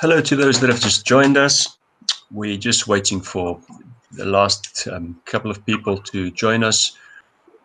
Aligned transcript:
Hello 0.00 0.20
to 0.20 0.36
those 0.36 0.60
that 0.60 0.68
have 0.68 0.78
just 0.78 1.06
joined 1.06 1.38
us. 1.38 1.78
We're 2.30 2.58
just 2.58 2.86
waiting 2.86 3.18
for 3.18 3.58
the 4.12 4.26
last 4.26 4.86
um, 4.92 5.18
couple 5.24 5.50
of 5.50 5.64
people 5.64 5.96
to 6.12 6.30
join 6.32 6.62
us. 6.62 6.98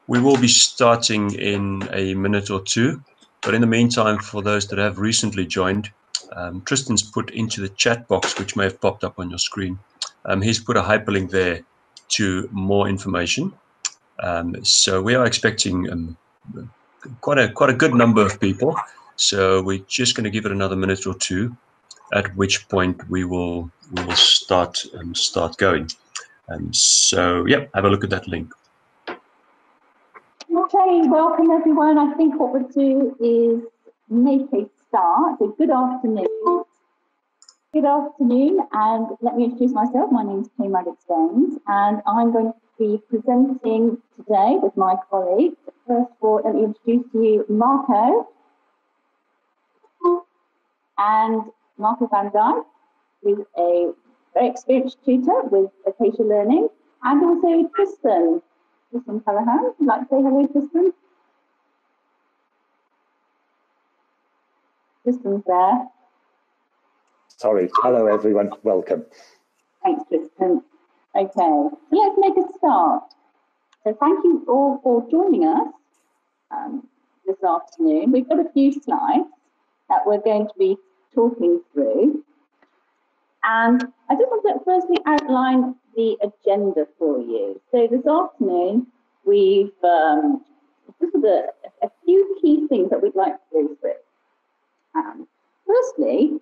We 0.07 0.21
will 0.21 0.37
be 0.37 0.47
starting 0.47 1.33
in 1.33 1.83
a 1.91 2.13
minute 2.13 2.49
or 2.49 2.61
two, 2.61 3.03
but 3.41 3.53
in 3.53 3.59
the 3.59 3.67
meantime, 3.67 4.17
for 4.19 4.41
those 4.41 4.65
that 4.69 4.79
have 4.79 4.97
recently 4.97 5.45
joined, 5.45 5.91
um, 6.31 6.61
Tristan's 6.61 7.03
put 7.03 7.31
into 7.31 7.59
the 7.59 7.67
chat 7.67 8.07
box, 8.07 8.39
which 8.39 8.55
may 8.55 8.63
have 8.63 8.79
popped 8.79 9.03
up 9.03 9.19
on 9.19 9.29
your 9.29 9.39
screen, 9.39 9.77
um, 10.23 10.41
he's 10.41 10.57
put 10.57 10.77
a 10.77 10.81
hyperlink 10.81 11.31
there 11.31 11.59
to 12.11 12.47
more 12.53 12.87
information. 12.87 13.51
Um, 14.19 14.63
so 14.63 15.01
we 15.01 15.15
are 15.15 15.25
expecting 15.25 15.91
um, 15.91 16.17
quite 17.19 17.39
a 17.39 17.51
quite 17.51 17.71
a 17.71 17.75
good 17.75 17.93
number 17.93 18.25
of 18.25 18.39
people. 18.39 18.77
So 19.17 19.61
we're 19.61 19.83
just 19.89 20.15
going 20.15 20.23
to 20.23 20.29
give 20.29 20.45
it 20.45 20.53
another 20.53 20.77
minute 20.77 21.05
or 21.05 21.13
two 21.15 21.57
at 22.13 22.35
which 22.35 22.67
point 22.69 23.09
we 23.09 23.23
will 23.23 23.69
we 23.91 24.03
will 24.03 24.15
start 24.15 24.85
um, 24.97 25.15
start 25.15 25.57
going. 25.57 25.89
And 26.47 26.75
so, 26.75 27.45
yeah, 27.45 27.65
have 27.73 27.85
a 27.85 27.89
look 27.89 28.03
at 28.03 28.09
that 28.09 28.27
link. 28.27 28.53
Okay, 29.09 31.07
welcome 31.07 31.49
everyone. 31.49 31.97
I 31.97 32.13
think 32.15 32.39
what 32.39 32.51
we'll 32.53 32.67
do 32.67 33.15
is 33.19 33.61
make 34.09 34.51
a 34.53 34.69
start. 34.87 35.39
So 35.39 35.55
good 35.57 35.71
afternoon. 35.71 36.63
Good 37.73 37.85
afternoon, 37.85 38.59
and 38.73 39.07
let 39.21 39.37
me 39.37 39.45
introduce 39.45 39.71
myself. 39.71 40.11
My 40.11 40.23
name 40.23 40.41
is 40.41 40.49
Kay 40.59 40.67
Maddox 40.67 40.97
James, 41.07 41.57
and 41.67 42.01
I'm 42.05 42.33
going 42.33 42.51
to 42.51 42.59
be 42.77 43.01
presenting 43.09 43.97
today 44.17 44.57
with 44.61 44.75
my 44.75 44.95
colleagues. 45.09 45.55
First 45.87 46.11
of 46.11 46.17
all, 46.19 46.41
let 46.43 46.55
me 46.55 46.65
introduce 46.65 47.09
to 47.13 47.23
you 47.23 47.45
Marco 47.47 48.27
and 50.97 51.43
Marco 51.81 52.07
van 52.07 52.29
Dijk 52.31 52.63
is 53.23 53.39
a 53.57 53.91
very 54.33 54.49
experienced 54.49 55.03
tutor 55.03 55.41
with 55.49 55.71
Acacia 55.87 56.23
Learning, 56.23 56.69
and 57.03 57.23
also 57.23 57.69
Tristan. 57.75 58.41
Tristan 58.91 59.19
Callahan, 59.21 59.63
would 59.63 59.75
you 59.79 59.87
like 59.87 60.01
to 60.01 60.07
say 60.07 60.21
hello, 60.21 60.45
Tristan? 60.47 60.93
Tristan's 65.03 65.43
there. 65.47 65.87
Sorry. 67.27 67.69
Hello, 67.81 68.05
everyone. 68.05 68.51
Welcome. 68.61 69.05
Thanks, 69.83 70.03
Tristan. 70.07 70.61
Okay, 71.15 71.31
so 71.35 71.79
let's 71.91 72.15
make 72.19 72.37
a 72.37 72.53
start. 72.57 73.03
So 73.83 73.97
thank 73.99 74.23
you 74.23 74.45
all 74.47 74.79
for 74.83 75.09
joining 75.09 75.45
us 75.47 75.73
um, 76.51 76.87
this 77.25 77.43
afternoon. 77.43 78.11
We've 78.11 78.29
got 78.29 78.39
a 78.39 78.49
few 78.53 78.71
slides 78.71 79.29
that 79.89 80.01
we're 80.05 80.21
going 80.21 80.47
to 80.47 80.53
be 80.59 80.77
talking 81.13 81.61
through. 81.73 82.23
And 83.43 83.83
I 84.09 84.15
just 84.15 84.29
want 84.29 84.43
to 84.45 84.63
firstly 84.63 84.97
outline 85.05 85.75
the 85.95 86.17
agenda 86.21 86.87
for 86.97 87.19
you. 87.19 87.59
So 87.71 87.87
this 87.89 88.05
afternoon, 88.05 88.87
we've 89.25 89.71
um, 89.83 90.43
just 91.01 91.15
a, 91.15 91.47
a, 91.83 91.89
few 92.05 92.37
key 92.41 92.67
things 92.67 92.89
that 92.91 93.01
we'd 93.01 93.15
like 93.15 93.33
to 93.33 93.39
go 93.53 93.75
through. 93.81 93.91
Um, 94.95 95.27
firstly, 95.65 96.39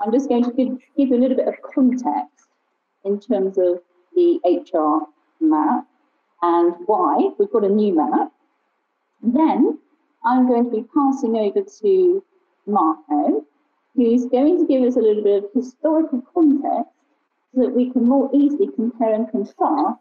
I'm 0.00 0.12
just 0.12 0.28
going 0.28 0.44
to 0.44 0.52
give, 0.52 0.78
give 0.96 1.08
you 1.08 1.16
a 1.16 1.20
little 1.20 1.36
bit 1.36 1.48
of 1.48 1.54
context 1.74 2.48
in 3.04 3.20
terms 3.20 3.58
of 3.58 3.80
the 4.14 4.40
HR 4.44 5.06
map 5.40 5.86
and 6.42 6.74
why 6.86 7.30
we've 7.38 7.50
got 7.50 7.64
a 7.64 7.68
new 7.68 7.94
map. 7.94 8.32
Then 9.22 9.78
I'm 10.26 10.46
going 10.46 10.64
to 10.64 10.70
be 10.70 10.84
passing 10.94 11.36
over 11.36 11.62
to 11.80 12.24
Marco 12.66 13.44
who's 13.96 14.26
going 14.26 14.58
to 14.58 14.66
give 14.66 14.82
us 14.82 14.96
a 14.96 15.00
little 15.00 15.22
bit 15.22 15.44
of 15.44 15.50
historical 15.54 16.22
context 16.34 16.90
so 17.54 17.60
that 17.62 17.74
we 17.74 17.90
can 17.90 18.04
more 18.04 18.28
easily 18.34 18.68
compare 18.74 19.14
and 19.14 19.30
contrast 19.30 20.00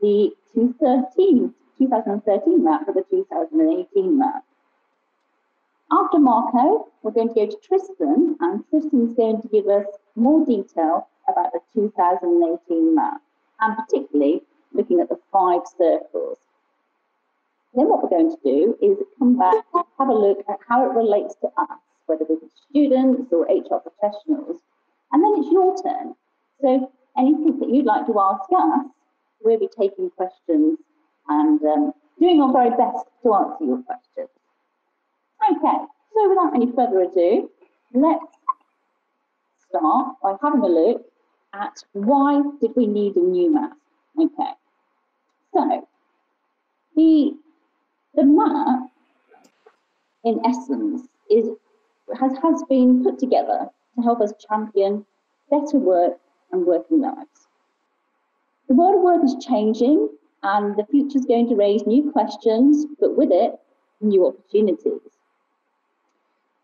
the 0.00 0.30
2013, 0.54 1.52
2013 1.78 2.64
map 2.64 2.86
with 2.86 2.94
the 2.94 3.04
2018 3.10 4.18
map. 4.18 4.44
After 5.90 6.18
Marco, 6.18 6.88
we're 7.02 7.12
going 7.12 7.28
to 7.28 7.34
go 7.34 7.46
to 7.46 7.56
Tristan, 7.62 8.36
and 8.40 8.64
Tristan's 8.70 9.14
going 9.14 9.40
to 9.42 9.48
give 9.48 9.66
us 9.66 9.86
more 10.14 10.44
detail 10.44 11.08
about 11.28 11.52
the 11.52 11.60
2018 11.74 12.94
map, 12.94 13.20
and 13.60 13.76
particularly 13.76 14.42
looking 14.72 15.00
at 15.00 15.08
the 15.08 15.18
five 15.32 15.62
circles. 15.78 16.38
Then 17.74 17.88
what 17.88 18.02
we're 18.02 18.18
going 18.18 18.30
to 18.30 18.42
do 18.44 18.76
is 18.80 18.98
come 19.18 19.38
back 19.38 19.64
and 19.74 19.84
have 19.98 20.08
a 20.08 20.14
look 20.14 20.38
at 20.48 20.58
how 20.68 20.88
it 20.88 20.94
relates 20.94 21.34
to 21.42 21.48
us 21.56 21.78
whether 22.06 22.24
we're 22.28 22.38
students 22.70 23.32
or 23.32 23.44
HR 23.44 23.80
professionals. 23.80 24.60
And 25.12 25.22
then 25.22 25.42
it's 25.42 25.52
your 25.52 25.76
turn. 25.82 26.14
So 26.60 26.90
anything 27.18 27.58
that 27.60 27.68
you'd 27.70 27.86
like 27.86 28.06
to 28.06 28.18
ask 28.18 28.48
us, 28.56 28.86
we'll 29.42 29.58
be 29.58 29.68
taking 29.78 30.10
questions 30.10 30.78
and 31.28 31.62
um, 31.62 31.92
doing 32.20 32.40
our 32.40 32.52
very 32.52 32.70
best 32.70 33.06
to 33.22 33.34
answer 33.34 33.64
your 33.64 33.82
questions. 33.82 34.28
Okay, 35.50 35.78
so 36.14 36.28
without 36.28 36.54
any 36.54 36.72
further 36.72 37.02
ado, 37.02 37.50
let's 37.94 38.24
start 39.68 40.16
by 40.22 40.34
having 40.42 40.60
a 40.60 40.66
look 40.66 41.02
at 41.54 41.82
why 41.92 42.42
did 42.60 42.72
we 42.76 42.86
need 42.86 43.16
a 43.16 43.20
new 43.20 43.52
map? 43.52 43.72
Okay, 44.18 44.52
so 45.52 45.86
the, 46.96 47.32
the 48.14 48.24
map, 48.24 48.88
in 50.24 50.40
essence, 50.44 51.02
is 51.30 51.48
has, 52.18 52.32
has 52.42 52.62
been 52.68 53.02
put 53.02 53.18
together 53.18 53.68
to 53.94 54.02
help 54.02 54.20
us 54.20 54.32
champion 54.48 55.04
better 55.50 55.78
work 55.78 56.18
and 56.52 56.66
working 56.66 57.00
lives. 57.00 57.48
The 58.68 58.74
world 58.74 58.96
of 58.96 59.02
work 59.02 59.24
is 59.24 59.36
changing 59.44 60.08
and 60.42 60.76
the 60.76 60.86
future 60.86 61.18
is 61.18 61.26
going 61.26 61.48
to 61.48 61.56
raise 61.56 61.86
new 61.86 62.10
questions, 62.10 62.86
but 63.00 63.16
with 63.16 63.30
it, 63.32 63.58
new 64.00 64.26
opportunities. 64.26 65.00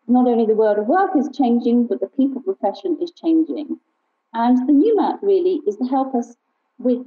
Not 0.08 0.26
only 0.26 0.46
the 0.46 0.54
world 0.54 0.78
of 0.78 0.86
work 0.86 1.16
is 1.16 1.28
changing, 1.36 1.86
but 1.86 2.00
the 2.00 2.08
people 2.08 2.42
profession 2.42 2.98
is 3.00 3.12
changing. 3.12 3.78
And 4.34 4.68
the 4.68 4.72
new 4.72 4.96
map 4.96 5.20
really 5.22 5.60
is 5.66 5.76
to 5.76 5.84
help 5.84 6.14
us 6.14 6.36
with 6.78 7.06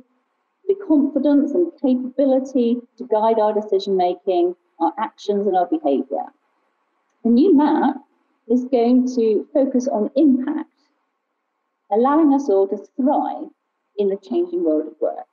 the 0.68 0.75
confidence 0.88 1.51
and 1.51 1.72
capability 1.81 2.78
to 2.97 3.06
guide 3.06 3.40
our 3.40 3.53
decision 3.53 3.97
making, 3.97 4.56
our 4.79 4.94
actions, 4.97 5.45
and 5.45 5.56
our 5.56 5.68
behaviour. 5.68 6.25
The 7.24 7.29
new 7.29 7.56
map 7.56 7.97
is 8.50 8.66
going 8.66 9.07
to 9.16 9.47
focus 9.53 9.88
on 9.88 10.11
impact, 10.16 10.69
allowing 11.91 12.33
us 12.33 12.50
all 12.50 12.67
to 12.67 12.78
thrive 12.95 13.50
in 13.97 14.09
the 14.09 14.17
changing 14.17 14.63
world 14.63 14.88
of 14.88 15.01
work. 15.01 15.25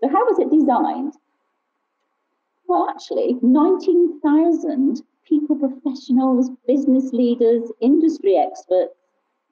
So, 0.00 0.08
how 0.08 0.24
was 0.24 0.38
it 0.38 0.50
designed? 0.50 1.14
Well, 2.68 2.88
actually, 2.88 3.36
19,000 3.42 5.02
people 5.24 5.56
professionals, 5.56 6.50
business 6.66 7.12
leaders, 7.12 7.70
industry 7.80 8.36
experts, 8.36 8.94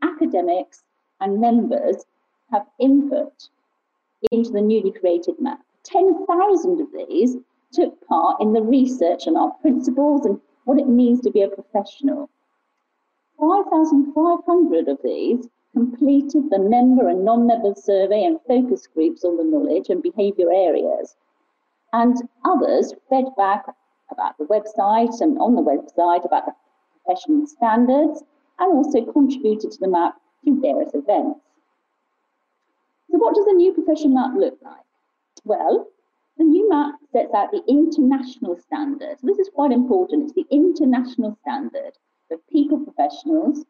academics, 0.02 0.82
and 1.20 1.40
members 1.40 2.04
have 2.50 2.66
input 2.78 3.48
into 4.32 4.50
the 4.50 4.60
newly 4.60 4.92
created 4.92 5.34
map. 5.40 5.60
10,000 5.84 6.80
of 6.80 6.88
these 6.92 7.36
took 7.72 8.06
part 8.06 8.40
in 8.40 8.52
the 8.52 8.62
research 8.62 9.26
on 9.26 9.36
our 9.36 9.50
principles 9.60 10.24
and 10.24 10.40
what 10.64 10.78
it 10.78 10.88
means 10.88 11.20
to 11.20 11.30
be 11.30 11.42
a 11.42 11.48
professional. 11.48 12.28
5,500 13.38 14.88
of 14.88 14.98
these 15.02 15.48
completed 15.74 16.48
the 16.48 16.58
member 16.58 17.08
and 17.08 17.24
non-member 17.24 17.74
survey 17.74 18.24
and 18.24 18.40
focus 18.48 18.86
groups 18.86 19.24
on 19.24 19.36
the 19.36 19.44
knowledge 19.44 19.90
and 19.90 20.02
behaviour 20.02 20.50
areas. 20.52 21.16
And 21.92 22.16
others 22.44 22.94
fed 23.10 23.26
back 23.36 23.66
about 24.10 24.38
the 24.38 24.44
website 24.44 25.20
and 25.20 25.38
on 25.38 25.54
the 25.54 25.62
website 25.62 26.24
about 26.24 26.46
the 26.46 26.54
professional 27.04 27.46
standards 27.46 28.22
and 28.58 28.72
also 28.72 29.04
contributed 29.12 29.70
to 29.72 29.78
the 29.80 29.88
map 29.88 30.16
through 30.42 30.60
various 30.60 30.94
events. 30.94 31.40
So 33.10 33.18
what 33.18 33.34
does 33.34 33.44
the 33.44 33.52
new 33.52 33.72
profession 33.72 34.14
map 34.14 34.32
look 34.34 34.58
like? 34.62 34.84
Well, 35.44 35.88
the 36.38 36.44
new 36.44 36.68
map 36.68 36.94
sets 37.12 37.34
out 37.34 37.50
the 37.50 37.62
international 37.68 38.56
standard. 38.56 39.20
So 39.20 39.26
this 39.26 39.38
is 39.38 39.50
quite 39.54 39.72
important. 39.72 40.24
It's 40.24 40.32
the 40.32 40.46
international 40.50 41.36
standard 41.42 41.92
for 42.28 42.38
people 42.50 42.80
professionals 42.80 43.64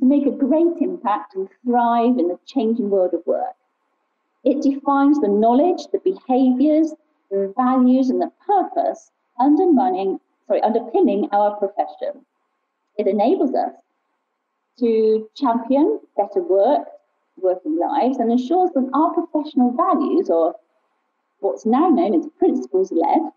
to 0.00 0.06
make 0.06 0.26
a 0.26 0.30
great 0.30 0.76
impact 0.80 1.34
and 1.34 1.48
thrive 1.64 2.18
in 2.18 2.28
the 2.28 2.38
changing 2.46 2.90
world 2.90 3.14
of 3.14 3.26
work. 3.26 3.54
It 4.44 4.62
defines 4.62 5.20
the 5.20 5.28
knowledge, 5.28 5.86
the 5.92 5.98
behaviours, 5.98 6.94
the 7.30 7.52
values, 7.56 8.10
and 8.10 8.20
the 8.20 8.32
purpose 8.46 9.10
undermining, 9.38 10.18
sorry, 10.46 10.62
underpinning 10.62 11.28
our 11.32 11.56
profession. 11.56 12.24
It 12.98 13.06
enables 13.06 13.54
us 13.54 13.72
to 14.78 15.28
champion 15.36 16.00
better 16.16 16.42
work, 16.42 16.88
working 17.36 17.78
lives, 17.78 18.18
and 18.18 18.32
ensures 18.32 18.70
that 18.72 18.90
our 18.94 19.12
professional 19.12 19.72
values, 19.72 20.30
or 20.30 20.54
what's 21.40 21.66
now 21.66 21.88
known 21.88 22.14
as 22.14 22.26
principles 22.38 22.90
led, 22.90 23.30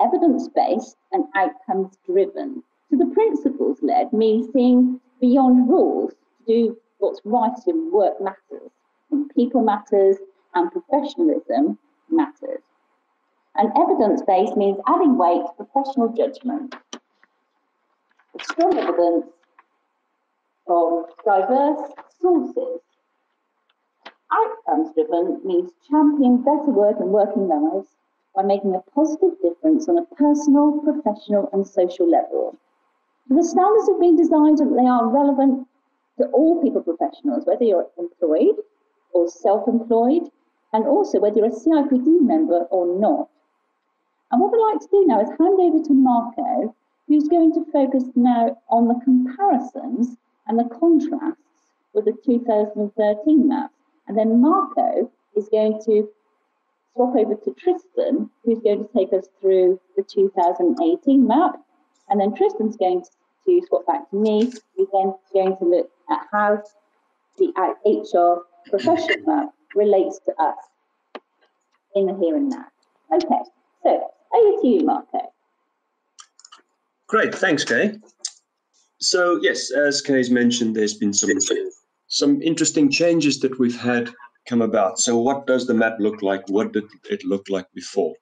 evidence 0.00 0.48
based, 0.48 0.96
and 1.12 1.24
outcomes 1.34 1.96
driven. 2.04 2.62
So 2.90 2.96
the 2.96 3.06
principles 3.06 3.78
led 3.82 4.12
means 4.12 4.52
seeing 4.52 5.00
beyond 5.20 5.68
rules 5.68 6.12
to 6.12 6.44
do 6.46 6.78
what's 6.98 7.20
right 7.24 7.52
in 7.66 7.90
work 7.90 8.20
matters, 8.20 8.70
people 9.34 9.62
matters, 9.62 10.16
and 10.54 10.70
professionalism 10.70 11.78
matters. 12.10 12.62
And 13.56 13.72
evidence 13.76 14.22
based 14.22 14.56
means 14.56 14.78
adding 14.86 15.16
weight 15.16 15.44
to 15.46 15.64
professional 15.64 16.08
judgment. 16.08 16.74
Strong 18.40 18.78
evidence 18.78 19.26
from 20.66 21.06
diverse 21.24 21.92
sources. 22.20 22.80
Outcomes 24.32 24.92
driven 24.94 25.40
means 25.44 25.70
championing 25.88 26.38
better 26.42 26.70
work 26.70 26.98
and 26.98 27.10
working 27.10 27.46
lives 27.48 27.88
by 28.34 28.42
making 28.42 28.74
a 28.74 28.80
positive 28.90 29.40
difference 29.40 29.88
on 29.88 29.98
a 29.98 30.04
personal, 30.16 30.80
professional, 30.80 31.48
and 31.52 31.66
social 31.66 32.10
level. 32.10 32.56
The 33.28 33.42
standards 33.42 33.88
have 33.88 34.00
been 34.00 34.16
designed 34.16 34.60
and 34.60 34.78
they 34.78 34.86
are 34.86 35.08
relevant 35.08 35.66
to 36.18 36.26
all 36.26 36.62
people 36.62 36.82
professionals, 36.82 37.46
whether 37.46 37.64
you're 37.64 37.88
employed 37.98 38.56
or 39.12 39.28
self 39.28 39.66
employed, 39.66 40.28
and 40.72 40.86
also 40.86 41.20
whether 41.20 41.38
you're 41.38 41.46
a 41.46 41.50
CIPD 41.50 42.20
member 42.20 42.66
or 42.70 42.98
not. 42.98 43.28
And 44.30 44.40
what 44.40 44.52
we'd 44.52 44.60
like 44.60 44.80
to 44.80 44.88
do 44.90 45.04
now 45.06 45.20
is 45.20 45.28
hand 45.28 45.60
over 45.60 45.82
to 45.82 45.92
Marco, 45.94 46.74
who's 47.08 47.28
going 47.28 47.52
to 47.54 47.64
focus 47.72 48.04
now 48.14 48.60
on 48.68 48.88
the 48.88 49.00
comparisons 49.04 50.16
and 50.46 50.58
the 50.58 50.64
contrasts 50.64 51.40
with 51.92 52.04
the 52.06 52.16
2013 52.24 53.48
maps. 53.48 53.74
And 54.06 54.18
then 54.18 54.40
Marco 54.40 55.10
is 55.36 55.48
going 55.48 55.80
to 55.86 56.08
swap 56.92 57.16
over 57.16 57.34
to 57.34 57.54
Tristan, 57.54 58.30
who's 58.44 58.60
going 58.60 58.86
to 58.86 58.92
take 58.92 59.12
us 59.12 59.28
through 59.40 59.80
the 59.96 60.02
2018 60.02 61.26
map. 61.26 61.60
And 62.08 62.20
then 62.20 62.34
Tristan's 62.34 62.76
going 62.76 63.04
to 63.46 63.62
swap 63.68 63.86
back 63.86 64.10
to 64.10 64.16
me, 64.16 64.52
who's 64.76 64.88
then 64.92 65.14
going 65.32 65.56
to 65.58 65.64
look 65.64 65.90
at 66.10 66.20
how 66.30 66.62
the 67.38 67.52
HR 67.84 68.42
profession 68.68 69.24
map 69.26 69.50
relates 69.74 70.20
to 70.26 70.32
us 70.42 70.56
in 71.94 72.06
the 72.06 72.14
here 72.16 72.36
and 72.36 72.48
now. 72.48 72.66
Okay, 73.12 73.42
so 73.82 74.10
over 74.34 74.60
to 74.62 74.66
you, 74.66 74.84
Marco. 74.84 75.18
Great, 77.06 77.34
thanks, 77.34 77.64
Kay. 77.64 77.98
So 78.98 79.38
yes, 79.42 79.70
as 79.70 80.00
Kay's 80.00 80.30
mentioned, 80.30 80.74
there's 80.74 80.94
been 80.94 81.12
some 81.12 81.30
some 82.08 82.40
interesting 82.42 82.90
changes 82.90 83.40
that 83.40 83.58
we've 83.58 83.78
had 83.78 84.10
come 84.48 84.62
about. 84.62 84.98
So 84.98 85.18
what 85.18 85.46
does 85.46 85.66
the 85.66 85.74
map 85.74 85.96
look 85.98 86.22
like? 86.22 86.48
What 86.48 86.72
did 86.72 86.84
it 87.10 87.24
look 87.24 87.48
like 87.48 87.66
before? 87.74 88.14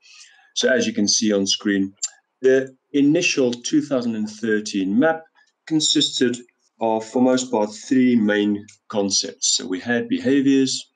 So 0.54 0.68
as 0.72 0.86
you 0.86 0.92
can 0.92 1.08
see 1.08 1.32
on 1.32 1.46
screen, 1.46 1.92
the 2.40 2.74
initial 2.92 3.52
2013 3.52 4.98
map 4.98 5.24
consisted 5.66 6.36
of, 6.80 7.04
for 7.04 7.22
most 7.22 7.50
part, 7.50 7.72
three 7.72 8.16
main 8.16 8.66
concepts. 8.88 9.56
So 9.56 9.66
we 9.66 9.80
had 9.80 10.08
behaviors, 10.08 10.92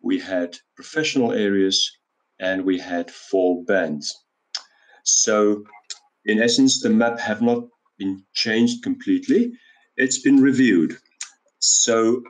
we 0.00 0.18
had 0.18 0.56
professional 0.76 1.32
areas, 1.32 1.90
and 2.40 2.64
we 2.64 2.78
had 2.78 3.10
four 3.10 3.64
bands. 3.64 4.14
So 5.04 5.64
in 6.26 6.42
essence, 6.42 6.80
the 6.80 6.90
map 6.90 7.18
have 7.20 7.42
not 7.42 7.64
been 7.98 8.24
changed 8.34 8.82
completely. 8.82 9.52
It's 9.96 10.20
been 10.20 10.40
reviewed. 10.40 10.96
So 11.58 12.22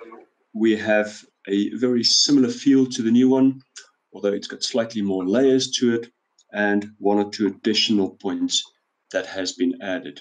we 0.52 0.76
have 0.76 1.24
a 1.48 1.74
very 1.76 2.04
similar 2.04 2.48
feel 2.48 2.86
to 2.86 3.02
the 3.02 3.10
new 3.10 3.28
one, 3.28 3.60
although 4.12 4.32
it's 4.32 4.46
got 4.46 4.62
slightly 4.62 5.02
more 5.02 5.26
layers 5.26 5.70
to 5.72 5.94
it 5.94 6.10
and 6.52 6.90
one 6.98 7.18
or 7.18 7.30
two 7.30 7.48
additional 7.48 8.10
points 8.10 8.62
that 9.12 9.26
has 9.26 9.52
been 9.52 9.80
added. 9.82 10.20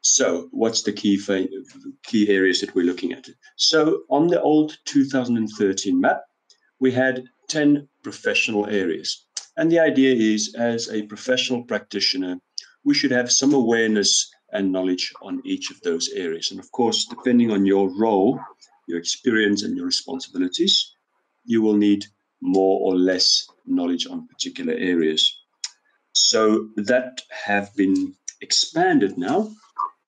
So 0.00 0.48
what's 0.50 0.82
the 0.82 0.92
key 0.92 1.18
key 2.02 2.28
areas 2.28 2.60
that 2.60 2.74
we're 2.74 2.84
looking 2.84 3.12
at? 3.12 3.26
So 3.56 4.02
on 4.10 4.28
the 4.28 4.40
old 4.40 4.76
2013 4.84 6.00
map, 6.00 6.22
we 6.78 6.92
had 6.92 7.24
10 7.48 7.88
professional 8.02 8.66
areas. 8.66 9.26
And 9.56 9.70
the 9.70 9.78
idea 9.78 10.14
is 10.14 10.54
as 10.56 10.90
a 10.90 11.02
professional 11.02 11.62
practitioner, 11.62 12.38
we 12.84 12.94
should 12.94 13.12
have 13.12 13.32
some 13.32 13.54
awareness 13.54 14.30
and 14.52 14.70
knowledge 14.70 15.12
on 15.22 15.40
each 15.44 15.70
of 15.70 15.80
those 15.80 16.08
areas. 16.10 16.50
And 16.50 16.60
of 16.60 16.70
course, 16.72 17.06
depending 17.06 17.50
on 17.50 17.64
your 17.64 17.88
role, 17.98 18.38
your 18.86 18.98
experience, 18.98 19.62
and 19.62 19.76
your 19.76 19.86
responsibilities, 19.86 20.94
you 21.44 21.62
will 21.62 21.76
need 21.76 22.04
more 22.40 22.80
or 22.80 22.96
less 22.96 23.46
knowledge 23.66 24.06
on 24.06 24.28
particular 24.28 24.74
areas. 24.74 25.43
So 26.34 26.68
that 26.74 27.22
have 27.30 27.72
been 27.76 28.12
expanded 28.40 29.16
now 29.16 29.54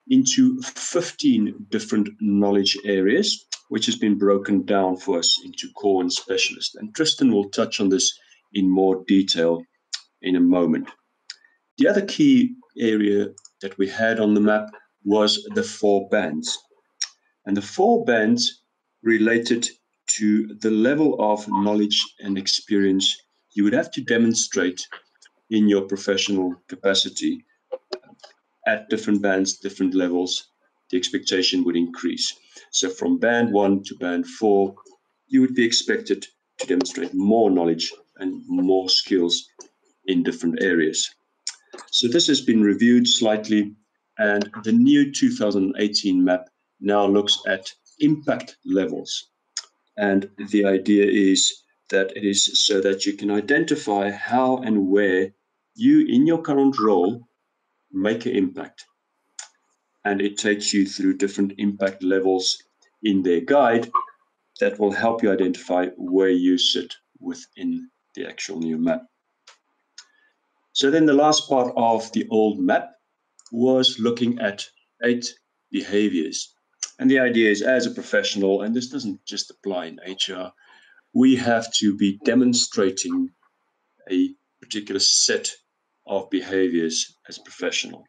into 0.08 0.61
15 0.62 1.67
different 1.70 2.08
knowledge 2.20 2.76
areas, 2.84 3.46
which 3.69 3.87
has 3.87 3.94
been 3.94 4.19
broken 4.19 4.64
down 4.64 4.96
for 4.96 5.20
us 5.20 5.40
into 5.44 5.70
core 5.75 6.00
and 6.00 6.12
specialist. 6.12 6.75
And 6.75 6.93
Tristan 6.93 7.31
will 7.31 7.49
touch 7.50 7.78
on 7.78 7.90
this 7.90 8.12
in 8.55 8.69
more 8.69 9.05
detail 9.06 9.62
in 10.20 10.34
a 10.34 10.40
moment. 10.40 10.90
The 11.78 11.87
other 11.87 12.05
key 12.05 12.56
area 12.76 13.28
that 13.62 13.78
we 13.78 13.87
had 13.88 14.19
on 14.19 14.34
the 14.34 14.40
map 14.40 14.67
was 15.05 15.49
the 15.55 15.62
four 15.62 16.08
bands. 16.08 16.58
And 17.44 17.56
the 17.56 17.62
four 17.62 18.05
bands 18.05 18.64
related 19.05 19.69
to 20.19 20.56
the 20.61 20.73
level 20.73 21.14
of 21.20 21.46
knowledge 21.46 22.02
and 22.19 22.37
experience 22.37 23.17
you 23.55 23.62
would 23.62 23.75
have 23.75 23.93
to 23.93 24.02
demonstrate 24.02 24.84
in 25.50 25.69
your 25.69 25.82
professional 25.82 26.54
capacity 26.69 27.44
at 28.66 28.88
different 28.88 29.22
bands, 29.22 29.58
different 29.58 29.94
levels, 29.94 30.48
the 30.90 30.96
expectation 30.96 31.64
would 31.64 31.76
increase. 31.76 32.34
So 32.70 32.90
from 32.90 33.19
band 33.19 33.52
one 33.52 33.82
to 33.84 33.94
band 33.96 34.26
four, 34.26 34.75
you 35.28 35.40
would 35.40 35.54
be 35.54 35.64
expected 35.64 36.26
to 36.58 36.66
demonstrate 36.66 37.14
more 37.14 37.50
knowledge 37.50 37.93
and 38.19 38.43
more 38.48 38.88
skills 38.88 39.48
in 40.06 40.22
different 40.22 40.62
areas. 40.62 41.08
So 41.90 42.08
this 42.08 42.26
has 42.28 42.40
been 42.40 42.62
reviewed 42.62 43.06
slightly, 43.06 43.75
and 44.19 44.50
the 44.64 44.72
new 44.72 45.12
2018 45.12 46.25
map 46.25 46.49
now 46.81 47.06
looks 47.06 47.38
at 47.46 47.72
impact 48.00 48.56
levels. 48.64 49.31
And 49.96 50.28
the 50.50 50.64
idea 50.64 51.06
is 51.06 51.64
that 51.90 52.16
it 52.16 52.24
is 52.24 52.66
so 52.66 52.80
that 52.80 53.06
you 53.06 53.14
can 53.14 53.30
identify 53.30 54.10
how 54.10 54.58
and 54.58 54.88
where 54.88 55.32
you, 55.74 56.06
in 56.06 56.26
your 56.26 56.42
current 56.42 56.78
role, 56.78 57.28
make 57.92 58.26
an 58.26 58.34
impact. 58.34 58.84
And 60.04 60.20
it 60.20 60.38
takes 60.38 60.72
you 60.72 60.86
through 60.86 61.18
different 61.18 61.54
impact 61.58 62.02
levels 62.02 62.62
in 63.02 63.22
their 63.22 63.40
guide 63.40 63.90
that 64.60 64.78
will 64.78 64.92
help 64.92 65.22
you 65.22 65.30
identify 65.30 65.87
where 65.96 66.30
you 66.30 66.58
sit 66.58 66.94
within 67.20 67.90
the 68.14 68.26
actual 68.26 68.58
new 68.58 68.78
map. 68.78 69.02
So 70.72 70.90
then 70.90 71.06
the 71.06 71.14
last 71.14 71.49
part 71.49 71.72
of 71.76 72.11
the 72.12 72.26
old 72.30 72.58
map 72.58 72.90
was 73.52 73.99
looking 73.99 74.38
at 74.40 74.68
eight 75.04 75.34
behaviors. 75.70 76.54
And 76.99 77.11
the 77.11 77.18
idea 77.18 77.50
is 77.50 77.62
as 77.62 77.87
a 77.87 77.90
professional, 77.90 78.62
and 78.62 78.75
this 78.75 78.88
doesn't 78.88 79.25
just 79.25 79.50
apply 79.50 79.87
in 79.87 80.00
HR, 80.06 80.52
we 81.16 81.35
have 81.35 81.73
to 81.73 81.96
be 81.96 82.18
demonstrating 82.26 83.30
a 84.11 84.35
particular 84.61 85.00
set 85.00 85.50
of 86.06 86.28
behaviors 86.28 87.16
as 87.26 87.38
professional. 87.38 88.04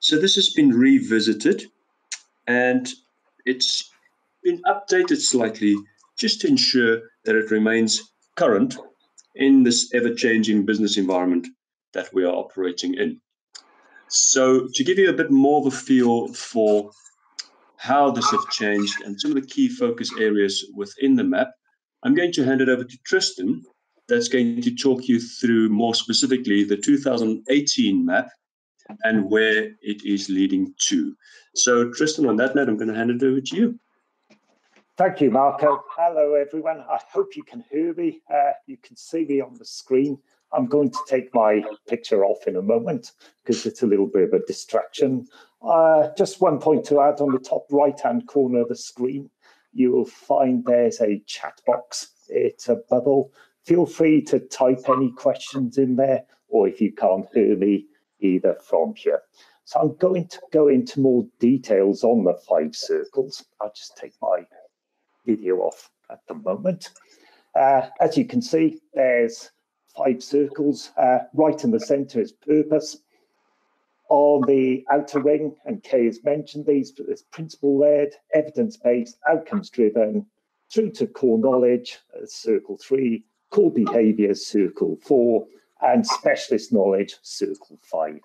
So 0.00 0.18
this 0.18 0.34
has 0.34 0.52
been 0.52 0.70
revisited 0.70 1.62
and 2.48 2.88
it's 3.46 3.88
been 4.42 4.60
updated 4.66 5.18
slightly 5.18 5.76
just 6.18 6.40
to 6.40 6.48
ensure 6.48 7.02
that 7.24 7.36
it 7.36 7.52
remains 7.52 8.02
current 8.34 8.76
in 9.36 9.62
this 9.62 9.94
ever 9.94 10.12
changing 10.12 10.66
business 10.66 10.98
environment 10.98 11.46
that 11.94 12.12
we 12.12 12.24
are 12.24 12.34
operating 12.34 12.94
in. 12.94 13.20
So, 14.08 14.66
to 14.74 14.84
give 14.84 14.98
you 14.98 15.08
a 15.08 15.20
bit 15.20 15.30
more 15.30 15.60
of 15.60 15.72
a 15.72 15.76
feel 15.76 16.34
for 16.34 16.90
how 17.76 18.10
this 18.10 18.28
has 18.32 18.44
changed 18.50 19.00
and 19.04 19.18
some 19.18 19.30
of 19.30 19.40
the 19.40 19.48
key 19.48 19.68
focus 19.68 20.10
areas 20.18 20.66
within 20.74 21.14
the 21.14 21.24
map, 21.24 21.52
I'm 22.02 22.14
going 22.14 22.32
to 22.32 22.44
hand 22.44 22.60
it 22.60 22.68
over 22.68 22.84
to 22.84 22.98
Tristan, 23.04 23.64
that's 24.08 24.28
going 24.28 24.60
to 24.60 24.74
talk 24.74 25.08
you 25.08 25.20
through 25.20 25.68
more 25.68 25.94
specifically 25.94 26.64
the 26.64 26.76
2018 26.76 28.04
map 28.04 28.28
and 29.04 29.30
where 29.30 29.70
it 29.80 30.04
is 30.04 30.28
leading 30.28 30.74
to. 30.88 31.16
So, 31.54 31.90
Tristan, 31.92 32.26
on 32.26 32.36
that 32.36 32.54
note, 32.54 32.68
I'm 32.68 32.76
going 32.76 32.88
to 32.88 32.94
hand 32.94 33.10
it 33.10 33.22
over 33.22 33.40
to 33.40 33.56
you. 33.56 33.78
Thank 34.98 35.20
you, 35.20 35.30
Marco. 35.30 35.84
Hello, 35.96 36.34
everyone. 36.34 36.80
I 36.80 36.98
hope 37.10 37.36
you 37.36 37.42
can 37.44 37.64
hear 37.70 37.94
me. 37.94 38.20
Uh, 38.32 38.52
you 38.66 38.76
can 38.76 38.96
see 38.96 39.24
me 39.24 39.40
on 39.40 39.54
the 39.54 39.64
screen. 39.64 40.18
I'm 40.52 40.66
going 40.66 40.90
to 40.90 40.98
take 41.08 41.34
my 41.34 41.62
picture 41.88 42.24
off 42.24 42.46
in 42.46 42.56
a 42.56 42.62
moment 42.62 43.12
because 43.42 43.64
it's 43.64 43.82
a 43.82 43.86
little 43.86 44.06
bit 44.06 44.24
of 44.24 44.34
a 44.34 44.44
distraction. 44.44 45.26
Uh, 45.62 46.08
just 46.18 46.42
one 46.42 46.58
point 46.58 46.84
to 46.86 47.00
add 47.00 47.20
on 47.20 47.32
the 47.32 47.38
top 47.38 47.64
right 47.70 47.98
hand 47.98 48.26
corner 48.26 48.60
of 48.60 48.68
the 48.68 48.76
screen, 48.76 49.30
you 49.72 49.92
will 49.92 50.06
find 50.06 50.64
there's 50.64 51.00
a 51.00 51.22
chat 51.26 51.60
box. 51.66 52.08
It's 52.28 52.68
a 52.68 52.76
bubble. 52.88 53.32
Feel 53.64 53.86
free 53.86 54.22
to 54.22 54.40
type 54.40 54.88
any 54.88 55.12
questions 55.12 55.78
in 55.78 55.96
there, 55.96 56.24
or 56.48 56.68
if 56.68 56.80
you 56.80 56.92
can't 56.92 57.26
hear 57.32 57.56
me, 57.56 57.86
either 58.20 58.56
from 58.62 58.94
here. 58.96 59.22
So 59.64 59.80
I'm 59.80 59.96
going 59.96 60.28
to 60.28 60.40
go 60.52 60.68
into 60.68 61.00
more 61.00 61.24
details 61.38 62.04
on 62.04 62.24
the 62.24 62.34
five 62.34 62.74
circles. 62.74 63.44
I'll 63.60 63.72
just 63.74 63.96
take 63.96 64.14
my 64.20 64.44
video 65.24 65.58
off 65.58 65.90
at 66.10 66.20
the 66.26 66.34
moment. 66.34 66.90
Uh, 67.54 67.88
as 68.00 68.16
you 68.16 68.26
can 68.26 68.42
see, 68.42 68.80
there's 68.94 69.50
five 69.96 70.22
circles. 70.22 70.90
Uh, 70.96 71.20
right 71.34 71.62
in 71.64 71.70
the 71.70 71.80
center 71.80 72.20
is 72.20 72.32
purpose. 72.32 72.98
On 74.14 74.42
the 74.46 74.84
outer 74.90 75.20
ring, 75.22 75.56
and 75.64 75.82
Kay 75.82 76.04
has 76.04 76.22
mentioned 76.22 76.66
these, 76.66 76.92
but 76.92 77.06
there's 77.06 77.22
principle-led, 77.22 78.10
evidence-based, 78.34 79.16
outcomes-driven, 79.26 80.26
through 80.70 80.90
to 80.90 81.06
core 81.06 81.38
knowledge, 81.38 81.98
uh, 82.14 82.26
circle 82.26 82.76
three, 82.76 83.24
core 83.48 83.72
behaviors, 83.72 84.46
circle 84.46 84.98
four, 85.00 85.46
and 85.80 86.06
specialist 86.06 86.74
knowledge, 86.74 87.16
circle 87.22 87.78
five. 87.82 88.20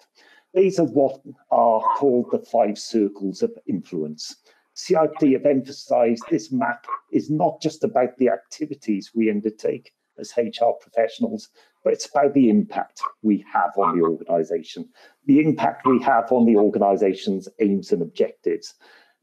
These 0.53 0.77
are 0.77 0.87
what 0.87 1.21
are 1.51 1.79
called 1.95 2.31
the 2.33 2.39
five 2.39 2.77
circles 2.77 3.41
of 3.41 3.57
influence. 3.65 4.35
CIPD 4.75 5.31
have 5.35 5.45
emphasized 5.45 6.23
this 6.29 6.51
map 6.51 6.85
is 7.13 7.29
not 7.29 7.61
just 7.61 7.85
about 7.85 8.17
the 8.17 8.27
activities 8.27 9.11
we 9.15 9.31
undertake 9.31 9.93
as 10.19 10.33
HR 10.35 10.71
professionals, 10.81 11.47
but 11.87 11.93
it's 11.93 12.09
about 12.09 12.33
the 12.33 12.49
impact 12.49 12.99
we 13.21 13.45
have 13.49 13.71
on 13.77 13.97
the 13.97 14.03
organization, 14.03 14.89
the 15.25 15.39
impact 15.39 15.87
we 15.87 16.03
have 16.03 16.29
on 16.33 16.45
the 16.45 16.57
organization's 16.57 17.47
aims 17.61 17.93
and 17.93 18.01
objectives, 18.01 18.73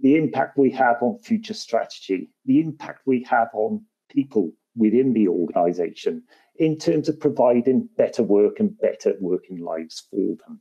the 0.01 0.17
impact 0.17 0.57
we 0.57 0.71
have 0.71 0.97
on 1.03 1.19
future 1.19 1.53
strategy, 1.53 2.31
the 2.47 2.61
impact 2.61 3.03
we 3.05 3.23
have 3.25 3.49
on 3.53 3.85
people 4.09 4.51
within 4.77 5.13
the 5.13 5.29
organization 5.29 6.23
in 6.57 6.79
terms 6.79 7.07
of 7.07 7.21
providing 7.21 7.87
better 7.99 8.23
work 8.23 8.59
and 8.61 8.79
better 8.79 9.13
working 9.21 9.59
lives 9.59 10.05
for 10.11 10.35
them. 10.47 10.59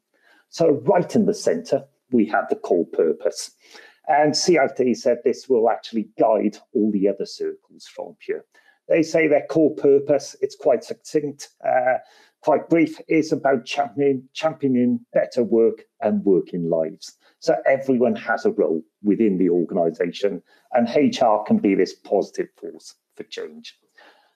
So, 0.50 0.72
right 0.86 1.16
in 1.16 1.26
the 1.26 1.34
center, 1.34 1.86
we 2.12 2.26
have 2.26 2.50
the 2.50 2.58
core 2.58 2.88
purpose. 2.88 3.52
And 4.10 4.34
CIPD 4.34 4.98
said 4.98 5.20
this 5.24 5.48
will 5.48 5.70
actually 5.70 6.10
guide 6.20 6.58
all 6.74 6.92
the 6.92 7.08
other 7.08 7.26
circles 7.26 7.88
from 7.96 8.18
here. 8.20 8.44
They 8.88 9.04
say 9.04 9.28
their 9.28 9.46
core 9.50 9.76
purpose, 9.76 10.36
it's 10.42 10.56
quite 10.56 10.84
succinct, 10.84 11.50
uh, 11.66 11.98
quite 12.42 12.70
brief, 12.70 13.00
is 13.08 13.32
about 13.32 13.66
championing, 13.66 14.28
championing 14.34 15.00
better 15.14 15.44
work 15.44 15.86
and 16.02 16.24
working 16.26 16.70
lives. 16.70 17.18
So 17.40 17.56
everyone 17.66 18.16
has 18.16 18.46
a 18.46 18.52
role 18.52 18.82
within 19.02 19.38
the 19.38 19.50
organization, 19.50 20.42
and 20.74 20.88
HR 20.90 21.44
can 21.46 21.58
be 21.58 21.76
this 21.76 21.94
positive 21.94 22.48
force 22.60 22.96
for 23.16 23.24
change. 23.24 23.78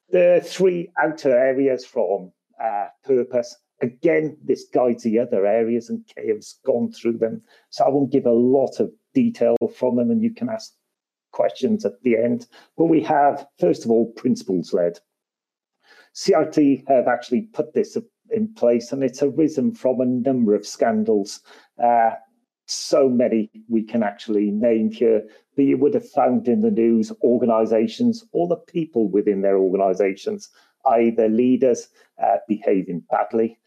The 0.10 0.42
three 0.44 0.92
outer 1.02 1.38
areas 1.38 1.86
from 1.86 2.32
uh, 2.64 2.88
purpose 3.04 3.56
Again, 3.82 4.38
this 4.44 4.66
guides 4.74 5.04
the 5.04 5.20
other 5.20 5.46
areas, 5.46 5.90
and 5.90 6.04
Kay 6.08 6.30
has 6.34 6.56
gone 6.66 6.92
through 6.92 7.20
them. 7.20 7.44
So 7.70 7.86
I 7.86 7.90
won't 7.90 8.12
give 8.12 8.26
a 8.26 8.32
lot 8.32 8.80
of 8.80 8.92
detail 9.14 9.56
from 9.76 9.98
them, 9.98 10.10
and 10.10 10.24
you 10.24 10.34
can 10.34 10.50
ask 10.50 10.74
questions 11.38 11.86
at 11.86 12.02
the 12.02 12.18
end. 12.18 12.48
But 12.78 12.86
we 12.86 13.02
have, 13.04 13.46
first 13.60 13.86
of 13.86 13.92
all, 13.92 14.12
principles 14.14 14.74
led. 14.74 15.00
CIPD 16.16 16.84
have 16.88 17.08
actually 17.08 17.44
put 17.58 17.74
this 17.74 17.96
in 18.32 18.54
place, 18.56 18.92
and 18.92 19.04
it's 19.04 19.22
arisen 19.22 19.72
from 19.74 20.02
a 20.02 20.06
number 20.06 20.56
of 20.56 20.66
scandals. 20.66 21.42
Uh, 21.82 22.12
so 22.66 23.08
many 23.08 23.50
we 23.70 23.84
can 23.84 24.04
actually 24.04 24.50
name 24.52 24.92
here, 24.92 25.22
but 25.56 25.66
you 25.66 25.78
would 25.78 25.94
have 25.94 26.10
found 26.10 26.48
in 26.48 26.62
the 26.62 26.72
news 26.72 27.12
organizations 27.24 28.26
or 28.32 28.48
the 28.48 28.64
people 28.76 29.08
within 29.08 29.42
their 29.42 29.58
organizations, 29.58 30.50
either 30.88 31.30
leaders 31.30 31.90
uh, 32.22 32.38
behaving 32.48 33.02
badly, 33.12 33.58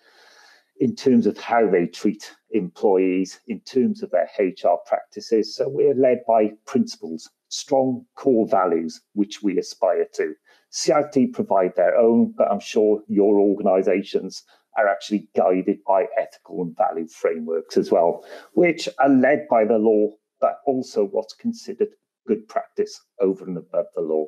in 0.80 0.96
terms 0.96 1.26
of 1.26 1.38
how 1.38 1.70
they 1.70 1.86
treat 1.86 2.34
employees, 2.50 3.40
in 3.46 3.60
terms 3.60 4.02
of 4.02 4.10
their 4.10 4.28
HR 4.38 4.76
practices. 4.86 5.54
So 5.54 5.68
we're 5.68 5.94
led 5.94 6.20
by 6.26 6.52
principles, 6.66 7.30
strong 7.50 8.06
core 8.16 8.46
values, 8.46 9.02
which 9.12 9.42
we 9.42 9.58
aspire 9.58 10.06
to. 10.14 10.34
CIPD 10.72 11.32
provide 11.32 11.74
their 11.76 11.96
own, 11.96 12.32
but 12.38 12.50
I'm 12.50 12.60
sure 12.60 13.02
your 13.08 13.38
organizations 13.38 14.44
are 14.76 14.88
actually 14.88 15.28
guided 15.36 15.78
by 15.84 16.06
ethical 16.16 16.62
and 16.62 16.76
value 16.76 17.08
frameworks 17.08 17.76
as 17.76 17.90
well, 17.90 18.24
which 18.54 18.88
are 18.98 19.08
led 19.08 19.46
by 19.50 19.64
the 19.64 19.78
law, 19.78 20.10
but 20.40 20.60
also 20.64 21.06
what's 21.06 21.34
considered 21.34 21.88
good 22.26 22.46
practice 22.48 23.00
over 23.20 23.44
and 23.44 23.58
above 23.58 23.86
the 23.96 24.00
law. 24.00 24.26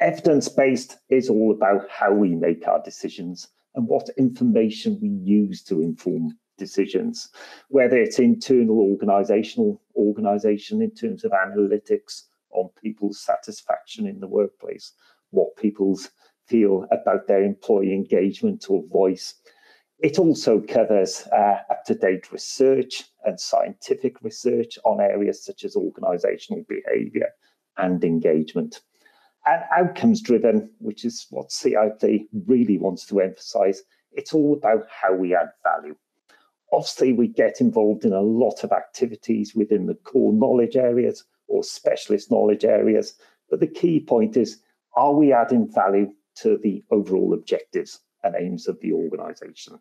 Evidence 0.00 0.48
based 0.48 0.96
is 1.10 1.28
all 1.28 1.52
about 1.52 1.88
how 1.90 2.10
we 2.10 2.34
make 2.34 2.66
our 2.66 2.82
decisions 2.82 3.48
and 3.74 3.86
what 3.86 4.08
information 4.16 4.98
we 5.02 5.08
use 5.08 5.62
to 5.62 5.82
inform 5.82 6.32
decisions, 6.56 7.28
whether 7.68 7.98
it's 7.98 8.18
internal 8.18 8.80
organizational 8.80 9.80
organization 9.94 10.80
in 10.80 10.90
terms 10.90 11.24
of 11.24 11.32
analytics 11.32 12.22
on 12.52 12.70
people's 12.82 13.20
satisfaction 13.20 14.06
in 14.06 14.20
the 14.20 14.28
workplace, 14.28 14.92
what 15.30 15.56
people's 15.56 16.10
feel 16.46 16.86
about 16.90 17.26
their 17.26 17.44
employee 17.44 17.94
engagement 17.94 18.66
or 18.68 18.82
voice. 18.90 19.34
It 20.00 20.18
also 20.18 20.60
covers 20.60 21.28
uh, 21.32 21.58
up 21.70 21.84
to 21.86 21.94
date 21.94 22.32
research 22.32 23.04
and 23.24 23.38
scientific 23.38 24.22
research 24.22 24.78
on 24.84 25.00
areas 25.00 25.44
such 25.44 25.64
as 25.64 25.76
organizational 25.76 26.64
behavior 26.68 27.28
and 27.76 28.02
engagement 28.02 28.80
and 29.46 29.62
outcomes 29.76 30.20
driven, 30.20 30.70
which 30.78 31.04
is 31.04 31.26
what 31.30 31.48
CIPD 31.48 32.26
really 32.46 32.78
wants 32.78 33.06
to 33.06 33.20
emphasize. 33.20 33.82
It's 34.12 34.34
all 34.34 34.54
about 34.54 34.86
how 34.90 35.14
we 35.14 35.34
add 35.34 35.50
value. 35.62 35.96
Obviously, 36.72 37.12
we 37.12 37.28
get 37.28 37.60
involved 37.60 38.04
in 38.04 38.12
a 38.12 38.20
lot 38.20 38.62
of 38.64 38.72
activities 38.72 39.54
within 39.54 39.86
the 39.86 39.94
core 39.94 40.32
knowledge 40.32 40.76
areas 40.76 41.24
or 41.50 41.62
specialist 41.62 42.30
knowledge 42.30 42.64
areas. 42.64 43.14
But 43.50 43.60
the 43.60 43.66
key 43.66 44.00
point 44.00 44.36
is 44.36 44.60
are 44.96 45.14
we 45.14 45.32
adding 45.32 45.70
value 45.72 46.12
to 46.36 46.58
the 46.62 46.82
overall 46.90 47.34
objectives 47.34 48.00
and 48.22 48.34
aims 48.36 48.66
of 48.66 48.80
the 48.80 48.92
organization? 48.92 49.78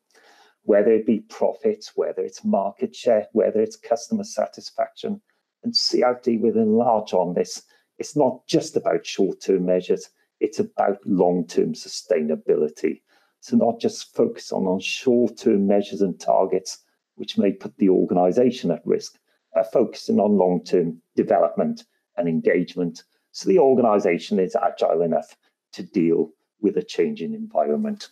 Whether 0.64 0.92
it 0.92 1.06
be 1.06 1.22
profit, 1.22 1.86
whether 1.96 2.22
it's 2.22 2.44
market 2.44 2.96
share, 2.96 3.28
whether 3.32 3.62
it's 3.62 3.76
customer 3.76 4.24
satisfaction. 4.24 5.22
And 5.64 5.74
CIPD 5.74 6.40
will 6.40 6.58
enlarge 6.58 7.14
on 7.14 7.34
this 7.34 7.64
it's 8.00 8.16
not 8.16 8.48
just 8.48 8.78
about 8.78 9.06
short 9.06 9.42
term 9.42 9.66
measures, 9.66 10.10
it's 10.40 10.60
about 10.60 11.06
long 11.06 11.46
term 11.46 11.74
sustainability. 11.74 13.02
So, 13.42 13.58
not 13.58 13.80
just 13.80 14.16
focus 14.16 14.52
on, 14.52 14.66
on 14.66 14.80
short 14.80 15.38
term 15.38 15.68
measures 15.68 16.02
and 16.02 16.20
targets, 16.20 16.80
which 17.16 17.38
may 17.38 17.52
put 17.52 17.78
the 17.78 17.90
organization 17.90 18.72
at 18.72 18.86
risk, 18.86 19.20
but 19.54 19.72
focusing 19.72 20.20
on 20.20 20.38
long 20.38 20.64
term 20.64 21.02
development 21.16 21.84
and 22.18 22.28
engagement 22.28 23.04
so 23.32 23.48
the 23.48 23.60
organization 23.60 24.40
is 24.40 24.56
agile 24.56 25.02
enough 25.02 25.36
to 25.74 25.84
deal 25.84 26.32
with 26.62 26.78
a 26.78 26.84
changing 26.84 27.34
environment. 27.34 28.10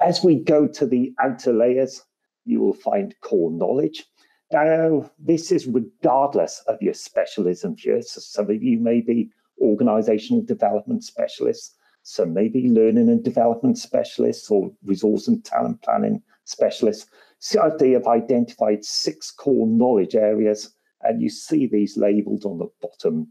As 0.00 0.24
we 0.24 0.36
go 0.36 0.66
to 0.66 0.86
the 0.86 1.14
outer 1.20 1.52
layers, 1.52 2.02
you 2.44 2.60
will 2.60 2.74
find 2.74 3.14
core 3.20 3.50
knowledge. 3.50 4.04
Now, 4.52 5.10
this 5.18 5.52
is 5.52 5.66
regardless 5.66 6.62
of 6.66 6.80
your 6.82 6.94
specialism 6.94 7.76
here. 7.78 8.02
So 8.02 8.20
some 8.20 8.50
of 8.50 8.62
you 8.62 8.78
may 8.78 9.00
be 9.00 9.30
organizational 9.60 10.42
development 10.42 11.04
specialists, 11.04 11.76
some 12.02 12.34
may 12.34 12.48
be 12.48 12.68
learning 12.68 13.08
and 13.08 13.24
development 13.24 13.78
specialists 13.78 14.50
or 14.50 14.70
resource 14.84 15.26
and 15.28 15.42
talent 15.44 15.80
planning 15.82 16.22
specialists. 16.44 17.06
CIPD 17.44 17.92
have 17.92 18.06
identified 18.06 18.82
six 18.82 19.30
core 19.30 19.66
knowledge 19.66 20.14
areas, 20.14 20.74
and 21.02 21.20
you 21.20 21.28
see 21.28 21.66
these 21.66 21.98
labeled 21.98 22.46
on 22.46 22.56
the 22.56 22.68
bottom 22.80 23.30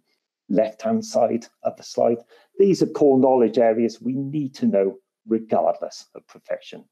left-hand 0.49 1.03
side 1.03 1.47
of 1.63 1.75
the 1.77 1.83
slide. 1.83 2.19
These 2.59 2.83
are 2.83 2.87
core 2.87 3.19
knowledge 3.19 3.57
areas 3.57 3.99
we 3.99 4.13
need 4.13 4.53
to 4.55 4.67
know 4.67 4.97
regardless 5.27 6.05
of 6.13 6.27
profession. 6.27 6.85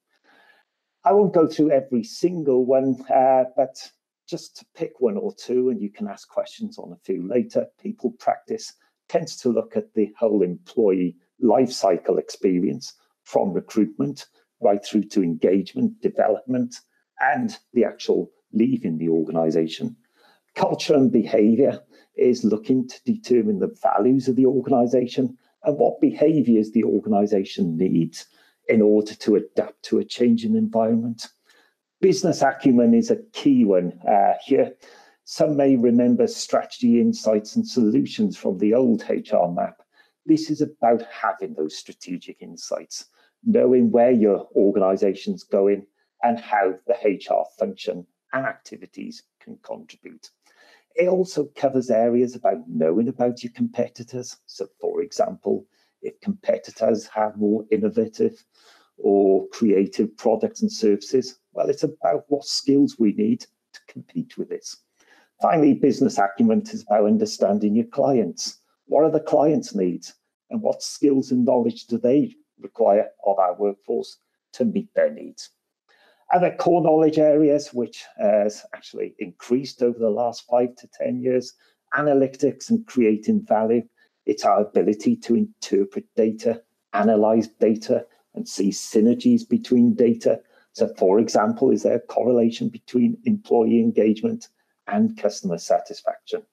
I 1.05 1.11
won't 1.11 1.33
go 1.33 1.45
through 1.47 1.71
every 1.71 2.03
single 2.03 2.65
one, 2.65 3.03
uh, 3.13 3.43
but 3.55 3.91
just 4.27 4.57
to 4.57 4.65
pick 4.75 4.93
one 4.99 5.17
or 5.17 5.31
two, 5.35 5.69
and 5.69 5.79
you 5.79 5.91
can 5.91 6.07
ask 6.07 6.27
questions 6.27 6.79
on 6.79 6.91
a 6.91 6.99
few 7.05 7.27
later, 7.27 7.67
people 7.79 8.11
practice 8.17 8.73
tends 9.09 9.35
to 9.35 9.49
look 9.49 9.75
at 9.75 9.93
the 9.93 10.11
whole 10.17 10.41
employee 10.41 11.17
life 11.39 11.71
cycle 11.71 12.17
experience 12.17 12.93
from 13.25 13.53
recruitment 13.53 14.25
right 14.61 14.83
through 14.83 15.03
to 15.03 15.21
engagement, 15.21 16.01
development, 16.01 16.75
and 17.21 17.57
the 17.73 17.85
actual 17.85 18.31
leaving 18.53 18.97
the 18.97 19.09
organization. 19.09 19.95
Culture 20.55 20.95
and 20.95 21.11
behavior 21.11 21.79
is 22.15 22.43
looking 22.43 22.87
to 22.87 23.03
determine 23.05 23.59
the 23.59 23.75
values 23.81 24.27
of 24.27 24.35
the 24.35 24.45
organization 24.45 25.37
and 25.63 25.77
what 25.77 26.01
behaviors 26.01 26.71
the 26.71 26.83
organization 26.83 27.77
needs 27.77 28.25
in 28.67 28.81
order 28.81 29.13
to 29.15 29.35
adapt 29.35 29.83
to 29.83 29.99
a 29.99 30.03
changing 30.05 30.55
environment. 30.55 31.27
Business 31.99 32.41
acumen 32.41 32.93
is 32.93 33.11
a 33.11 33.21
key 33.33 33.63
one 33.63 33.99
uh, 34.07 34.33
here. 34.43 34.73
Some 35.23 35.55
may 35.55 35.75
remember 35.75 36.27
strategy, 36.27 36.99
insights, 36.99 37.55
and 37.55 37.67
solutions 37.67 38.35
from 38.35 38.57
the 38.57 38.73
old 38.73 39.03
HR 39.07 39.47
map. 39.47 39.81
This 40.25 40.49
is 40.49 40.61
about 40.61 41.03
having 41.03 41.53
those 41.53 41.77
strategic 41.77 42.41
insights, 42.41 43.05
knowing 43.45 43.91
where 43.91 44.11
your 44.11 44.47
organization's 44.55 45.43
going 45.43 45.85
and 46.23 46.39
how 46.39 46.73
the 46.87 46.93
HR 47.03 47.45
function 47.57 48.05
and 48.33 48.45
activities 48.45 49.23
can 49.41 49.57
contribute. 49.63 50.29
It 50.95 51.07
also 51.07 51.45
covers 51.55 51.89
areas 51.89 52.35
about 52.35 52.67
knowing 52.67 53.07
about 53.07 53.43
your 53.43 53.53
competitors. 53.53 54.37
So, 54.45 54.67
for 54.79 55.01
example, 55.01 55.65
if 56.01 56.19
competitors 56.21 57.07
have 57.07 57.37
more 57.37 57.65
innovative 57.71 58.43
or 58.97 59.47
creative 59.49 60.15
products 60.17 60.61
and 60.61 60.71
services, 60.71 61.39
well, 61.53 61.69
it's 61.69 61.83
about 61.83 62.25
what 62.27 62.45
skills 62.45 62.97
we 62.99 63.13
need 63.13 63.41
to 63.41 63.79
compete 63.87 64.37
with 64.37 64.49
this. 64.49 64.77
Finally, 65.41 65.73
business 65.75 66.19
acumen 66.19 66.61
is 66.71 66.83
about 66.83 67.05
understanding 67.05 67.75
your 67.75 67.85
clients. 67.85 68.59
What 68.85 69.03
are 69.03 69.11
the 69.11 69.19
clients' 69.19 69.73
needs? 69.73 70.13
And 70.49 70.61
what 70.61 70.83
skills 70.83 71.31
and 71.31 71.45
knowledge 71.45 71.85
do 71.87 71.97
they 71.97 72.35
require 72.59 73.07
of 73.25 73.39
our 73.39 73.55
workforce 73.55 74.17
to 74.53 74.65
meet 74.65 74.93
their 74.93 75.11
needs? 75.11 75.49
Other 76.33 76.51
core 76.51 76.81
knowledge 76.81 77.17
areas, 77.17 77.73
which 77.73 78.05
has 78.17 78.65
actually 78.73 79.15
increased 79.19 79.83
over 79.83 79.99
the 79.99 80.09
last 80.09 80.45
five 80.49 80.75
to 80.77 80.87
10 80.87 81.21
years, 81.21 81.53
analytics 81.93 82.69
and 82.69 82.85
creating 82.87 83.45
value. 83.45 83.83
It's 84.25 84.45
our 84.45 84.61
ability 84.61 85.17
to 85.17 85.35
interpret 85.35 86.05
data, 86.15 86.61
analyze 86.93 87.47
data, 87.47 88.05
and 88.33 88.47
see 88.47 88.69
synergies 88.69 89.47
between 89.47 89.93
data. 89.93 90.39
So, 90.73 90.87
for 90.97 91.19
example, 91.19 91.69
is 91.71 91.83
there 91.83 91.95
a 91.95 91.99
correlation 91.99 92.69
between 92.69 93.17
employee 93.25 93.81
engagement 93.81 94.47
and 94.87 95.17
customer 95.17 95.57
satisfaction? 95.57 96.43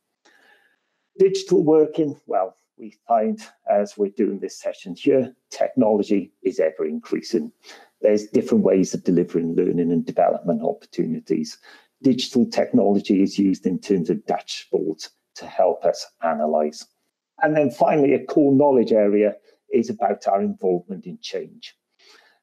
Digital 1.18 1.62
working, 1.62 2.20
well, 2.26 2.56
we 2.78 2.96
find 3.06 3.40
as 3.70 3.96
we're 3.96 4.10
doing 4.10 4.38
this 4.38 4.58
session 4.58 4.94
here, 4.96 5.34
technology 5.50 6.32
is 6.42 6.60
ever 6.60 6.84
increasing. 6.84 7.52
There's 8.00 8.26
different 8.28 8.64
ways 8.64 8.94
of 8.94 9.04
delivering 9.04 9.54
learning 9.54 9.90
and 9.90 10.04
development 10.06 10.62
opportunities. 10.62 11.58
Digital 12.02 12.46
technology 12.46 13.22
is 13.22 13.38
used 13.38 13.66
in 13.66 13.78
terms 13.80 14.08
of 14.08 14.18
dashboards 14.26 15.08
to 15.36 15.46
help 15.46 15.84
us 15.84 16.06
analyze. 16.22 16.86
And 17.42 17.56
then 17.56 17.70
finally, 17.70 18.14
a 18.14 18.24
core 18.24 18.54
knowledge 18.54 18.92
area 18.92 19.34
is 19.72 19.90
about 19.90 20.26
our 20.26 20.40
involvement 20.40 21.06
in 21.06 21.18
change. 21.20 21.76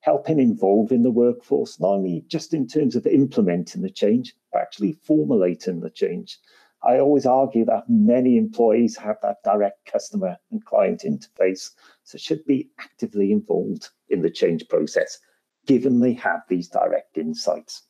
Helping 0.01 0.39
involve 0.39 0.91
in 0.91 1.03
the 1.03 1.11
workforce, 1.11 1.79
not 1.79 1.95
only 1.95 2.23
just 2.27 2.53
in 2.53 2.67
terms 2.67 2.95
of 2.95 3.07
implementing 3.07 3.81
the 3.81 3.89
change, 3.89 4.35
but 4.51 4.61
actually 4.61 4.93
formulating 5.03 5.79
the 5.79 5.89
change. 5.89 6.37
I 6.85 6.99
always 6.99 7.25
argue 7.25 7.65
that 7.65 7.89
many 7.89 8.37
employees 8.37 8.95
have 8.97 9.17
that 9.23 9.37
direct 9.43 9.91
customer 9.91 10.37
and 10.51 10.63
client 10.65 11.01
interface, 11.01 11.71
so 12.03 12.19
should 12.19 12.45
be 12.45 12.69
actively 12.79 13.31
involved 13.31 13.89
in 14.09 14.21
the 14.21 14.29
change 14.29 14.67
process, 14.69 15.17
given 15.65 15.99
they 15.99 16.13
have 16.13 16.41
these 16.47 16.69
direct 16.69 17.17
insights. 17.17 17.83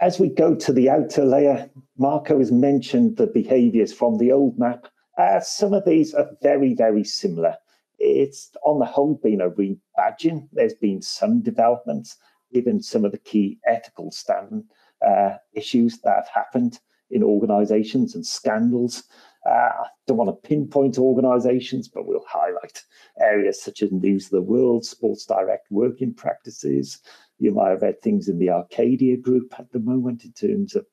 As 0.00 0.18
we 0.18 0.30
go 0.30 0.56
to 0.56 0.72
the 0.72 0.90
outer 0.90 1.24
layer, 1.24 1.70
Marco 1.96 2.38
has 2.38 2.50
mentioned 2.50 3.16
the 3.16 3.28
behaviors 3.28 3.92
from 3.92 4.18
the 4.18 4.32
old 4.32 4.58
map. 4.58 4.88
Uh, 5.16 5.38
some 5.38 5.72
of 5.72 5.84
these 5.84 6.12
are 6.12 6.30
very, 6.42 6.74
very 6.74 7.04
similar. 7.04 7.54
It's 8.00 8.50
on 8.64 8.80
the 8.80 8.86
whole 8.86 9.14
been 9.22 9.42
a 9.42 9.50
rebadging. 9.50 10.48
There's 10.52 10.74
been 10.74 11.02
some 11.02 11.42
developments 11.42 12.16
given 12.52 12.82
some 12.82 13.04
of 13.04 13.12
the 13.12 13.18
key 13.18 13.60
ethical 13.66 14.10
stand 14.10 14.64
uh, 15.06 15.36
issues 15.54 16.00
that 16.00 16.16
have 16.16 16.28
happened 16.28 16.80
in 17.10 17.22
organizations 17.22 18.14
and 18.14 18.26
scandals. 18.26 19.04
Uh, 19.46 19.52
I 19.52 19.86
don't 20.06 20.18
want 20.18 20.28
to 20.28 20.48
pinpoint 20.48 20.98
organizations, 20.98 21.88
but 21.88 22.06
we'll 22.06 22.24
highlight 22.28 22.82
areas 23.18 23.62
such 23.62 23.82
as 23.82 23.90
News 23.90 24.26
of 24.26 24.32
the 24.32 24.42
World, 24.42 24.84
Sports 24.84 25.24
Direct 25.24 25.66
working 25.70 26.12
practices. 26.12 27.00
You 27.38 27.52
might 27.52 27.70
have 27.70 27.82
read 27.82 28.02
things 28.02 28.28
in 28.28 28.38
the 28.38 28.50
Arcadia 28.50 29.16
group 29.16 29.54
at 29.58 29.72
the 29.72 29.78
moment 29.78 30.24
in 30.24 30.32
terms 30.32 30.76
of 30.76 30.86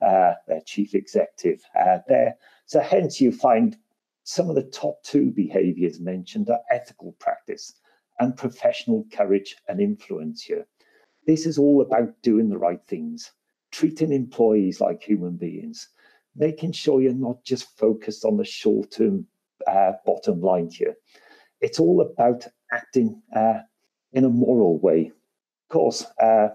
uh, 0.00 0.32
their 0.48 0.62
chief 0.66 0.94
executive 0.94 1.62
uh, 1.78 1.98
there. 2.08 2.36
So, 2.66 2.80
hence, 2.80 3.20
you 3.20 3.30
find 3.30 3.76
some 4.24 4.48
of 4.48 4.54
the 4.54 4.62
top 4.62 5.02
two 5.02 5.30
behaviors 5.30 6.00
mentioned 6.00 6.48
are 6.48 6.60
ethical 6.70 7.12
practice 7.18 7.74
and 8.20 8.36
professional 8.36 9.04
courage 9.12 9.56
and 9.68 9.80
influence 9.80 10.42
here. 10.42 10.66
This 11.26 11.46
is 11.46 11.58
all 11.58 11.82
about 11.82 12.20
doing 12.22 12.48
the 12.48 12.58
right 12.58 12.84
things 12.86 13.32
treating 13.72 14.12
employees 14.12 14.80
like 14.80 15.02
human 15.02 15.36
beings, 15.36 15.88
making 16.36 16.72
sure 16.72 17.00
you're 17.00 17.14
not 17.14 17.42
just 17.44 17.76
focused 17.76 18.24
on 18.24 18.36
the 18.36 18.44
short 18.44 18.90
term 18.92 19.26
uh, 19.66 19.92
bottom 20.06 20.40
line 20.40 20.70
here. 20.70 20.94
It's 21.60 21.80
all 21.80 22.00
about 22.00 22.46
acting 22.72 23.20
uh, 23.34 23.60
in 24.12 24.24
a 24.24 24.28
moral 24.28 24.78
way. 24.78 25.06
Of 25.06 25.68
course, 25.72 26.04
uh, 26.20 26.48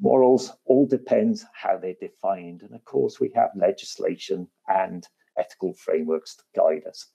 morals 0.00 0.52
all 0.66 0.86
depends 0.86 1.44
how 1.52 1.78
they're 1.78 1.94
defined. 2.00 2.62
And 2.62 2.74
of 2.74 2.84
course, 2.84 3.18
we 3.18 3.32
have 3.34 3.50
legislation 3.54 4.48
and 4.68 5.06
ethical 5.38 5.72
frameworks 5.74 6.36
to 6.36 6.44
guide 6.54 6.86
us. 6.86 7.06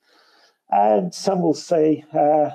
And 0.70 1.14
some 1.14 1.42
will 1.42 1.54
say 1.54 2.06
uh, 2.14 2.52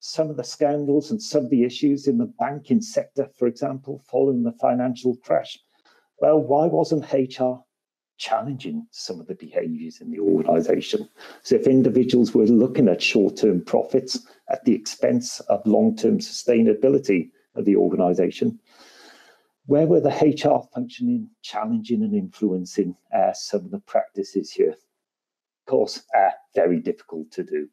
some 0.00 0.30
of 0.30 0.36
the 0.36 0.44
scandals 0.44 1.10
and 1.10 1.22
some 1.22 1.44
of 1.44 1.50
the 1.50 1.62
issues 1.62 2.08
in 2.08 2.18
the 2.18 2.32
banking 2.38 2.80
sector, 2.80 3.28
for 3.38 3.46
example, 3.46 4.02
following 4.10 4.42
the 4.42 4.52
financial 4.52 5.16
crash, 5.18 5.58
well, 6.22 6.38
why 6.38 6.66
wasn't 6.66 7.12
HR 7.12 7.60
challenging 8.16 8.86
some 8.92 9.18
of 9.18 9.26
the 9.26 9.34
behaviors 9.34 10.00
in 10.00 10.08
the 10.08 10.20
organization? 10.20 11.08
So, 11.42 11.56
if 11.56 11.66
individuals 11.66 12.32
were 12.32 12.46
looking 12.46 12.88
at 12.88 13.02
short 13.02 13.36
term 13.36 13.60
profits 13.64 14.20
at 14.48 14.64
the 14.64 14.72
expense 14.72 15.40
of 15.40 15.66
long 15.66 15.96
term 15.96 16.18
sustainability 16.18 17.30
of 17.56 17.64
the 17.64 17.74
organization, 17.74 18.60
where 19.66 19.88
were 19.88 20.00
the 20.00 20.10
HR 20.10 20.64
functioning, 20.72 21.28
challenging, 21.42 22.04
and 22.04 22.14
influencing 22.14 22.94
uh, 23.12 23.32
some 23.32 23.64
of 23.64 23.72
the 23.72 23.80
practices 23.80 24.52
here? 24.52 24.70
Of 24.70 25.66
course, 25.66 26.04
uh, 26.16 26.30
very 26.54 26.78
difficult 26.78 27.32
to 27.32 27.42
do. 27.42 27.68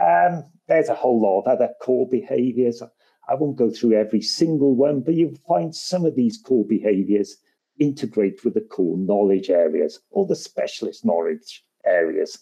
Um, 0.00 0.44
there's 0.68 0.90
a 0.90 0.94
whole 0.94 1.20
lot 1.20 1.40
of 1.40 1.48
other 1.48 1.70
core 1.82 2.08
behaviors. 2.08 2.84
I 3.28 3.34
won't 3.34 3.56
go 3.56 3.68
through 3.68 3.94
every 3.94 4.22
single 4.22 4.76
one, 4.76 5.00
but 5.00 5.14
you'll 5.14 5.34
find 5.48 5.74
some 5.74 6.04
of 6.04 6.14
these 6.14 6.38
core 6.38 6.64
behaviors 6.64 7.36
integrate 7.80 8.44
with 8.44 8.54
the 8.54 8.60
core 8.60 8.96
knowledge 8.96 9.50
areas 9.50 9.98
or 10.10 10.26
the 10.26 10.36
specialist 10.36 11.04
knowledge 11.04 11.64
areas. 11.84 12.38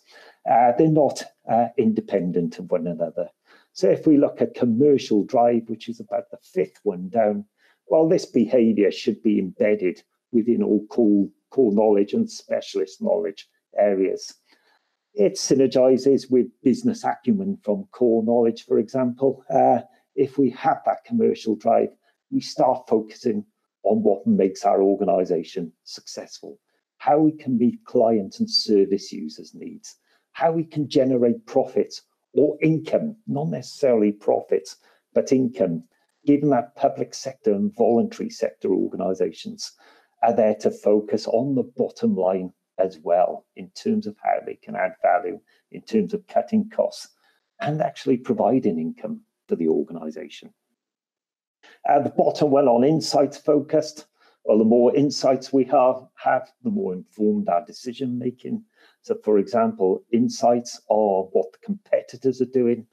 Uh, 0.50 0.72
they're 0.76 0.88
not 0.88 1.22
uh, 1.50 1.68
independent 1.78 2.58
of 2.58 2.70
one 2.70 2.86
another. 2.86 3.28
So 3.72 3.88
if 3.88 4.06
we 4.06 4.18
look 4.18 4.42
at 4.42 4.54
commercial 4.54 5.24
drive, 5.24 5.68
which 5.68 5.88
is 5.88 6.00
about 6.00 6.30
the 6.30 6.38
fifth 6.42 6.80
one 6.82 7.08
down, 7.08 7.44
well, 7.86 8.08
this 8.08 8.26
behavior 8.26 8.90
should 8.90 9.22
be 9.22 9.38
embedded 9.38 10.02
within 10.32 10.62
all 10.62 10.84
core, 10.88 11.28
core 11.50 11.72
knowledge 11.72 12.12
and 12.12 12.30
specialist 12.30 13.00
knowledge 13.00 13.48
areas. 13.78 14.34
It 15.14 15.34
synergizes 15.34 16.30
with 16.30 16.46
business 16.62 17.04
acumen 17.04 17.58
from 17.62 17.88
core 17.92 18.22
knowledge, 18.22 18.64
for 18.64 18.78
example. 18.78 19.44
Uh, 19.48 19.80
if 20.14 20.36
we 20.38 20.50
have 20.50 20.82
that 20.84 21.04
commercial 21.04 21.54
drive, 21.54 21.90
we 22.30 22.40
start 22.40 22.88
focusing 22.88 23.44
on 23.84 24.02
what 24.02 24.26
makes 24.26 24.64
our 24.64 24.82
organization 24.82 25.72
successful, 25.84 26.58
how 26.98 27.18
we 27.18 27.32
can 27.32 27.58
meet 27.58 27.84
client 27.84 28.40
and 28.40 28.50
service 28.50 29.12
users' 29.12 29.54
needs, 29.54 29.96
how 30.32 30.52
we 30.52 30.64
can 30.64 30.88
generate 30.88 31.46
profits 31.46 32.02
or 32.34 32.56
income, 32.62 33.16
not 33.26 33.48
necessarily 33.48 34.12
profits, 34.12 34.76
but 35.14 35.32
income, 35.32 35.82
given 36.26 36.50
that 36.50 36.76
public 36.76 37.14
sector 37.14 37.52
and 37.52 37.74
voluntary 37.74 38.30
sector 38.30 38.72
organizations 38.72 39.72
are 40.22 40.34
there 40.34 40.54
to 40.54 40.70
focus 40.70 41.26
on 41.26 41.54
the 41.54 41.62
bottom 41.62 42.14
line 42.14 42.52
as 42.78 42.98
well 43.02 43.46
in 43.56 43.70
terms 43.70 44.06
of 44.06 44.16
how 44.22 44.38
they 44.44 44.54
can 44.54 44.76
add 44.76 44.92
value, 45.02 45.40
in 45.72 45.82
terms 45.82 46.14
of 46.14 46.26
cutting 46.26 46.68
costs, 46.70 47.08
and 47.60 47.80
actually 47.80 48.16
providing 48.16 48.78
income 48.78 49.20
for 49.48 49.56
the 49.56 49.68
organization. 49.68 50.52
Uh, 51.88 52.00
the 52.00 52.10
bottom 52.10 52.50
one 52.50 52.68
on 52.68 52.84
insights 52.84 53.38
focused. 53.38 54.06
Well, 54.44 54.58
the 54.58 54.64
more 54.64 54.94
insights 54.94 55.52
we 55.52 55.64
have, 55.64 56.06
have, 56.16 56.50
the 56.62 56.70
more 56.70 56.92
informed 56.92 57.48
our 57.48 57.64
decision 57.64 58.18
making. 58.18 58.62
So, 59.02 59.16
for 59.24 59.38
example, 59.38 60.04
insights 60.12 60.80
are 60.90 61.24
what 61.32 61.52
the 61.52 61.58
competitors 61.64 62.42
are 62.42 62.46
doing, 62.46 62.86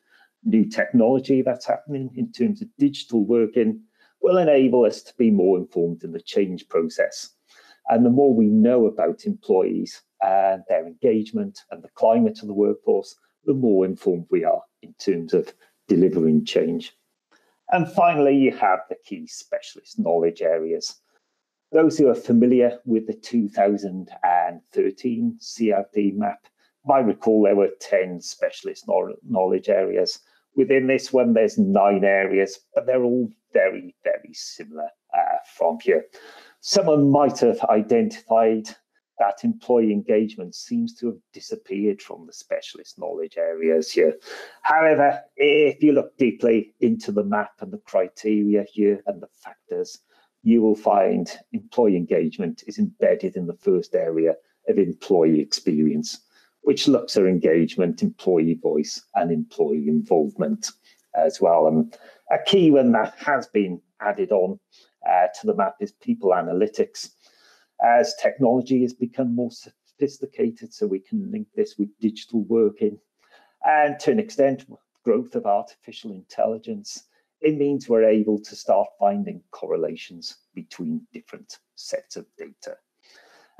new 0.46 0.70
technology 0.70 1.42
that's 1.42 1.66
happening 1.66 2.10
in 2.16 2.32
terms 2.32 2.62
of 2.62 2.70
digital 2.78 3.26
working 3.26 3.82
will 4.22 4.38
enable 4.38 4.86
us 4.86 5.02
to 5.04 5.14
be 5.18 5.30
more 5.30 5.58
informed 5.58 6.04
in 6.04 6.14
the 6.14 6.22
change 6.22 6.68
process. 6.70 7.32
And 7.90 8.06
the 8.06 8.10
more 8.10 8.34
we 8.34 8.48
know 8.48 8.86
about 8.86 9.26
employees 9.26 10.02
and 10.22 10.64
their 10.70 10.88
engagement 10.88 11.60
and 11.70 11.84
the 11.84 11.90
climate 11.96 12.40
of 12.42 12.48
the 12.48 12.54
workforce, 12.54 13.16
the 13.44 13.54
more 13.54 13.86
informed 13.86 14.28
we 14.30 14.46
are 14.46 14.62
in 14.82 14.94
terms 14.94 15.34
of 15.34 15.54
delivering 15.88 16.46
change. 16.46 16.94
And 17.72 17.92
finally, 17.92 18.36
you 18.36 18.52
have 18.58 18.80
the 18.90 18.98
key 19.06 19.28
specialist 19.28 20.00
knowledge 20.00 20.42
areas. 20.42 21.00
Those 21.72 21.98
who 21.98 22.10
are 22.10 22.16
familiar 22.16 22.80
with 22.86 23.08
the 23.08 23.14
2013 23.14 25.40
CIPD 25.42 26.16
map 26.16 26.46
might 26.86 27.06
recall 27.06 27.44
there 27.44 27.56
were 27.56 27.72
10 27.80 28.20
specialist 28.22 28.86
knowledge 29.28 29.70
areas. 29.70 30.20
Within 30.56 30.86
this 30.88 31.12
one, 31.12 31.34
there's 31.34 31.58
nine 31.58 32.06
areas, 32.06 32.60
but 32.74 32.86
they're 32.86 33.04
all 33.04 33.30
very, 33.52 33.96
very 34.04 34.34
similar 34.34 34.90
uh, 35.14 35.38
from 35.58 35.80
here. 35.82 36.06
Someone 36.62 37.10
might 37.10 37.40
have 37.40 37.60
identified 37.70 38.70
that 39.20 39.44
employee 39.44 39.92
engagement 39.92 40.56
seems 40.56 40.94
to 40.96 41.08
have 41.08 41.18
disappeared 41.34 42.02
from 42.02 42.26
the 42.26 42.34
specialist 42.34 43.00
knowledge 43.00 43.38
areas 43.38 43.92
here. 43.92 44.16
However, 44.62 45.22
if 45.38 45.82
you 45.82 45.94
look 45.94 46.18
deeply 46.18 46.74
into 46.82 47.12
the 47.12 47.24
map 47.24 47.52
and 47.60 47.72
the 47.72 47.78
criteria 47.80 48.66
here 48.72 49.02
and 49.08 49.22
the 49.22 49.28
factors, 49.28 50.00
you 50.44 50.62
will 50.62 50.76
find 50.76 51.32
employee 51.54 51.98
engagement 51.98 52.64
is 52.68 52.78
embedded 52.78 53.36
in 53.36 53.48
the 53.48 53.58
first 53.58 53.96
area 53.96 54.36
of 54.68 54.78
employee 54.78 55.40
experience, 55.40 56.20
which 56.62 56.88
looks 56.88 57.18
at 57.18 57.24
engagement, 57.24 58.04
employee 58.04 58.60
voice, 58.62 59.02
and 59.16 59.32
employee 59.32 59.88
involvement 59.88 60.72
as 61.16 61.40
well. 61.40 61.68
And 61.68 61.98
a 62.32 62.38
key 62.46 62.72
one 62.72 62.92
that 62.92 63.16
has 63.18 63.48
been 63.48 63.82
added 64.02 64.32
on 64.32 64.60
uh, 65.10 65.28
to 65.40 65.48
the 65.48 65.56
map 65.56 65.76
is 65.80 65.94
people 65.94 66.32
analytics 66.32 67.12
as 67.86 68.16
technology 68.16 68.82
has 68.82 68.94
become 68.94 69.36
more 69.36 69.52
sophisticated, 69.52 70.74
so 70.74 70.88
we 70.88 71.00
can 71.00 71.32
link 71.32 71.48
this 71.56 71.78
with 71.78 71.90
digital 72.00 72.44
working. 72.46 72.98
And 73.64 74.00
to 74.00 74.12
an 74.12 74.20
extent, 74.20 74.66
growth 75.04 75.36
of 75.36 75.46
artificial 75.46 76.12
intelligence, 76.12 77.04
it 77.42 77.58
means 77.58 77.88
we're 77.88 78.04
able 78.04 78.40
to 78.40 78.56
start 78.56 78.88
finding 79.00 79.42
correlations 79.52 80.38
between 80.56 81.06
different 81.14 81.60
sets 81.76 82.16
of 82.16 82.26
data. 82.38 82.78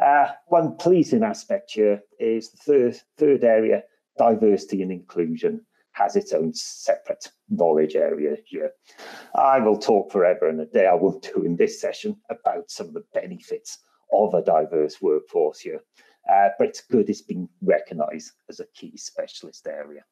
Uh, 0.04 0.32
one 0.48 0.76
pleasing 0.78 1.24
aspect 1.24 1.72
here 1.72 2.02
is 2.20 2.50
the 2.50 2.58
third, 2.58 3.02
third 3.18 3.44
area, 3.44 3.84
diversity 4.18 4.82
and 4.82 4.92
inclusion 4.92 5.62
has 5.92 6.16
its 6.18 6.34
own 6.34 6.54
separate 6.54 7.32
knowledge 7.50 7.96
area 7.96 8.36
here. 8.46 8.72
I 9.36 9.60
will 9.60 9.78
talk 9.78 10.12
forever 10.12 10.50
and 10.50 10.60
a 10.60 10.66
day, 10.66 10.88
I 10.88 10.94
won't 10.94 11.24
do 11.34 11.44
in 11.44 11.56
this 11.56 11.80
session, 11.80 12.18
about 12.30 12.70
some 12.70 12.88
of 12.88 12.94
the 12.94 13.06
benefits 13.14 13.80
of 14.14 14.34
a 14.34 14.42
diverse 14.42 15.02
workforce 15.02 15.60
here. 15.60 15.82
Uh, 16.30 16.50
but 16.58 16.68
it's 16.68 16.82
good 16.82 17.10
it's 17.10 17.22
been 17.22 17.48
recognised 17.62 18.32
as 18.50 18.60
a 18.60 18.66
key 18.74 18.98
specialist 18.98 19.68
area. 19.68 20.04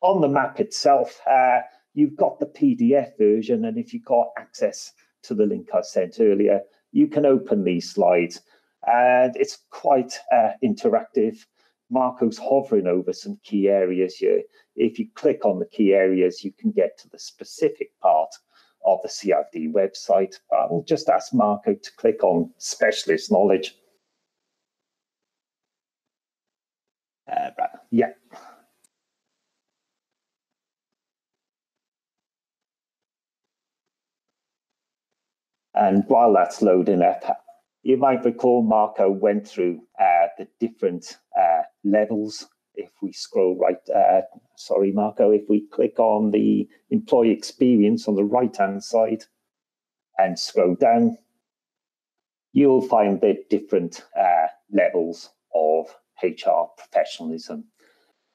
On 0.00 0.20
the 0.20 0.28
map 0.28 0.58
itself, 0.60 1.20
uh, 1.30 1.60
you've 1.94 2.16
got 2.16 2.38
the 2.38 2.46
PDF 2.46 3.16
version, 3.18 3.64
and 3.64 3.78
if 3.78 3.92
you've 3.92 4.04
got 4.04 4.28
access 4.36 4.92
to 5.22 5.34
the 5.34 5.46
link 5.46 5.68
I 5.74 5.80
sent 5.82 6.20
earlier, 6.20 6.60
you 6.92 7.06
can 7.08 7.26
open 7.26 7.64
these 7.64 7.92
slides, 7.92 8.40
and 8.86 9.36
it's 9.36 9.58
quite 9.70 10.18
uh, 10.32 10.50
interactive. 10.64 11.44
Marco's 11.90 12.38
hovering 12.38 12.86
over 12.86 13.12
some 13.12 13.38
key 13.44 13.68
areas 13.68 14.16
here. 14.16 14.42
If 14.76 14.98
you 14.98 15.08
click 15.14 15.44
on 15.44 15.58
the 15.58 15.66
key 15.66 15.94
areas, 15.94 16.44
you 16.44 16.52
can 16.52 16.70
get 16.70 16.98
to 16.98 17.08
the 17.08 17.18
specific 17.18 17.88
part 18.00 18.30
of 18.84 19.00
the 19.02 19.08
CIPD 19.08 19.72
website. 19.72 20.36
I 20.52 20.66
will 20.70 20.84
just 20.86 21.08
ask 21.08 21.34
Marco 21.34 21.74
to 21.74 21.90
click 21.96 22.22
on 22.22 22.52
specialist 22.58 23.30
knowledge. 23.30 23.74
Uh, 27.30 27.50
right. 27.58 27.70
Yeah. 27.90 28.12
And 35.74 36.04
while 36.08 36.32
that's 36.32 36.60
loading 36.60 37.02
up, 37.02 37.44
you 37.82 37.96
might 37.96 38.24
recall 38.24 38.62
Marco 38.62 39.10
went 39.10 39.46
through 39.46 39.80
uh, 40.00 40.26
the 40.36 40.48
different 40.58 41.18
uh, 41.38 41.62
levels 41.84 42.48
if 42.78 42.90
we 43.02 43.12
scroll 43.12 43.58
right, 43.58 43.76
uh, 43.94 44.22
sorry, 44.56 44.92
Marco, 44.92 45.30
if 45.30 45.42
we 45.48 45.66
click 45.72 45.98
on 45.98 46.30
the 46.30 46.68
employee 46.90 47.32
experience 47.32 48.08
on 48.08 48.14
the 48.14 48.24
right 48.24 48.56
hand 48.56 48.82
side 48.82 49.24
and 50.16 50.38
scroll 50.38 50.76
down, 50.76 51.18
you'll 52.52 52.80
find 52.80 53.20
the 53.20 53.36
different 53.50 54.04
uh, 54.18 54.46
levels 54.72 55.30
of 55.54 55.86
HR 56.22 56.70
professionalism. 56.76 57.64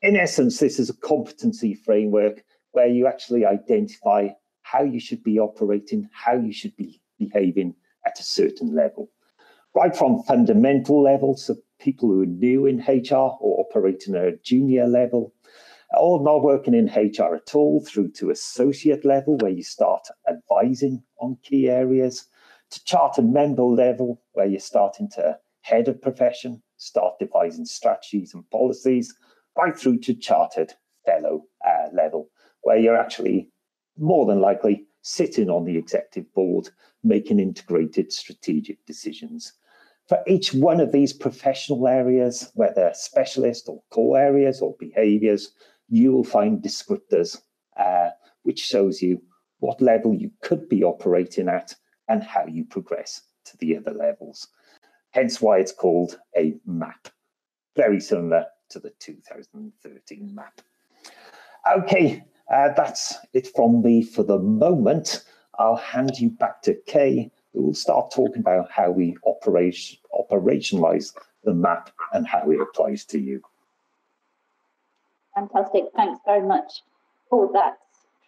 In 0.02 0.18
essence, 0.18 0.60
this 0.60 0.78
is 0.78 0.90
a 0.90 0.98
competency 0.98 1.74
framework 1.74 2.44
where 2.74 2.88
you 2.88 3.08
actually 3.08 3.46
identify 3.46 4.28
how 4.62 4.84
you 4.84 5.00
should 5.00 5.24
be 5.24 5.40
operating, 5.40 6.10
how 6.12 6.34
you 6.34 6.52
should 6.52 6.76
be 6.76 7.02
behaving 7.18 7.76
at 8.06 8.20
a 8.20 8.24
certain 8.24 8.76
level. 8.76 9.10
Right 9.74 9.96
from 9.96 10.24
fundamental 10.24 11.02
levels, 11.02 11.50
people 11.84 12.08
who 12.10 12.22
are 12.22 12.26
new 12.26 12.66
in 12.66 12.80
HR 12.80 13.36
or 13.42 13.60
operating 13.60 14.16
at 14.16 14.26
a 14.26 14.38
junior 14.42 14.88
level, 14.88 15.34
or 16.00 16.24
not 16.24 16.42
working 16.42 16.74
in 16.74 16.88
HR 16.88 17.36
at 17.36 17.54
all, 17.54 17.84
through 17.86 18.10
to 18.12 18.30
associate 18.32 19.04
level, 19.06 19.38
where 19.38 19.52
you 19.52 19.64
start 19.64 20.08
advising 20.30 21.04
on 21.20 21.38
key 21.44 21.70
areas, 21.70 22.26
to 22.72 22.84
charter 22.86 23.22
member 23.22 23.64
level, 23.64 24.22
where 24.32 24.48
you're 24.48 24.60
starting 24.60 25.10
to 25.10 25.38
head 25.62 25.88
of 25.88 26.02
profession, 26.02 26.64
start 26.78 27.20
devising 27.20 27.66
strategies 27.66 28.34
and 28.34 28.50
policies, 28.50 29.14
right 29.58 29.78
through 29.78 30.00
to 30.00 30.14
chartered 30.14 30.74
fellow 31.06 31.44
uh, 31.68 31.90
level, 31.94 32.30
where 32.62 32.78
you're 32.78 32.98
actually 32.98 33.50
more 33.98 34.26
than 34.26 34.40
likely 34.40 34.86
sitting 35.02 35.50
on 35.50 35.66
the 35.66 35.78
executive 35.78 36.34
board, 36.34 36.70
making 37.04 37.40
integrated 37.40 38.12
strategic 38.12 38.84
decisions 38.86 39.54
for 40.14 40.24
each 40.28 40.54
one 40.54 40.80
of 40.80 40.92
these 40.92 41.12
professional 41.12 41.88
areas, 41.88 42.52
whether 42.54 42.92
specialist 42.94 43.68
or 43.68 43.82
core 43.90 44.20
areas 44.20 44.62
or 44.62 44.76
behaviors, 44.80 45.54
you 45.90 46.12
will 46.12 46.24
find 46.24 46.62
descriptors, 46.62 47.42
uh, 47.78 48.10
which 48.44 48.60
shows 48.60 49.02
you 49.02 49.20
what 49.58 49.82
level 49.82 50.14
you 50.14 50.30
could 50.44 50.70
be 50.70 50.84
operating 50.84 51.50
at 51.50 51.74
and 52.10 52.22
how 52.22 52.46
you 52.46 52.64
progress 52.64 53.24
to 53.46 53.58
the 53.58 53.76
other 53.76 53.90
levels. 53.90 54.50
Hence 55.10 55.42
why 55.42 55.58
it's 55.58 55.72
called 55.72 56.20
a 56.38 56.54
map, 56.64 57.08
very 57.76 58.00
similar 58.00 58.46
to 58.70 58.80
the 58.80 58.92
2013 59.00 60.36
map. 60.36 60.62
Okay, 61.76 62.24
uh, 62.54 62.70
that's 62.78 63.16
it 63.34 63.48
from 63.56 63.82
me 63.82 64.04
for 64.04 64.22
the 64.22 64.38
moment. 64.38 65.24
I'll 65.58 65.76
hand 65.76 66.20
you 66.20 66.30
back 66.30 66.62
to 66.64 66.76
Kay 66.86 67.32
we'll 67.54 67.74
start 67.74 68.12
talking 68.12 68.40
about 68.40 68.72
how 68.72 68.92
we 68.92 69.16
operate, 69.24 69.98
operationalize 70.14 71.14
the 71.44 71.54
map 71.54 71.92
and 72.14 72.28
how 72.28 72.50
it 72.50 72.60
applies 72.60 73.06
to 73.06 73.20
you. 73.20 73.42
Fantastic. 75.36 75.86
Thanks 75.96 76.20
very 76.26 76.46
much 76.46 76.84
for 77.30 77.52
that, 77.54 77.78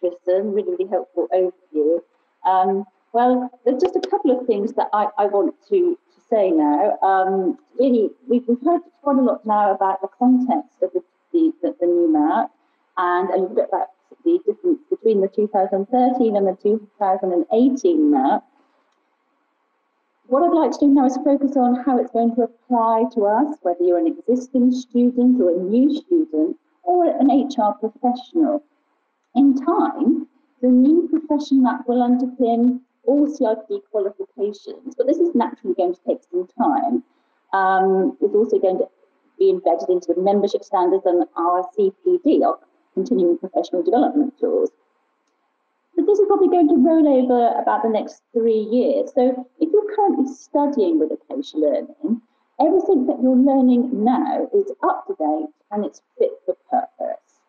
Tristan. 0.00 0.52
Really, 0.52 0.72
really 0.72 0.90
helpful 0.90 1.28
overview. 1.32 2.00
Um, 2.44 2.84
well, 3.12 3.50
there's 3.64 3.80
just 3.80 3.96
a 3.96 4.00
couple 4.00 4.38
of 4.38 4.46
things 4.46 4.72
that 4.74 4.88
I, 4.92 5.08
I 5.16 5.26
want 5.26 5.54
to, 5.68 5.96
to 5.96 6.20
say 6.28 6.50
now. 6.50 6.98
Um, 7.02 7.58
really, 7.78 8.10
we've, 8.28 8.42
we've 8.46 8.60
heard 8.62 8.82
quite 9.02 9.18
a 9.18 9.22
lot 9.22 9.46
now 9.46 9.72
about 9.72 10.00
the 10.02 10.08
context 10.18 10.82
of 10.82 10.90
the, 10.92 11.02
the, 11.32 11.74
the 11.80 11.86
new 11.86 12.12
map 12.12 12.50
and 12.96 13.30
a 13.30 13.36
little 13.38 13.54
bit 13.54 13.68
about 13.68 13.88
the 14.24 14.38
difference 14.44 14.80
between 14.90 15.20
the 15.20 15.28
2013 15.28 16.36
and 16.36 16.46
the 16.46 16.56
2018 16.62 18.10
map. 18.10 18.44
What 20.28 20.42
I'd 20.42 20.52
like 20.52 20.72
to 20.72 20.78
do 20.80 20.88
now 20.88 21.06
is 21.06 21.16
focus 21.18 21.56
on 21.56 21.84
how 21.84 21.98
it's 21.98 22.10
going 22.10 22.34
to 22.34 22.42
apply 22.42 23.04
to 23.14 23.26
us, 23.26 23.56
whether 23.62 23.84
you're 23.84 23.98
an 23.98 24.08
existing 24.08 24.72
student 24.72 25.40
or 25.40 25.50
a 25.50 25.62
new 25.62 25.94
student 25.94 26.56
or 26.82 27.06
an 27.06 27.28
HR 27.28 27.78
professional. 27.78 28.64
In 29.36 29.54
time, 29.54 30.26
the 30.62 30.68
new 30.68 31.08
profession 31.08 31.62
that 31.62 31.86
will 31.86 32.02
underpin 32.02 32.80
all 33.04 33.28
CIPD 33.28 33.82
qualifications, 33.92 34.96
but 34.98 35.06
this 35.06 35.18
is 35.18 35.32
naturally 35.36 35.74
going 35.74 35.94
to 35.94 36.00
take 36.04 36.18
some 36.28 36.48
time. 36.58 37.04
Um, 37.52 38.16
it's 38.20 38.34
also 38.34 38.58
going 38.58 38.78
to 38.78 38.88
be 39.38 39.50
embedded 39.50 39.88
into 39.90 40.12
the 40.12 40.20
membership 40.20 40.64
standards 40.64 41.06
and 41.06 41.24
our 41.36 41.68
CPD, 41.78 42.42
our 42.42 42.58
continuing 42.94 43.38
professional 43.38 43.84
development 43.84 44.34
tools. 44.40 44.70
But 45.96 46.04
this 46.04 46.18
is 46.18 46.26
probably 46.26 46.48
going 46.48 46.68
to 46.68 46.76
roll 46.76 47.08
over 47.08 47.58
about 47.58 47.82
the 47.82 47.88
next 47.88 48.22
three 48.34 48.68
years. 48.70 49.10
So 49.14 49.48
if 49.58 49.72
you're 49.72 49.96
currently 49.96 50.32
studying 50.32 50.98
with 50.98 51.10
Acacia 51.10 51.56
Learning, 51.56 52.20
everything 52.60 53.06
that 53.06 53.22
you're 53.22 53.34
learning 53.34 54.04
now 54.04 54.46
is 54.54 54.70
up 54.82 55.06
to 55.06 55.14
date 55.14 55.48
and 55.70 55.86
it's 55.86 56.02
fit 56.18 56.32
for 56.44 56.54
purpose. 56.70 57.40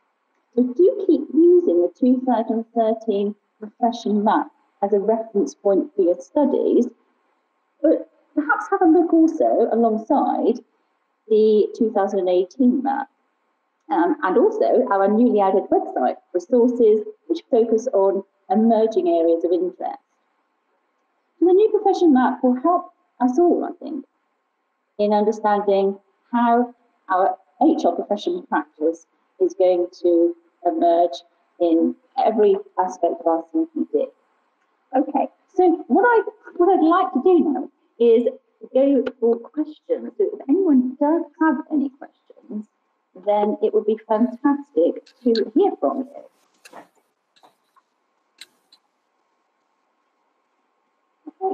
So 0.55 0.63
do 0.63 1.05
keep 1.05 1.21
using 1.33 1.81
the 1.81 1.91
2013 1.99 3.35
profession 3.59 4.23
map 4.23 4.49
as 4.81 4.93
a 4.93 4.99
reference 4.99 5.53
point 5.53 5.93
for 5.95 6.03
your 6.03 6.19
studies, 6.19 6.87
but 7.81 8.09
perhaps 8.33 8.69
have 8.71 8.81
a 8.81 8.85
look 8.85 9.11
also 9.11 9.67
alongside 9.73 10.59
the 11.27 11.67
2018 11.77 12.81
map. 12.81 13.09
Um, 13.89 14.17
and 14.23 14.37
also 14.37 14.85
our 14.91 15.07
newly 15.07 15.39
added 15.39 15.63
website, 15.71 16.17
resources 16.33 17.05
which 17.27 17.41
focus 17.49 17.87
on 17.93 18.23
emerging 18.49 19.07
areas 19.09 19.43
of 19.43 19.51
interest. 19.51 19.99
The 21.39 21.53
new 21.53 21.69
profession 21.69 22.13
map 22.13 22.43
will 22.43 22.59
help 22.61 22.91
us 23.19 23.37
all, 23.39 23.63
I 23.65 23.71
think, 23.83 24.05
in 24.97 25.13
understanding 25.13 25.97
how 26.31 26.73
our 27.09 27.37
HR 27.61 27.91
profession 27.95 28.45
practice 28.47 29.05
is 29.39 29.53
going 29.53 29.87
to 30.01 30.35
emerge 30.65 31.23
in 31.59 31.95
every 32.23 32.55
aspect 32.79 33.13
of 33.19 33.27
our 33.27 33.43
CPD. 33.53 34.07
Okay, 34.95 35.27
so 35.53 35.83
what 35.87 36.03
I 36.03 36.23
what 36.57 36.69
I'd 36.69 36.85
like 36.85 37.13
to 37.13 37.21
do 37.23 37.39
now 37.39 37.69
is 37.99 38.27
go 38.73 39.03
for 39.19 39.37
questions. 39.37 40.11
So 40.17 40.29
if 40.33 40.39
anyone 40.49 40.97
does 40.99 41.23
have 41.41 41.57
any 41.71 41.89
questions, 41.89 42.67
then 43.25 43.57
it 43.61 43.73
would 43.73 43.85
be 43.85 43.97
fantastic 44.07 45.05
to 45.23 45.51
hear 45.55 45.71
from 45.79 45.99
you. 45.99 46.23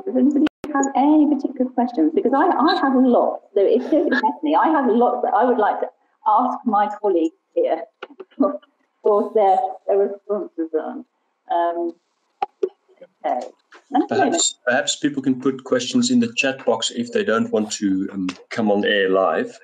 Does 0.01 0.15
anybody 0.15 0.45
have 0.73 0.86
any 0.95 1.27
particular 1.34 1.69
questions? 1.71 2.12
Because 2.13 2.34
I, 2.34 2.47
I 2.47 2.79
have 2.82 2.95
lots. 2.95 3.45
So 3.53 3.62
if 3.62 3.84
nobody 3.91 4.15
has 4.15 4.34
any, 4.43 4.56
I 4.56 4.69
have 4.69 4.88
lots 4.89 5.23
that 5.23 5.34
I 5.34 5.43
would 5.45 5.58
like 5.58 5.79
to 5.82 5.89
ask 6.27 6.58
my 6.65 6.89
colleagues 7.01 7.36
here 7.56 7.84
for, 9.03 9.32
their, 9.34 9.58
their 9.88 9.97
responses 9.97 10.69
on. 10.73 11.06
Um, 11.51 11.93
okay. 13.25 13.47
Perhaps, 14.10 14.60
perhaps 14.65 14.95
people 14.95 15.21
can 15.21 15.39
put 15.39 15.63
questions 15.63 16.10
in 16.10 16.19
the 16.19 16.32
chat 16.36 16.65
box 16.65 16.91
if 16.91 17.12
they 17.12 17.23
don't 17.23 17.51
want 17.51 17.71
to 17.73 18.10
um, 18.12 18.27
come 18.49 18.71
on 18.71 18.86
air 18.86 19.10
live. 19.10 19.60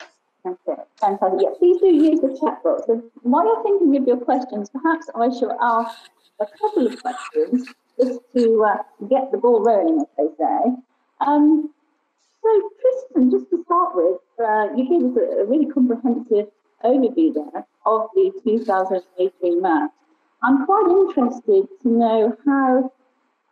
Okay, 0.46 0.82
fantastic. 1.00 1.39
Yeah, 1.42 1.50
please 1.58 1.82
do 1.82 1.88
use 1.88 2.22
the 2.22 2.38
chat 2.39 2.63
box. 2.63 2.84
So 2.88 3.04
while 3.24 3.46
you're 3.46 3.63
thinking 3.63 3.98
of 3.98 4.08
your 4.08 4.18
questions, 4.18 4.70
perhaps 4.70 5.08
I 5.15 5.30
shall 5.38 5.58
ask 5.62 5.98
a 6.39 6.46
couple 6.46 6.88
of 6.88 7.02
questions 7.02 7.68
just 8.02 8.20
to 8.36 8.64
uh, 8.64 9.08
get 9.10 9.32
the 9.32 9.38
ball 9.38 9.62
rolling, 9.62 10.00
as 10.02 10.08
they 10.18 10.30
say. 10.38 10.76
Um, 11.22 11.72
so, 12.42 12.70
Tristan, 12.82 13.32
just 13.32 13.50
to 13.50 13.64
start 13.66 13.96
with, 13.96 14.20
uh, 14.40 14.68
you 14.76 14.88
gave 14.88 15.12
us 15.12 15.18
a, 15.18 15.42
a, 15.42 15.46
really 15.46 15.66
comprehensive 15.66 16.48
overview 16.84 17.34
there 17.34 17.66
of 17.86 18.08
the 18.16 18.32
2018 18.44 19.62
map. 19.62 19.92
I'm 20.42 20.66
quite 20.66 20.88
interested 20.90 21.68
to 21.82 21.90
know 21.90 22.38
how 22.46 22.92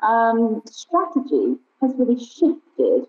um, 0.02 0.62
strategy 0.66 1.58
has 1.82 1.92
really 1.98 2.18
shifted. 2.18 3.08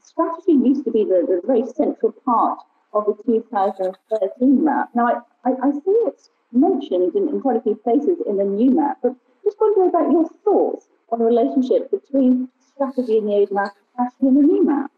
Strategy 0.00 0.52
used 0.52 0.84
to 0.84 0.92
be 0.92 1.04
the, 1.04 1.26
the 1.26 1.40
very 1.44 1.66
central 1.66 2.12
part 2.24 2.60
of 2.92 3.06
the 3.06 3.22
2013 3.24 4.64
map. 4.64 4.90
Now, 4.94 5.06
I, 5.44 5.50
I, 5.50 5.52
I 5.62 5.72
see 5.72 5.98
it's 6.06 6.30
mentioned 6.52 7.14
in, 7.14 7.28
in, 7.28 7.40
quite 7.40 7.56
a 7.56 7.60
few 7.60 7.74
places 7.74 8.18
in 8.26 8.36
the 8.36 8.44
new 8.44 8.70
map, 8.70 8.98
but 9.02 9.14
just 9.48 9.60
wonder 9.60 9.88
about 9.88 10.12
your 10.12 10.28
thoughts 10.44 10.88
on 11.10 11.20
the 11.20 11.24
relationship 11.24 11.90
between 11.90 12.48
strategy 12.74 13.16
in 13.16 13.26
the 13.26 13.32
old 13.32 13.50
map 13.50 13.72
and 13.96 14.10
the 14.20 14.42
new 14.42 14.64
map. 14.64 14.90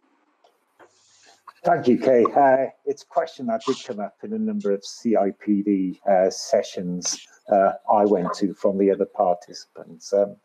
Thank 1.62 1.86
you, 1.86 1.98
Kay. 1.98 2.24
Uh, 2.34 2.70
it's 2.86 3.02
a 3.02 3.06
question 3.06 3.46
that 3.46 3.62
did 3.66 3.76
come 3.84 4.00
up 4.00 4.16
in 4.24 4.32
a 4.32 4.38
number 4.38 4.72
of 4.72 4.82
CIPD 4.82 6.00
uh, 6.08 6.30
sessions 6.30 7.26
uh, 7.52 7.72
I 7.92 8.06
went 8.06 8.32
to 8.34 8.54
from 8.54 8.78
the 8.78 8.90
other 8.90 9.04
participants. 9.04 10.12
Um, 10.12 10.36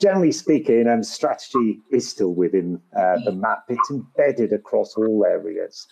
generally 0.00 0.32
speaking, 0.32 0.88
um, 0.88 1.02
strategy 1.02 1.80
is 1.92 2.08
still 2.08 2.34
within 2.34 2.80
uh, 2.96 3.18
the 3.24 3.32
map. 3.32 3.64
It's 3.68 3.90
embedded 3.90 4.52
across 4.52 4.94
all 4.96 5.24
areas. 5.24 5.86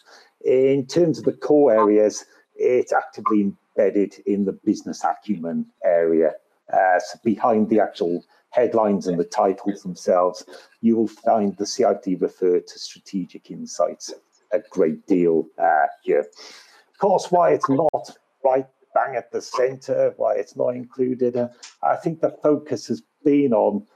In 0.45 0.87
terms 0.87 1.19
of 1.19 1.25
the 1.25 1.33
core 1.35 1.73
areas, 1.73 2.25
it's 2.57 2.93
actively 2.93 3.53
embedded 3.77 4.15
in 4.27 4.47
the 4.47 4.59
business 4.65 5.05
acumen 5.05 5.67
area. 5.85 6.33
Uh, 6.73 7.01
behind 7.25 7.69
the 7.69 7.81
actual 7.81 8.25
headlines 8.51 9.07
and 9.07 9.19
the 9.19 9.25
titles 9.25 9.83
themselves, 9.83 10.45
you 10.81 10.97
will 10.97 11.09
find 11.09 11.57
the 11.57 11.65
CIPD 11.65 12.21
refer 12.21 12.61
to 12.61 12.79
strategic 12.79 13.51
insights 13.51 14.13
a 14.53 14.61
great 14.71 15.07
deal 15.07 15.47
uh, 15.59 15.87
here. 16.03 16.21
Of 16.21 16.99
course, 16.99 17.31
why 17.31 17.53
it's 17.53 17.69
not 17.69 18.17
right 18.45 18.67
bang 18.95 19.17
at 19.17 19.31
the 19.31 19.41
center, 19.41 20.15
why 20.17 20.35
it's 20.35 20.57
not 20.57 20.71
included, 20.71 21.37
uh, 21.37 21.49
I 21.83 21.97
think 21.97 22.21
the 22.21 22.37
focus 22.43 22.89
has 22.89 23.03
been 23.25 23.53
on, 23.53 23.87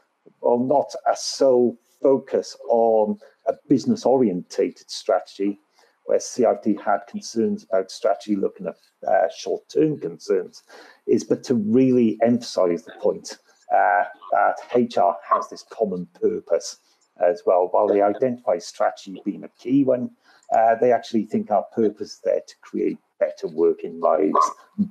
well, 0.40 0.58
not 0.58 0.94
a 1.10 1.16
sole 1.16 1.76
focus 2.00 2.56
on 2.68 3.18
a 3.48 3.54
business 3.68 4.06
orientated 4.06 4.90
strategy, 4.90 5.58
where 6.06 6.18
CIPD 6.18 6.80
had 6.80 7.00
concerns 7.08 7.64
about 7.64 7.90
strategy 7.90 8.37
looking 8.37 8.66
at 8.66 8.76
uh, 9.08 9.28
short 9.37 9.68
term 9.68 9.98
concerns, 9.98 10.62
is 11.07 11.25
but 11.25 11.45
to 11.45 11.55
really 11.55 12.19
emphasize 12.23 12.85
the 12.85 12.93
point 13.01 13.38
uh, 13.73 14.05
that 14.33 14.57
HR 14.75 15.14
has 15.29 15.49
this 15.49 15.64
common 15.71 16.07
purpose 16.21 16.79
as 17.21 17.43
well. 17.47 17.69
While 17.71 17.88
they 17.88 18.03
identify 18.03 18.59
strategy 18.59 19.21
being 19.25 19.45
a 19.45 19.49
key 19.49 19.85
one, 19.85 20.11
uh, 20.55 20.77
they 20.81 20.93
actually 20.93 21.25
think 21.25 21.51
our 21.51 21.64
purpose 21.75 22.14
is 22.14 22.21
there 22.25 22.40
to 22.47 22.55
create 22.61 22.99
better 23.19 23.49
working 23.49 24.01
lives, 24.01 24.38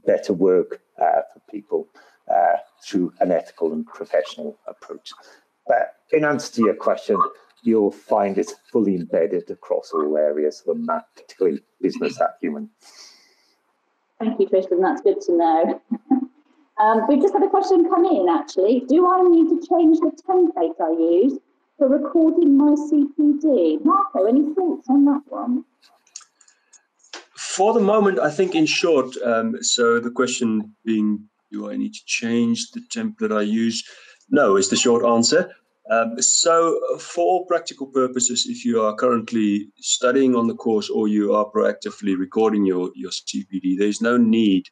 better 0.05 0.33
work 0.33 0.81
uh, 1.01 1.21
for 1.33 1.41
people 1.49 1.87
uh, 2.29 2.57
through 2.83 3.13
an 3.19 3.31
ethical 3.31 3.73
and 3.73 3.85
professional 3.85 4.57
approach. 4.67 5.11
But 5.67 5.95
in 6.11 6.25
answer 6.25 6.53
to 6.55 6.65
your 6.65 6.75
question, 6.75 7.17
you'll 7.63 7.91
find 7.91 8.37
it's 8.37 8.55
fully 8.71 8.95
embedded 8.95 9.49
across 9.49 9.91
all 9.93 10.17
areas 10.17 10.61
of 10.65 10.75
the 10.77 10.83
map, 10.83 11.07
particularly 11.15 11.61
business 11.81 12.19
acumen. 12.19 12.69
Thank 14.23 14.39
you, 14.39 14.47
Tristan. 14.47 14.79
That's 14.79 15.01
good 15.01 15.19
to 15.21 15.37
know. 15.37 15.81
um, 16.79 17.01
we've 17.09 17.21
just 17.21 17.33
had 17.33 17.43
a 17.43 17.49
question 17.49 17.89
come 17.89 18.05
in, 18.05 18.29
actually. 18.29 18.85
Do 18.87 19.05
I 19.05 19.21
need 19.23 19.49
to 19.49 19.67
change 19.67 19.99
the 19.99 20.11
template 20.29 20.79
I 20.81 20.91
use 20.91 21.39
for 21.77 21.89
recording 21.89 22.55
my 22.57 22.71
CPD? 22.71 23.83
Marco, 23.83 24.23
any 24.23 24.53
thoughts 24.53 24.87
on 24.89 25.03
that 25.05 25.23
one? 25.27 25.65
For 27.35 27.73
the 27.73 27.81
moment, 27.81 28.17
I 28.17 28.31
think 28.31 28.55
in 28.55 28.65
short, 28.65 29.13
um, 29.25 29.61
so 29.61 29.99
the 29.99 30.09
question 30.09 30.73
being, 30.85 31.27
do 31.51 31.69
I 31.69 31.75
need 31.75 31.93
to 31.93 32.01
change 32.05 32.71
the 32.71 32.79
template 32.79 33.37
I 33.37 33.41
use? 33.41 33.83
No, 34.29 34.55
is 34.55 34.69
the 34.69 34.77
short 34.77 35.03
answer. 35.03 35.51
Um, 35.89 36.21
so, 36.21 36.79
for 36.97 37.25
all 37.25 37.45
practical 37.45 37.87
purposes, 37.87 38.45
if 38.47 38.63
you 38.63 38.81
are 38.81 38.95
currently 38.95 39.67
studying 39.79 40.33
on 40.33 40.47
the 40.47 40.55
course 40.55 40.89
or 40.89 41.09
you 41.09 41.33
are 41.33 41.45
proactively 41.51 42.17
recording 42.17 42.65
your, 42.65 42.89
your 42.95 43.11
CPD, 43.11 43.77
there's 43.77 44.01
no 44.01 44.15
need 44.15 44.65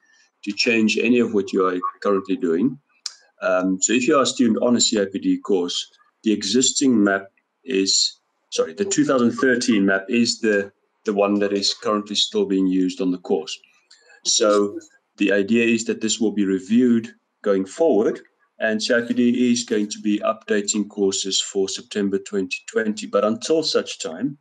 to 0.45 0.53
change 0.53 0.97
any 0.97 1.19
of 1.19 1.33
what 1.33 1.51
you 1.51 1.65
are 1.67 1.77
currently 2.01 2.37
doing. 2.37 2.79
Um, 3.41 3.81
so, 3.81 3.91
if 3.91 4.07
you 4.07 4.15
are 4.17 4.23
a 4.23 4.25
student 4.25 4.63
on 4.63 4.77
a 4.77 4.79
CIPD 4.79 5.41
course, 5.43 5.85
the 6.23 6.31
existing 6.31 7.03
map 7.03 7.27
is 7.65 8.19
sorry, 8.51 8.73
the 8.73 8.85
2013 8.85 9.85
map 9.85 10.05
is 10.07 10.39
the 10.39 10.71
the 11.03 11.13
one 11.13 11.39
that 11.39 11.51
is 11.51 11.73
currently 11.73 12.15
still 12.15 12.45
being 12.45 12.67
used 12.67 13.01
on 13.01 13.11
the 13.11 13.17
course. 13.17 13.57
So, 14.23 14.79
the 15.17 15.33
idea 15.33 15.65
is 15.65 15.83
that 15.85 15.99
this 15.99 16.19
will 16.21 16.31
be 16.31 16.45
reviewed 16.45 17.09
going 17.43 17.65
forward 17.65 18.21
and 18.61 18.79
CIPD 18.79 19.51
is 19.51 19.63
going 19.63 19.89
to 19.89 19.99
be 19.99 20.19
updating 20.19 20.87
courses 20.87 21.41
for 21.41 21.67
September 21.67 22.19
2020. 22.19 23.07
But 23.07 23.25
until 23.25 23.63
such 23.63 23.99
time, 23.99 24.37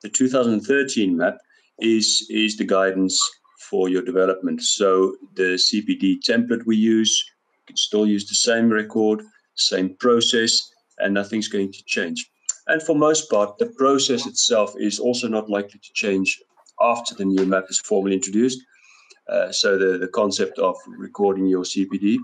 the 0.00 0.08
2013 0.08 1.14
map 1.14 1.36
is, 1.78 2.26
is 2.30 2.56
the 2.56 2.64
guidance 2.64 3.20
for 3.68 3.90
your 3.90 4.02
development. 4.02 4.62
So 4.62 5.16
the 5.34 5.58
CPD 5.58 6.20
template 6.26 6.64
we 6.64 6.76
use, 6.76 7.22
you 7.58 7.66
can 7.66 7.76
still 7.76 8.06
use 8.06 8.26
the 8.26 8.34
same 8.34 8.70
record, 8.70 9.22
same 9.54 9.96
process, 10.00 10.70
and 10.98 11.12
nothing's 11.12 11.48
going 11.48 11.72
to 11.72 11.84
change. 11.84 12.30
And 12.68 12.82
for 12.82 12.96
most 12.96 13.28
part, 13.28 13.58
the 13.58 13.66
process 13.76 14.26
itself 14.26 14.72
is 14.78 14.98
also 14.98 15.28
not 15.28 15.50
likely 15.50 15.78
to 15.78 15.92
change 15.92 16.40
after 16.80 17.14
the 17.14 17.26
new 17.26 17.44
map 17.44 17.64
is 17.68 17.80
formally 17.80 18.14
introduced. 18.14 18.62
Uh, 19.28 19.52
so 19.52 19.76
the, 19.76 19.98
the 19.98 20.08
concept 20.08 20.58
of 20.58 20.74
recording 20.86 21.46
your 21.46 21.64
CPD 21.64 22.18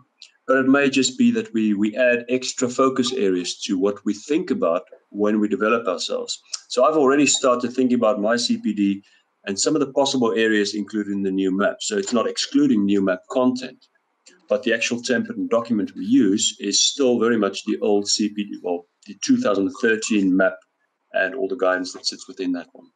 but 0.48 0.56
it 0.56 0.66
may 0.66 0.88
just 0.88 1.18
be 1.18 1.30
that 1.32 1.52
we 1.52 1.74
we 1.74 1.94
add 1.94 2.24
extra 2.30 2.68
focus 2.68 3.12
areas 3.12 3.60
to 3.60 3.78
what 3.78 4.02
we 4.06 4.14
think 4.14 4.50
about 4.50 4.82
when 5.10 5.38
we 5.38 5.46
develop 5.46 5.86
ourselves. 5.86 6.40
So 6.68 6.84
I've 6.84 6.96
already 6.96 7.26
started 7.26 7.72
thinking 7.72 7.98
about 7.98 8.20
my 8.20 8.34
CPD 8.34 9.02
and 9.44 9.60
some 9.60 9.76
of 9.76 9.80
the 9.80 9.92
possible 9.92 10.32
areas 10.32 10.74
included 10.74 11.12
in 11.12 11.22
the 11.22 11.30
new 11.30 11.56
map. 11.56 11.76
So 11.80 11.98
it's 11.98 12.14
not 12.14 12.26
excluding 12.26 12.84
new 12.84 13.02
map 13.02 13.20
content, 13.30 13.86
but 14.48 14.62
the 14.62 14.72
actual 14.72 14.98
template 14.98 15.36
and 15.36 15.50
document 15.50 15.92
we 15.94 16.06
use 16.06 16.56
is 16.58 16.82
still 16.82 17.20
very 17.20 17.36
much 17.36 17.64
the 17.64 17.78
old 17.80 18.06
CPD, 18.06 18.52
well, 18.62 18.86
the 19.06 19.16
2013 19.24 20.34
map 20.34 20.56
and 21.12 21.34
all 21.34 21.48
the 21.48 21.56
guidance 21.56 21.92
that 21.92 22.06
sits 22.06 22.26
within 22.26 22.52
that 22.52 22.68
one. 22.72 22.86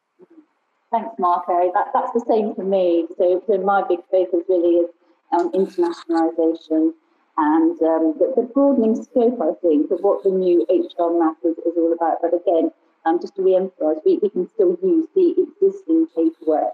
Thanks, 0.91 1.15
Marco. 1.17 1.71
That, 1.73 1.87
that's 1.93 2.13
the 2.13 2.25
same 2.27 2.53
for 2.55 2.63
me. 2.63 3.07
So, 3.17 3.43
so 3.47 3.57
my 3.59 3.83
big 3.87 3.99
focus 4.11 4.41
really 4.47 4.75
is 4.85 4.89
um, 5.31 5.47
on 5.47 5.51
internationalisation 5.51 6.93
and 7.37 7.81
um, 7.81 8.13
the, 8.19 8.31
the, 8.35 8.43
broadening 8.53 9.01
scope, 9.01 9.41
I 9.41 9.53
think, 9.61 9.89
of 9.89 9.99
what 10.01 10.23
the 10.23 10.29
new 10.29 10.65
HR 10.69 11.17
map 11.17 11.37
is, 11.43 11.57
all 11.75 11.93
about. 11.93 12.21
But 12.21 12.33
again, 12.33 12.69
um, 13.05 13.19
just 13.19 13.35
to 13.35 13.41
re-emphasise, 13.41 13.97
we, 14.05 14.19
we 14.21 14.29
can 14.29 14.47
still 14.49 14.77
use 14.83 15.07
the 15.15 15.33
existing 15.41 16.07
paperwork. 16.15 16.73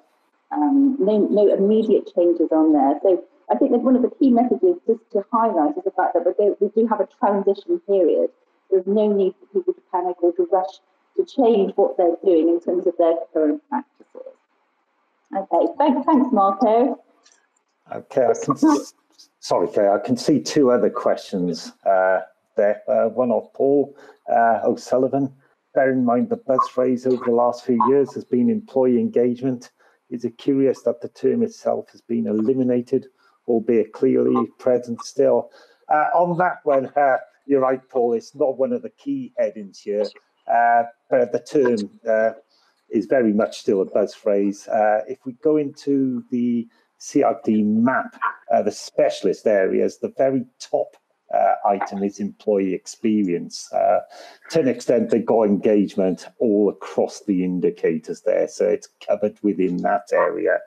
Um, 0.51 0.97
no, 0.99 1.17
no 1.17 1.53
immediate 1.53 2.11
changes 2.13 2.49
on 2.51 2.73
there. 2.73 2.99
So 3.03 3.23
I 3.49 3.55
think 3.55 3.71
that 3.71 3.79
one 3.79 3.95
of 3.95 4.01
the 4.01 4.11
key 4.19 4.31
messages 4.31 4.75
just 4.85 4.99
to 5.13 5.23
highlight 5.31 5.77
is 5.77 5.83
the 5.85 5.91
fact 5.91 6.13
that 6.13 6.25
we, 6.37 6.53
we 6.59 6.69
do 6.75 6.87
have 6.87 6.99
a 6.99 7.07
transition 7.19 7.79
period. 7.87 8.29
There's 8.69 8.85
no 8.85 9.07
need 9.07 9.35
for 9.39 9.45
people 9.47 9.73
to 9.73 9.81
panic 9.91 10.21
or 10.21 10.33
to 10.33 10.47
rush 10.51 10.81
to 11.17 11.25
change 11.25 11.71
what 11.75 11.97
they're 11.97 12.17
doing 12.23 12.49
in 12.49 12.59
terms 12.59 12.85
of 12.85 12.93
their 12.97 13.15
current 13.33 13.61
practices. 13.69 14.35
Okay, 15.35 15.71
thanks, 15.77 16.05
thanks 16.05 16.29
Marco. 16.31 16.99
Okay, 17.91 18.25
I 18.25 18.33
can 18.33 18.55
Sorry, 19.39 19.67
Kay, 19.67 19.87
I 19.87 19.99
can 19.99 20.17
see 20.17 20.39
two 20.41 20.71
other 20.71 20.89
questions 20.89 21.73
uh, 21.85 22.21
there. 22.55 22.81
Uh, 22.87 23.09
one 23.09 23.31
of 23.31 23.51
Paul 23.53 23.95
uh, 24.29 24.59
O'Sullivan. 24.63 25.33
bear 25.73 25.91
in 25.91 26.05
mind 26.05 26.29
the 26.29 26.37
buzz 26.37 26.67
phrase 26.71 27.05
over 27.05 27.23
the 27.25 27.31
last 27.31 27.65
few 27.65 27.79
years 27.89 28.13
has 28.13 28.25
been 28.25 28.49
employee 28.49 28.99
engagement. 28.99 29.71
Is 30.09 30.25
it 30.25 30.37
curious 30.37 30.81
that 30.83 31.01
the 31.01 31.09
term 31.09 31.43
itself 31.43 31.89
has 31.91 32.01
been 32.01 32.27
eliminated, 32.27 33.07
albeit 33.47 33.93
clearly 33.93 34.47
present 34.57 35.03
still? 35.03 35.51
Uh, 35.87 36.07
on 36.13 36.37
that 36.37 36.57
one, 36.63 36.87
uh, 36.95 37.17
you're 37.45 37.61
right, 37.61 37.81
Paul, 37.89 38.13
it's 38.13 38.35
not 38.35 38.57
one 38.57 38.73
of 38.73 38.81
the 38.81 38.89
key 38.89 39.33
headings 39.37 39.79
here, 39.79 40.05
uh, 40.51 40.83
but 41.09 41.31
the 41.31 41.39
term 41.39 41.89
is 42.89 43.05
very 43.05 43.33
much 43.33 43.59
still 43.59 43.81
a 43.81 43.85
buzz 43.85 44.15
phrase. 44.15 44.67
If 45.07 45.19
we 45.25 45.33
go 45.43 45.57
into 45.57 46.23
the 46.31 46.67
CIPD 46.99 47.65
map, 47.65 48.19
uh, 48.51 48.61
the 48.61 48.71
specialist 48.71 49.47
areas, 49.47 49.99
the 49.99 50.13
very 50.17 50.45
top 50.59 50.95
uh, 51.33 51.55
item 51.65 52.03
is 52.03 52.19
employee 52.19 52.73
experience. 52.73 53.71
Uh, 53.71 53.99
to 54.49 54.59
an 54.59 54.67
extent, 54.67 55.09
they've 55.09 55.25
got 55.25 55.43
engagement 55.43 56.27
all 56.39 56.69
across 56.69 57.21
the 57.25 57.43
indicators 57.43 58.21
there, 58.21 58.47
so 58.47 58.65
it's 58.65 58.89
covered 59.05 59.37
within 59.43 59.77
that 59.77 60.07
area 60.11 60.57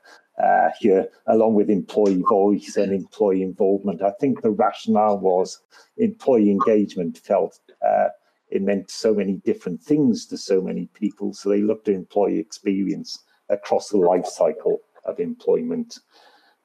uh, 0.42 0.70
here, 0.78 1.08
along 1.26 1.54
with 1.54 1.68
employee 1.68 2.22
voice 2.28 2.76
and 2.76 2.92
employee 2.92 3.42
involvement. 3.42 4.02
I 4.02 4.12
think 4.20 4.40
the 4.40 4.50
rationale 4.50 5.18
was 5.18 5.60
employee 5.98 6.50
engagement 6.50 7.18
felt 7.18 7.58
uh, 7.84 8.08
it 8.48 8.62
meant 8.62 8.90
so 8.90 9.14
many 9.14 9.38
different 9.44 9.82
things 9.82 10.26
to 10.26 10.36
so 10.36 10.60
many 10.60 10.88
people, 10.94 11.34
so 11.34 11.48
they 11.48 11.62
looked 11.62 11.88
at 11.88 11.94
employee 11.94 12.38
experience 12.38 13.18
across 13.48 13.88
the 13.88 13.98
life 13.98 14.26
cycle 14.26 14.80
of 15.04 15.20
employment. 15.20 15.98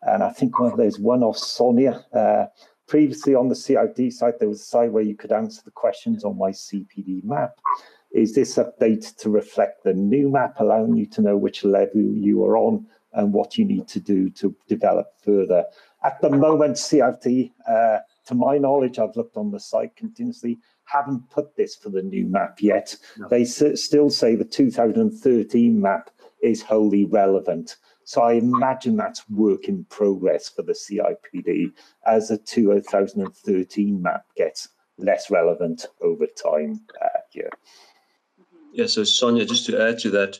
And 0.02 0.24
I 0.24 0.32
think 0.32 0.60
well, 0.60 0.76
there's 0.76 1.00
one 1.00 1.24
off 1.24 1.38
Sonia. 1.38 2.06
Uh, 2.14 2.46
previously 2.88 3.36
on 3.36 3.50
the 3.50 3.56
CIPD 3.56 4.14
site, 4.14 4.40
there 4.40 4.50
was 4.50 4.62
a 4.62 4.66
site 4.66 4.92
where 4.92 5.04
you 5.04 5.16
could 5.16 5.32
answer 5.32 5.62
the 5.64 5.72
questions 5.72 6.24
on 6.24 6.38
my 6.38 6.52
CPD 6.52 7.24
map. 7.24 7.58
Is 8.12 8.34
this 8.34 8.56
update 8.56 9.16
to 9.18 9.30
reflect 9.30 9.84
the 9.84 9.94
new 9.94 10.30
map, 10.30 10.56
allowing 10.60 10.96
you 10.96 11.06
to 11.08 11.22
know 11.22 11.38
which 11.38 11.66
level 11.66 12.02
you 12.02 12.44
are 12.46 12.58
on 12.58 12.88
and 13.14 13.34
what 13.34 13.58
you 13.58 13.66
need 13.66 13.88
to 13.90 14.00
do 14.00 14.30
to 14.32 14.56
develop 14.68 15.08
further? 15.24 15.66
At 16.04 16.22
the 16.22 16.30
moment, 16.30 16.78
CIPD, 16.78 17.52
uh, 17.68 18.00
to 18.28 18.36
my 18.36 18.58
knowledge, 18.58 19.00
I've 19.00 19.16
looked 19.16 19.36
on 19.36 19.52
the 19.52 19.60
site 19.60 19.96
continuously, 19.96 20.60
haven't 20.86 21.30
put 21.30 21.56
this 21.56 21.76
for 21.76 21.90
the 21.90 22.02
new 22.02 22.26
map 22.28 22.62
yet. 22.62 22.96
No. 23.18 23.28
They 23.28 23.44
still 23.44 24.10
say 24.10 24.36
the 24.36 24.46
2013 24.46 25.82
map 25.82 26.10
is 26.42 26.62
wholly 26.62 27.06
relevant. 27.06 27.78
So 28.08 28.22
I 28.22 28.34
imagine 28.36 28.96
that's 28.96 29.30
work 29.30 29.68
in 29.68 29.84
progress 29.90 30.48
for 30.48 30.62
the 30.62 30.72
CIPD 30.72 31.74
as 32.06 32.30
the 32.30 32.38
2013 32.38 34.02
map 34.02 34.24
gets 34.38 34.70
less 34.98 35.30
relevant 35.30 35.88
over 36.02 36.26
time 36.26 36.80
uh, 37.04 37.20
here. 37.32 37.50
Yeah, 38.72 38.86
so 38.86 39.04
Sonia, 39.04 39.44
just 39.44 39.66
to 39.66 39.82
add 39.90 40.00
to 40.00 40.10
that, 40.12 40.40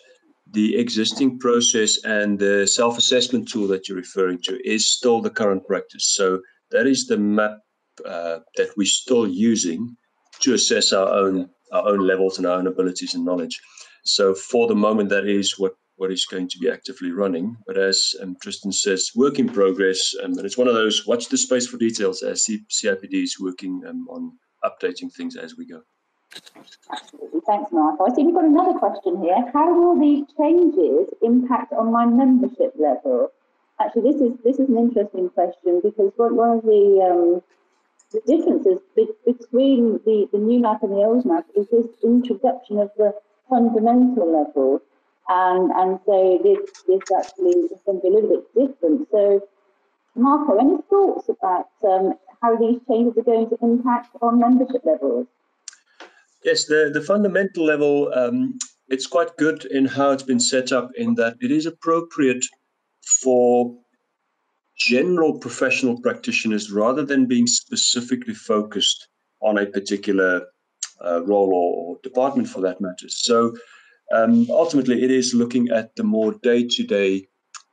the 0.50 0.78
existing 0.78 1.40
process 1.40 2.02
and 2.06 2.40
the 2.40 2.66
self-assessment 2.66 3.50
tool 3.50 3.68
that 3.68 3.90
you're 3.90 3.98
referring 3.98 4.40
to 4.44 4.66
is 4.66 4.90
still 4.90 5.20
the 5.20 5.30
current 5.30 5.68
practice. 5.68 6.06
So 6.06 6.40
that 6.72 6.88
is 6.88 7.08
the 7.08 7.18
map 7.18 7.58
uh, 8.06 8.40
that 8.56 8.70
we're 8.78 8.86
still 8.86 9.28
using 9.28 9.98
to 10.40 10.54
assess 10.54 10.94
our 10.94 11.10
own 11.10 11.50
our 11.74 11.86
own 11.86 12.00
levels 12.00 12.38
and 12.38 12.48
our 12.48 12.60
own 12.60 12.68
abilities 12.68 13.14
and 13.14 13.26
knowledge. 13.26 13.60
So 14.06 14.34
for 14.34 14.68
the 14.68 14.76
moment, 14.76 15.10
that 15.10 15.28
is 15.28 15.60
what 15.60 15.76
what 15.98 16.12
is 16.12 16.26
going 16.26 16.48
to 16.48 16.60
be 16.60 16.70
actively 16.70 17.12
running. 17.12 17.58
But 17.66 17.78
as 17.78 18.16
um, 18.22 18.38
Tristan 18.42 18.72
says, 18.72 19.12
work 19.16 19.40
in 19.40 19.50
progress, 19.50 20.16
um, 20.24 20.34
and 20.38 20.46
it's 20.46 20.58
one 20.58 20.68
of 20.68 20.76
those 20.76 21.06
watch 21.06 21.28
the 21.28 21.38
space 21.38 21.68
for 21.68 21.78
details 21.78 22.24
as 22.24 22.46
CIPD 22.46 23.24
is 23.24 23.38
working 23.40 23.84
um, 23.88 24.08
on 24.10 24.32
updating 24.64 25.14
things 25.14 25.36
as 25.36 25.56
we 25.58 25.68
go. 25.68 25.82
Absolutely. 26.92 27.40
Thanks, 27.48 27.72
Mark. 27.72 28.00
I 28.02 28.14
see 28.14 28.24
we've 28.24 28.36
got 28.36 28.46
another 28.46 28.78
question 28.78 29.22
here. 29.22 29.38
How 29.54 29.74
will 29.74 30.00
these 30.00 30.26
changes 30.38 31.10
impact 31.22 31.74
on 31.74 31.92
my 31.92 32.06
membership 32.06 32.74
level? 32.78 33.30
Actually, 33.80 34.12
this 34.12 34.22
is 34.22 34.32
this 34.44 34.60
is 34.60 34.70
an 34.70 34.78
interesting 34.78 35.30
question 35.30 35.82
because 35.84 36.12
one 36.18 36.58
of 36.58 36.64
the 36.64 36.84
um, 37.10 37.42
the 38.12 38.22
differences 38.26 38.80
be- 38.96 39.10
between 39.26 40.00
the, 40.06 40.28
the 40.32 40.38
new 40.38 40.60
map 40.60 40.84
and 40.84 40.92
the 40.92 40.98
old 40.98 41.26
map 41.26 41.46
is 41.56 41.68
this 41.70 41.88
introduction 42.04 42.80
of 42.80 42.90
the 42.98 43.14
fundamental 43.50 44.32
level 44.32 44.82
and 45.30 45.72
and 45.72 46.00
so 46.06 46.40
this 46.44 46.84
this 46.88 47.02
actually 47.18 47.52
is 47.52 47.80
going 47.86 48.00
to 48.00 48.02
be 48.02 48.08
a 48.08 48.12
little 48.12 48.30
bit 48.30 48.46
different. 48.56 49.08
So, 49.12 49.48
Marco, 50.16 50.58
any 50.58 50.78
thoughts 50.90 51.30
about 51.30 51.70
um, 51.84 52.14
how 52.42 52.56
these 52.56 52.80
changes 52.88 53.18
are 53.18 53.24
going 53.24 53.50
to 53.50 53.58
impact 53.62 54.16
on 54.22 54.40
membership 54.40 54.84
levels? 54.86 55.28
Yes, 56.44 56.66
the 56.66 56.92
the 56.94 57.02
fundamental 57.02 57.66
level 57.66 58.12
um, 58.14 58.58
it's 58.90 59.08
quite 59.08 59.36
good 59.38 59.66
in 59.66 59.86
how 59.86 60.12
it's 60.12 60.24
been 60.24 60.40
set 60.40 60.72
up 60.72 60.92
in 60.96 61.16
that 61.16 61.36
it 61.42 61.52
is 61.52 61.66
appropriate 61.66 62.46
for 63.22 63.76
general 64.78 65.40
professional 65.40 66.00
practitioners 66.00 66.72
rather 66.72 67.04
than 67.04 67.26
being 67.26 67.48
specifically 67.48 68.34
focused 68.34 69.08
on 69.42 69.58
a 69.58 69.66
particular 69.66 70.46
uh, 71.04 71.24
role 71.24 71.54
or, 71.54 71.96
or 71.96 72.00
department 72.04 72.48
for 72.48 72.62
that 72.62 72.80
matter. 72.80 73.10
So 73.10 73.56
um, 74.14 74.48
ultimately, 74.50 75.04
it 75.04 75.12
is 75.12 75.34
looking 75.34 75.70
at 75.70 75.96
the 75.96 76.04
more 76.04 76.34
day 76.44 76.68
to 76.68 76.84
day 76.84 77.28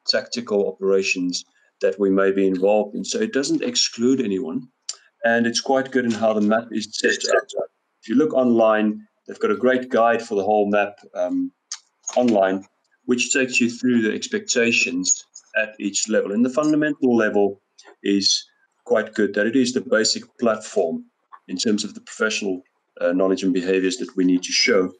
tactical 0.08 0.68
operations 0.68 1.44
that 1.80 1.98
we 1.98 2.10
may 2.10 2.32
be 2.32 2.46
involved 2.46 2.94
in. 2.94 3.04
So 3.04 3.20
it 3.20 3.32
doesn't 3.32 3.62
exclude 3.62 4.20
anyone. 4.20 4.68
And 5.24 5.46
it's 5.46 5.60
quite 5.60 5.90
good 5.90 6.04
in 6.04 6.10
how 6.10 6.32
the 6.34 6.40
map 6.40 6.68
is 6.70 6.88
set 6.92 7.24
up. 7.34 7.68
If 8.02 8.08
you 8.08 8.16
look 8.16 8.34
online, 8.34 9.06
they've 9.26 9.38
got 9.38 9.50
a 9.50 9.56
great 9.56 9.88
guide 9.88 10.22
for 10.22 10.34
the 10.34 10.44
whole 10.44 10.70
map 10.70 10.98
um, 11.14 11.50
online, 12.16 12.66
which 13.06 13.32
takes 13.32 13.60
you 13.60 13.70
through 13.70 14.02
the 14.02 14.12
expectations 14.12 15.24
at 15.56 15.74
each 15.80 16.08
level. 16.08 16.32
And 16.32 16.44
the 16.44 16.50
fundamental 16.50 17.16
level 17.16 17.62
is 18.02 18.44
quite 18.84 19.14
good, 19.14 19.32
that 19.34 19.46
it 19.46 19.56
is 19.56 19.72
the 19.72 19.80
basic 19.80 20.24
platform 20.38 21.04
in 21.48 21.56
terms 21.56 21.84
of 21.84 21.94
the 21.94 22.00
professional 22.02 22.62
uh, 23.00 23.12
knowledge 23.12 23.42
and 23.42 23.54
behaviors 23.54 23.96
that 23.96 24.14
we 24.16 24.24
need 24.24 24.42
to 24.42 24.52
show 24.52 24.92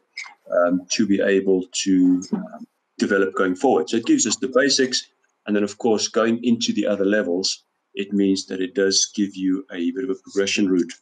um, 0.51 0.87
to 0.91 1.07
be 1.07 1.21
able 1.21 1.65
to 1.73 2.23
um, 2.33 2.67
develop 2.99 3.35
going 3.35 3.55
forward. 3.55 3.89
So 3.89 3.97
it 3.97 4.07
gives 4.07 4.27
us 4.27 4.37
the 4.37 4.49
basics. 4.49 5.07
And 5.47 5.55
then, 5.55 5.63
of 5.63 5.79
course, 5.79 6.09
going 6.09 6.43
into 6.43 6.73
the 6.73 6.87
other 6.87 7.05
levels, 7.05 7.65
it 7.95 8.13
means 8.13 8.47
that 8.47 8.61
it 8.61 8.75
does 8.75 9.11
give 9.15 9.37
you 9.37 9.65
a 9.73 9.91
bit 9.93 10.05
of 10.05 10.11
a 10.11 10.23
progression 10.23 10.69
route 10.69 10.93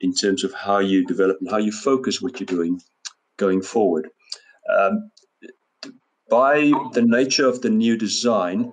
in 0.00 0.12
terms 0.12 0.44
of 0.44 0.52
how 0.52 0.78
you 0.78 1.04
develop 1.06 1.38
and 1.40 1.50
how 1.50 1.58
you 1.58 1.72
focus 1.72 2.20
what 2.20 2.38
you're 2.38 2.46
doing 2.46 2.80
going 3.36 3.62
forward. 3.62 4.08
Um, 4.76 5.10
by 6.28 6.72
the 6.92 7.02
nature 7.02 7.46
of 7.46 7.62
the 7.62 7.70
new 7.70 7.96
design, 7.96 8.72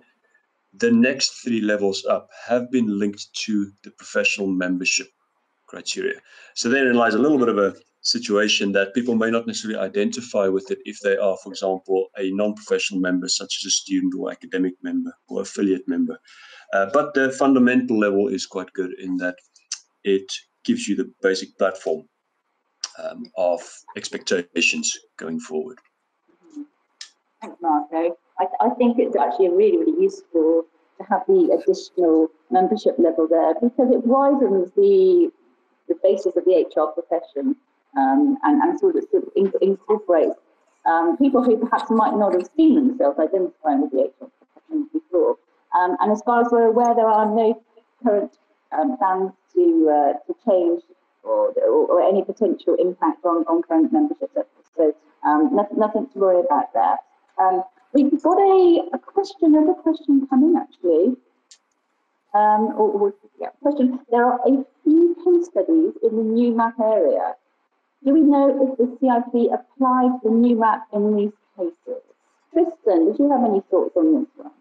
the 0.73 0.91
next 0.91 1.43
three 1.43 1.61
levels 1.61 2.05
up 2.05 2.29
have 2.47 2.71
been 2.71 2.97
linked 2.97 3.33
to 3.45 3.71
the 3.83 3.91
professional 3.91 4.47
membership 4.47 5.07
criteria. 5.67 6.19
So 6.55 6.69
therein 6.69 6.95
lies 6.95 7.13
a 7.13 7.19
little 7.19 7.37
bit 7.37 7.49
of 7.49 7.57
a 7.57 7.75
situation 8.01 8.71
that 8.71 8.93
people 8.93 9.15
may 9.15 9.29
not 9.29 9.45
necessarily 9.45 9.79
identify 9.79 10.47
with 10.47 10.69
it 10.71 10.79
if 10.85 10.99
they 11.03 11.17
are, 11.17 11.37
for 11.43 11.51
example, 11.51 12.07
a 12.17 12.31
non-professional 12.31 12.99
member, 12.99 13.27
such 13.27 13.59
as 13.61 13.67
a 13.67 13.71
student 13.71 14.13
or 14.17 14.31
academic 14.31 14.73
member 14.81 15.13
or 15.27 15.41
affiliate 15.41 15.87
member. 15.87 16.17
Uh, 16.73 16.87
but 16.93 17.13
the 17.13 17.31
fundamental 17.31 17.99
level 17.99 18.27
is 18.27 18.45
quite 18.45 18.71
good 18.73 18.91
in 18.99 19.17
that 19.17 19.35
it 20.03 20.31
gives 20.63 20.87
you 20.87 20.95
the 20.95 21.11
basic 21.21 21.55
platform 21.57 22.03
um, 23.03 23.23
of 23.37 23.61
expectations 23.95 24.97
going 25.17 25.39
forward. 25.39 25.77
Thanks, 27.41 27.57
Marco. 27.61 28.17
I, 28.39 28.45
I 28.59 28.69
think 28.77 28.97
it's 28.99 29.15
actually 29.15 29.49
really, 29.49 29.77
really 29.77 30.01
useful 30.01 30.65
to 30.97 31.03
have 31.09 31.21
the 31.27 31.57
additional 31.57 32.29
membership 32.49 32.95
level 32.97 33.27
there 33.27 33.53
because 33.55 33.91
it 33.93 34.05
widens 34.05 34.71
the 34.75 35.31
the 35.87 35.95
basis 36.03 36.27
of 36.37 36.45
the 36.45 36.65
HR 36.75 36.87
profession 36.93 37.55
um, 37.97 38.37
and, 38.43 38.61
and 38.61 38.79
sort 38.79 38.95
of, 38.95 39.05
sort 39.11 39.23
of 39.23 39.55
incorporates 39.61 40.35
um, 40.85 41.17
people 41.17 41.43
who 41.43 41.57
perhaps 41.57 41.89
might 41.91 42.15
not 42.15 42.33
have 42.33 42.49
seen 42.55 42.75
themselves 42.75 43.19
identifying 43.19 43.81
with 43.81 43.91
the 43.91 44.03
HR 44.03 44.29
profession 44.39 44.89
before. 44.91 45.37
Um, 45.77 45.95
and 45.99 46.11
as 46.11 46.21
far 46.23 46.41
as 46.41 46.47
we're 46.51 46.67
aware, 46.67 46.95
there 46.95 47.07
are 47.07 47.25
no 47.25 47.61
current 48.03 48.37
um, 48.71 48.97
plans 48.97 49.31
to 49.53 49.89
uh, 49.89 50.13
to 50.25 50.35
change 50.47 50.81
or, 51.23 51.51
or, 51.51 51.85
or, 51.87 52.01
any 52.01 52.23
potential 52.23 52.75
impact 52.79 53.23
on, 53.25 53.43
on 53.47 53.61
current 53.61 53.93
membership 53.93 54.31
levels. 54.35 54.65
So 54.75 54.95
um, 55.23 55.49
nothing, 55.53 55.77
nothing 55.77 56.07
to 56.13 56.19
worry 56.19 56.39
about 56.39 56.73
there. 56.73 56.97
Um, 57.39 57.63
we've 57.93 58.21
got 58.23 58.37
a, 58.39 58.81
a 58.93 58.97
question, 58.97 59.55
another 59.55 59.73
question 59.73 60.25
coming 60.27 60.55
actually. 60.57 61.15
Um, 62.33 62.73
or, 62.77 62.89
or, 62.89 63.13
yeah, 63.39 63.49
question. 63.61 63.99
There 64.09 64.25
are 64.25 64.39
a 64.47 64.65
few 64.83 65.15
case 65.23 65.47
studies 65.47 65.93
in 66.01 66.15
the 66.15 66.23
new 66.23 66.55
map 66.55 66.75
area 66.81 67.35
do 68.03 68.13
we 68.13 68.21
know 68.21 68.49
if 68.63 68.77
the 68.77 68.97
CIPD 68.97 69.53
applied 69.53 70.19
the 70.23 70.29
new 70.29 70.55
map 70.55 70.87
in 70.93 71.15
these 71.15 71.31
cases? 71.57 72.01
Tristan, 72.53 73.05
did 73.05 73.19
you 73.19 73.31
have 73.31 73.43
any 73.43 73.61
thoughts 73.69 73.95
on 73.95 74.21
this 74.21 74.29
one? 74.35 74.51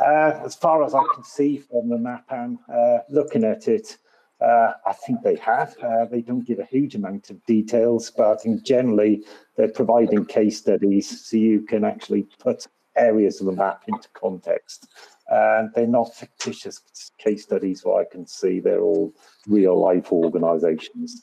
Uh, 0.00 0.40
as 0.44 0.54
far 0.54 0.84
as 0.84 0.94
I 0.94 1.02
can 1.14 1.24
see 1.24 1.58
from 1.58 1.88
the 1.88 1.98
map, 1.98 2.24
and 2.30 2.58
uh, 2.72 2.98
looking 3.08 3.44
at 3.44 3.68
it, 3.68 3.98
Uh, 4.40 4.72
I 4.86 4.92
think 4.92 5.22
they 5.22 5.34
have. 5.36 5.74
Uh, 5.82 6.04
they 6.04 6.22
don't 6.22 6.46
give 6.46 6.60
a 6.60 6.64
huge 6.76 6.94
amount 6.94 7.28
of 7.30 7.44
details, 7.46 8.12
but 8.16 8.26
I 8.34 8.36
think 8.36 8.62
generally 8.62 9.24
they're 9.56 9.72
providing 9.80 10.24
case 10.26 10.58
studies 10.58 11.06
so 11.26 11.36
you 11.36 11.62
can 11.62 11.82
actually 11.84 12.24
put 12.38 12.68
areas 12.94 13.40
of 13.40 13.46
the 13.46 13.52
map 13.64 13.82
into 13.88 14.08
context. 14.12 14.86
And 15.26 15.70
they're 15.74 15.96
not 16.00 16.14
fictitious 16.14 16.80
case 17.18 17.42
studies, 17.42 17.84
what 17.84 18.00
I 18.02 18.06
can 18.08 18.26
see. 18.28 18.60
They're 18.60 18.86
all 18.92 19.12
real 19.48 19.76
life 19.88 20.12
organizations. 20.12 21.20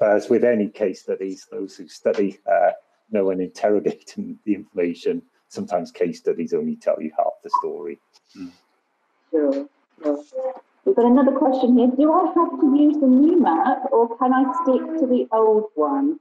As 0.00 0.28
with 0.28 0.44
any 0.44 0.68
case 0.68 1.02
studies, 1.02 1.46
those 1.50 1.76
who 1.76 1.88
study 1.88 2.38
uh, 2.50 2.72
know 3.10 3.30
and 3.30 3.40
interrogate 3.40 4.14
the 4.44 4.54
information. 4.54 5.22
Sometimes 5.48 5.92
case 5.92 6.18
studies 6.18 6.52
only 6.52 6.76
tell 6.76 7.00
you 7.00 7.12
half 7.16 7.32
the 7.42 7.50
story. 7.60 7.98
Mm. 8.36 8.50
Sure, 9.30 9.68
sure. 10.02 10.54
We've 10.84 10.94
got 10.94 11.06
another 11.06 11.32
question 11.32 11.78
here. 11.78 11.88
Do 11.88 12.12
I 12.12 12.32
have 12.34 12.60
to 12.60 12.76
use 12.76 12.96
the 12.98 13.06
new 13.06 13.40
map 13.40 13.84
or 13.90 14.16
can 14.18 14.32
I 14.32 14.44
stick 14.62 15.00
to 15.00 15.06
the 15.06 15.26
old 15.32 15.64
one? 15.74 16.18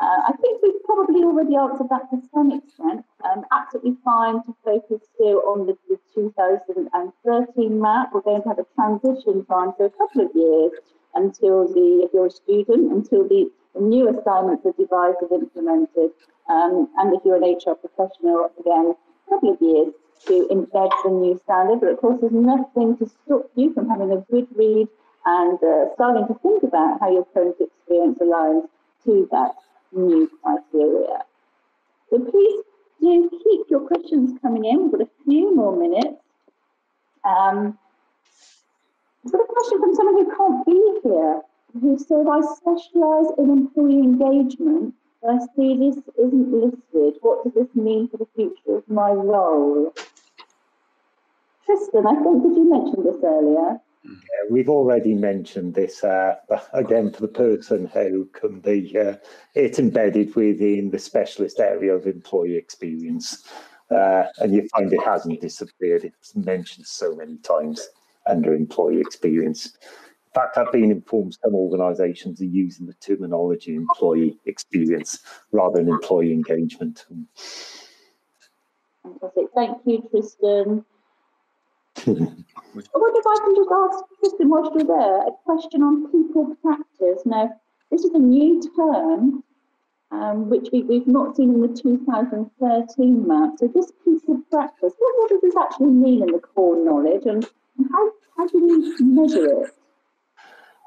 Uh, 0.00 0.20
I 0.28 0.32
think 0.40 0.60
we've 0.62 0.82
probably 0.84 1.22
already 1.22 1.56
answered 1.56 1.88
that 1.90 2.10
to 2.10 2.20
some 2.32 2.52
extent. 2.52 3.04
Um, 3.24 3.44
absolutely 3.52 3.96
fine 4.04 4.42
to 4.44 4.54
focus 4.64 5.02
still 5.14 5.40
on 5.46 5.66
the, 5.66 5.76
the 5.88 5.98
2013 6.14 7.80
map. 7.80 8.10
We're 8.12 8.20
going 8.20 8.42
to 8.42 8.48
have 8.48 8.58
a 8.58 8.66
transition 8.74 9.44
time 9.46 9.72
for 9.76 9.86
a 9.86 9.90
couple 9.90 10.26
of 10.26 10.30
years 10.34 10.72
until 11.14 11.66
the, 11.68 12.02
if 12.04 12.10
you're 12.12 12.26
a 12.26 12.30
student, 12.30 12.92
until 12.92 13.26
the, 13.28 13.50
new 13.80 14.08
assignments 14.08 14.64
are 14.64 14.72
devised 14.78 15.18
and 15.22 15.42
implemented. 15.42 16.10
Um, 16.48 16.88
and 16.96 17.14
if 17.14 17.22
you're 17.24 17.36
an 17.36 17.42
HR 17.42 17.74
professional, 17.74 18.50
again, 18.60 18.94
a 18.94 19.30
couple 19.30 19.52
of 19.52 19.60
years 19.60 19.92
to 20.26 20.46
embed 20.50 20.90
the 21.02 21.10
new 21.10 21.40
standard. 21.42 21.80
But 21.80 21.90
of 21.90 21.98
course, 21.98 22.20
there's 22.20 22.32
nothing 22.32 22.96
to 22.98 23.10
stop 23.24 23.50
you 23.56 23.74
from 23.74 23.88
having 23.88 24.12
a 24.12 24.24
good 24.30 24.46
read 24.54 24.88
and 25.26 25.58
uh, 25.62 25.86
starting 25.94 26.26
to 26.28 26.34
think 26.42 26.62
about 26.62 27.00
how 27.00 27.10
your 27.10 27.24
current 27.34 27.56
experience 27.58 28.18
aligns 28.20 28.68
to 29.04 29.28
that 29.32 29.54
new 29.92 30.30
criteria. 30.42 31.24
So 32.10 32.18
please 32.20 32.64
do 33.00 33.30
keep 33.42 33.66
your 33.70 33.80
questions 33.80 34.38
coming 34.42 34.64
in. 34.64 34.84
We've 34.84 34.92
got 34.92 35.00
a 35.02 35.10
few 35.24 35.54
more 35.54 35.76
minutes. 35.76 36.20
Um, 37.24 37.78
Got 39.30 39.40
a 39.40 39.46
question 39.46 39.80
from 39.80 39.94
someone 39.94 40.24
who 40.24 40.36
can't 40.36 40.66
be 40.66 41.00
here, 41.02 41.40
who 41.80 41.98
said, 41.98 42.26
I 42.30 42.40
specialise 42.56 43.32
in 43.38 43.50
employee 43.50 44.00
engagement, 44.00 44.94
but 45.22 45.30
I 45.30 45.38
see 45.56 45.78
this 45.78 45.96
isn't 46.18 46.52
listed. 46.52 47.14
What 47.22 47.44
does 47.44 47.54
this 47.54 47.74
mean 47.74 48.08
for 48.08 48.18
the 48.18 48.26
future 48.36 48.76
of 48.76 48.88
my 48.88 49.10
role? 49.10 49.94
Tristan, 51.64 52.06
I 52.06 52.14
think, 52.22 52.42
did 52.42 52.54
you 52.54 52.68
mention 52.68 53.02
this 53.02 53.16
earlier? 53.24 53.80
Yeah, 54.04 54.50
we've 54.50 54.68
already 54.68 55.14
mentioned 55.14 55.74
this, 55.74 56.04
uh, 56.04 56.36
again, 56.74 57.10
for 57.10 57.22
the 57.22 57.28
person 57.28 57.86
who 57.86 58.28
can 58.38 58.60
be, 58.60 58.94
uh, 58.98 59.14
it's 59.54 59.78
embedded 59.78 60.34
within 60.36 60.90
the 60.90 60.98
specialist 60.98 61.60
area 61.60 61.94
of 61.94 62.06
employee 62.06 62.56
experience. 62.56 63.48
Uh, 63.90 64.24
and 64.38 64.52
you 64.52 64.68
find 64.68 64.92
it 64.92 65.02
hasn't 65.02 65.40
disappeared. 65.40 66.04
It's 66.04 66.36
mentioned 66.36 66.86
so 66.86 67.14
many 67.14 67.38
times 67.38 67.88
under 68.26 68.54
employee 68.54 69.00
experience. 69.00 69.66
In 69.66 70.32
fact, 70.40 70.58
I've 70.58 70.72
been 70.72 70.90
informed 70.90 71.38
some 71.42 71.54
organisations 71.54 72.40
are 72.40 72.46
using 72.46 72.86
the 72.86 72.94
terminology 72.94 73.76
employee 73.76 74.36
experience 74.46 75.20
rather 75.52 75.78
than 75.78 75.88
employee 75.88 76.32
engagement. 76.32 77.06
Fantastic. 79.02 79.46
Thank 79.54 79.78
you, 79.84 80.08
Tristan. 80.10 80.84
I 82.06 82.98
wonder 82.98 83.20
if 83.20 83.26
I 83.26 83.38
can 83.44 83.54
just 83.54 83.70
ask 83.70 84.04
Tristan 84.18 84.48
whilst 84.48 84.72
you're 84.74 84.84
there 84.84 85.26
a 85.28 85.30
question 85.44 85.82
on 85.82 86.10
people 86.10 86.56
practice. 86.62 87.22
Now, 87.24 87.50
this 87.90 88.02
is 88.02 88.10
a 88.14 88.18
new 88.18 88.60
term 88.76 89.44
um, 90.10 90.48
which 90.48 90.68
we, 90.72 90.82
we've 90.82 91.06
not 91.06 91.36
seen 91.36 91.54
in 91.54 91.60
the 91.60 91.68
2013 91.68 93.26
map. 93.26 93.50
So 93.58 93.68
this 93.68 93.92
people 94.04 94.40
practice, 94.50 94.92
what, 94.98 95.14
what 95.18 95.30
does 95.30 95.40
this 95.42 95.56
actually 95.56 95.90
mean 95.90 96.22
in 96.22 96.32
the 96.32 96.38
core 96.38 96.76
knowledge 96.84 97.26
and 97.26 97.46
how, 97.90 98.10
how 98.36 98.46
do 98.48 98.66
we 98.66 99.04
measure 99.04 99.64
it? 99.64 99.70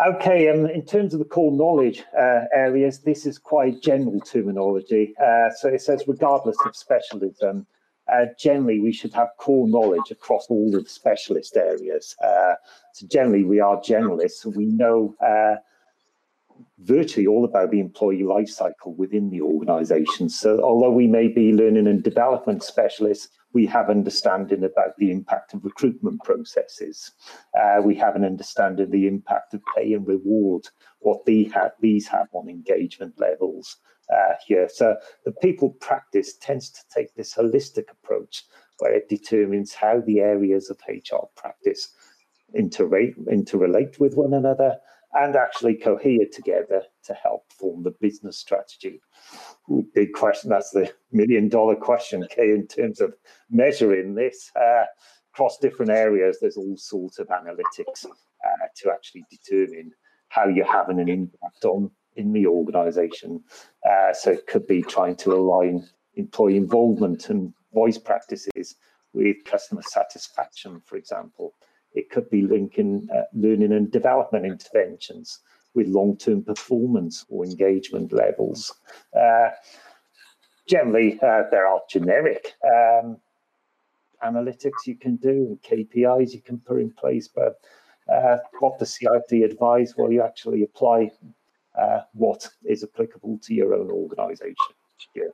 Okay, 0.06 0.50
um, 0.50 0.68
in 0.68 0.86
terms 0.86 1.14
of 1.14 1.20
the 1.20 1.26
core 1.26 1.52
knowledge 1.52 2.04
uh, 2.18 2.42
areas, 2.54 3.00
this 3.00 3.26
is 3.26 3.40
quite 3.40 3.82
general 3.82 4.20
terminology. 4.20 5.16
Uh, 5.20 5.50
so 5.50 5.70
it 5.70 5.82
says 5.82 6.04
regardless 6.08 6.58
of 6.66 6.76
specialism, 6.76 7.66
uh, 8.14 8.26
generally 8.40 8.80
we 8.80 8.92
should 8.92 9.12
have 9.14 9.30
core 9.38 9.68
knowledge 9.68 10.12
across 10.12 10.46
all 10.50 10.76
of 10.76 10.84
the 10.84 10.90
specialist 10.90 11.58
areas. 11.58 12.16
Uh, 12.24 12.54
so 12.94 13.08
generally 13.08 13.44
we 13.44 13.60
are 13.60 13.78
generalists, 13.78 14.42
so 14.42 14.50
we 14.50 14.66
know 14.66 15.16
uh, 15.26 15.56
virtually 16.80 17.26
all 17.26 17.44
about 17.44 17.72
the 17.72 17.80
employee 17.80 18.24
life 18.24 18.50
cycle 18.50 18.94
within 18.94 19.32
the 19.32 19.42
organization. 19.42 20.30
So 20.30 20.62
although 20.62 20.92
we 20.92 21.08
may 21.08 21.28
be 21.28 21.54
learning 21.54 21.88
and 21.88 22.04
development 22.04 22.64
specialists, 22.64 23.30
we 23.54 23.66
have 23.66 23.90
understanding 23.90 24.64
about 24.64 24.98
the 24.98 25.12
impact 25.12 25.54
of 25.54 25.64
recruitment 25.64 26.24
processes. 26.24 27.12
Uh, 27.60 27.82
we 27.82 27.96
have 27.96 28.16
an 28.16 28.26
understanding 28.26 28.86
of 28.86 28.92
the 28.92 29.08
impact 29.08 29.54
of 29.54 29.62
pay 29.76 29.94
and 29.94 30.08
reward, 30.08 30.68
what 31.00 31.26
these 31.26 31.52
have 32.08 32.28
on 32.34 32.50
engagement 32.50 33.14
levels 33.20 33.78
uh, 34.14 34.34
here. 34.46 34.70
So 34.72 34.96
the 35.26 35.32
people 35.32 35.72
practice 35.72 36.36
tends 36.38 36.70
to 36.72 36.82
take 36.94 37.16
this 37.16 37.34
holistic 37.34 37.90
approach 37.92 38.44
where 38.80 38.94
it 38.94 39.10
determines 39.10 39.74
how 39.74 40.02
the 40.02 40.20
areas 40.20 40.70
of 40.70 40.80
HR 40.88 41.26
practice 41.36 41.90
interrelate, 42.56 43.18
interrelate 43.28 44.00
with 44.00 44.16
one 44.16 44.34
another 44.34 44.78
and 45.14 45.36
actually 45.36 45.76
cohere 45.76 46.26
together 46.32 46.84
to 47.06 47.14
help 47.14 47.44
form 47.52 47.84
the 47.84 47.96
business 48.02 48.38
strategy. 48.38 49.02
Ooh, 49.72 49.86
big 49.94 50.14
question. 50.14 50.50
That's 50.50 50.72
the 50.72 50.92
million 51.12 51.50
dollar 51.50 51.76
question, 51.76 52.26
Kay, 52.30 52.52
in 52.52 52.68
terms 52.68 53.02
of 53.02 53.14
measuring 53.50 54.16
this. 54.16 54.52
Uh, 54.56 54.86
across 55.34 55.58
different 55.60 55.92
areas, 55.92 56.40
there's 56.42 56.58
all 56.58 56.76
sorts 56.78 57.20
of 57.20 57.28
analytics 57.28 58.06
uh, 58.06 58.68
to 58.76 58.92
actually 58.92 59.24
determine 59.30 59.92
how 60.30 60.48
you're 60.48 60.72
having 60.72 61.00
an 61.00 61.10
impact 61.10 61.64
on 61.64 61.92
in 62.16 62.34
the 62.34 62.48
organization. 62.48 63.44
Uh, 63.90 64.12
so 64.12 64.32
it 64.32 64.48
could 64.48 64.66
be 64.68 64.82
trying 64.82 65.16
to 65.16 65.34
align 65.34 65.88
employee 66.16 66.58
involvement 66.58 67.30
and 67.30 67.54
voice 67.74 67.98
practices 67.98 68.76
with 69.14 69.38
customer 69.46 69.82
satisfaction, 69.84 70.82
for 70.86 70.98
example. 70.98 71.54
It 71.98 72.12
could 72.12 72.30
be 72.30 72.44
linking 72.44 73.08
uh, 73.16 73.24
learning 73.34 73.74
and 73.74 73.92
development 73.92 74.46
interventions 74.46 75.40
with 75.74 75.88
long-term 75.88 76.44
performance 76.44 77.26
or 77.30 77.44
engagement 77.44 78.14
levels. 78.14 78.74
Uh, 79.20 79.50
generally, 80.68 81.20
uh, 81.22 81.44
there 81.50 81.66
are 81.66 81.82
generic 81.90 82.54
um, 82.64 83.18
analytics 84.24 84.86
you 84.86 84.96
can 84.96 85.16
do 85.16 85.48
and 85.48 85.62
KPIs 85.62 86.34
you 86.34 86.42
can 86.42 86.60
put 86.60 86.80
in 86.80 86.92
place, 86.92 87.28
but 87.28 87.60
uh, 88.14 88.38
what 88.60 88.78
the 88.78 88.86
CIPD 88.86 89.44
advise 89.44 89.96
will 89.98 90.12
you 90.12 90.22
actually 90.22 90.64
apply 90.64 91.12
uh, 91.80 92.02
what 92.14 92.48
is 92.64 92.84
applicable 92.84 93.40
to 93.44 93.54
your 93.54 93.74
own 93.74 93.90
organisation. 93.92 94.56
Yeah. 95.16 95.34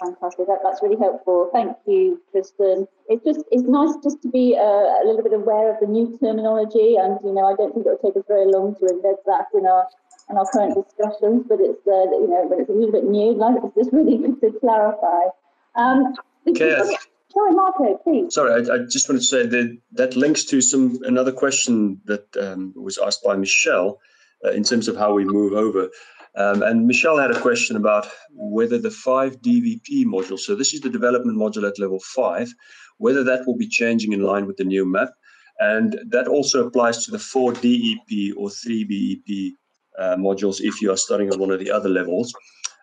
Fantastic. 0.00 0.46
That, 0.46 0.58
that's 0.62 0.82
really 0.82 0.98
helpful. 0.98 1.48
Thank 1.52 1.76
you, 1.86 2.20
Tristan. 2.30 2.86
It's 3.08 3.24
just 3.24 3.40
it's 3.50 3.62
nice 3.62 3.94
just 4.04 4.20
to 4.22 4.28
be 4.28 4.54
uh, 4.54 4.60
a 4.60 5.04
little 5.06 5.22
bit 5.22 5.32
aware 5.32 5.72
of 5.72 5.80
the 5.80 5.86
new 5.86 6.18
terminology, 6.20 6.96
and 6.96 7.18
you 7.24 7.32
know 7.32 7.46
I 7.46 7.54
don't 7.56 7.72
think 7.72 7.86
it 7.86 7.88
will 7.88 8.04
take 8.04 8.16
us 8.16 8.24
very 8.28 8.44
long 8.46 8.74
to 8.76 8.84
embed 8.92 9.16
that 9.24 9.46
in 9.54 9.64
our 9.64 9.88
in 10.28 10.36
our 10.36 10.46
current 10.52 10.74
discussions. 10.74 11.46
But 11.48 11.60
it's 11.60 11.80
uh, 11.86 12.12
you 12.12 12.28
know 12.28 12.44
when 12.46 12.60
it's 12.60 12.68
a 12.68 12.74
little 12.74 12.92
bit 12.92 13.04
new, 13.04 13.32
like 13.38 13.56
it's 13.64 13.74
just 13.74 13.92
really 13.92 14.18
good 14.18 14.40
to 14.42 14.60
clarify. 14.60 15.32
Um, 15.76 16.14
okay. 16.46 16.96
Sorry, 17.32 17.52
Marco, 17.52 17.96
please. 17.98 18.34
Sorry, 18.34 18.52
I, 18.52 18.74
I, 18.74 18.78
just 18.88 19.10
wanted 19.10 19.20
to 19.20 19.26
say 19.26 19.46
that 19.46 19.78
that 19.92 20.16
links 20.16 20.44
to 20.44 20.62
some 20.62 20.98
another 21.04 21.32
question 21.32 22.00
that 22.06 22.34
um, 22.36 22.72
was 22.74 22.96
asked 22.96 23.22
by 23.22 23.36
Michelle 23.36 23.98
uh, 24.44 24.52
in 24.52 24.62
terms 24.62 24.88
of 24.88 24.96
how 24.96 25.12
we 25.12 25.24
move 25.24 25.52
over. 25.52 25.90
Um, 26.36 26.62
and 26.62 26.86
Michelle 26.86 27.16
had 27.16 27.30
a 27.30 27.40
question 27.40 27.76
about 27.76 28.08
whether 28.32 28.78
the 28.78 28.90
five 28.90 29.40
DVP 29.40 30.04
module, 30.04 30.38
so 30.38 30.54
this 30.54 30.74
is 30.74 30.80
the 30.80 30.90
development 30.90 31.38
module 31.38 31.66
at 31.66 31.78
level 31.78 32.00
five, 32.00 32.52
whether 32.98 33.24
that 33.24 33.46
will 33.46 33.56
be 33.56 33.68
changing 33.68 34.12
in 34.12 34.22
line 34.22 34.46
with 34.46 34.58
the 34.58 34.64
new 34.64 34.84
map. 34.84 35.10
And 35.58 35.98
that 36.08 36.28
also 36.28 36.66
applies 36.66 37.04
to 37.04 37.10
the 37.10 37.18
four 37.18 37.54
DEP 37.54 38.36
or 38.36 38.50
three 38.50 38.84
BEP 38.84 39.54
uh, 39.98 40.16
modules 40.16 40.60
if 40.60 40.82
you 40.82 40.92
are 40.92 40.98
starting 40.98 41.28
at 41.28 41.38
one 41.38 41.50
of 41.50 41.58
the 41.58 41.70
other 41.70 41.88
levels. 41.88 42.34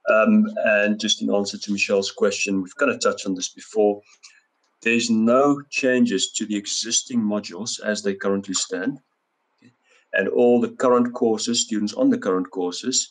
Um, 0.09 0.45
and 0.65 0.99
just 0.99 1.21
in 1.21 1.33
answer 1.33 1.57
to 1.59 1.71
Michelle's 1.71 2.11
question, 2.11 2.63
we've 2.63 2.75
kind 2.75 2.91
of 2.91 2.99
touched 2.99 3.27
on 3.27 3.35
this 3.35 3.49
before. 3.49 4.01
There's 4.81 5.11
no 5.11 5.61
changes 5.69 6.31
to 6.31 6.45
the 6.45 6.55
existing 6.55 7.21
modules 7.21 7.79
as 7.81 8.01
they 8.01 8.15
currently 8.15 8.55
stand 8.55 8.99
and 10.13 10.27
all 10.29 10.61
the 10.61 10.69
current 10.69 11.13
courses, 11.13 11.61
students 11.61 11.93
on 11.93 12.09
the 12.09 12.17
current 12.17 12.49
courses, 12.51 13.09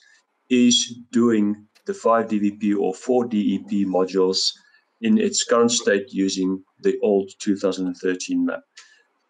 is 0.52 0.94
doing 1.10 1.66
the 1.86 1.94
5 1.94 2.26
DVP 2.26 2.78
or 2.78 2.94
4 2.94 3.24
DEP 3.24 3.86
modules 3.86 4.52
in 5.00 5.18
its 5.18 5.42
current 5.42 5.72
state 5.72 6.12
using 6.12 6.62
the 6.82 6.98
old 7.02 7.30
2013 7.38 8.44
map. 8.44 8.60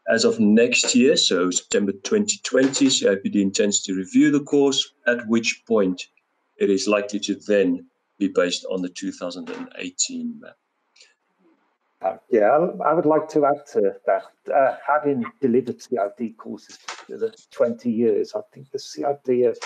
As 0.09 0.25
of 0.25 0.41
next 0.41 0.97
year, 0.97 1.17
so 1.17 1.49
September 1.51 1.93
2020, 1.93 2.87
CIPD 2.87 3.37
intends 3.37 3.83
to 3.85 3.95
review 3.95 4.33
the 4.33 4.43
course, 4.43 4.93
at 5.07 5.27
which 5.29 5.63
point 5.67 6.03
it 6.59 6.69
is 6.71 6.89
likely 6.89 7.21
to 7.21 7.37
then 7.47 7.87
be 8.19 8.27
based 8.29 8.67
on 8.69 8.83
the 8.83 8.89
2018 8.89 10.41
map. 10.41 10.57
Uh, 12.03 12.17
yeah, 12.31 12.51
I 12.85 12.93
would 12.93 13.07
like 13.07 13.29
to 13.29 13.47
add 13.47 13.65
to 13.75 13.95
that. 14.07 14.25
Uh, 14.53 14.77
having 14.85 15.25
delivered 15.41 15.79
CIPD 15.79 16.37
courses 16.37 16.77
for 16.77 17.17
the 17.17 17.33
20 17.53 17.91
years, 17.91 18.33
I 18.35 18.41
think 18.53 18.73
the 18.73 18.79
CIPD 18.79 19.47
have 19.47 19.59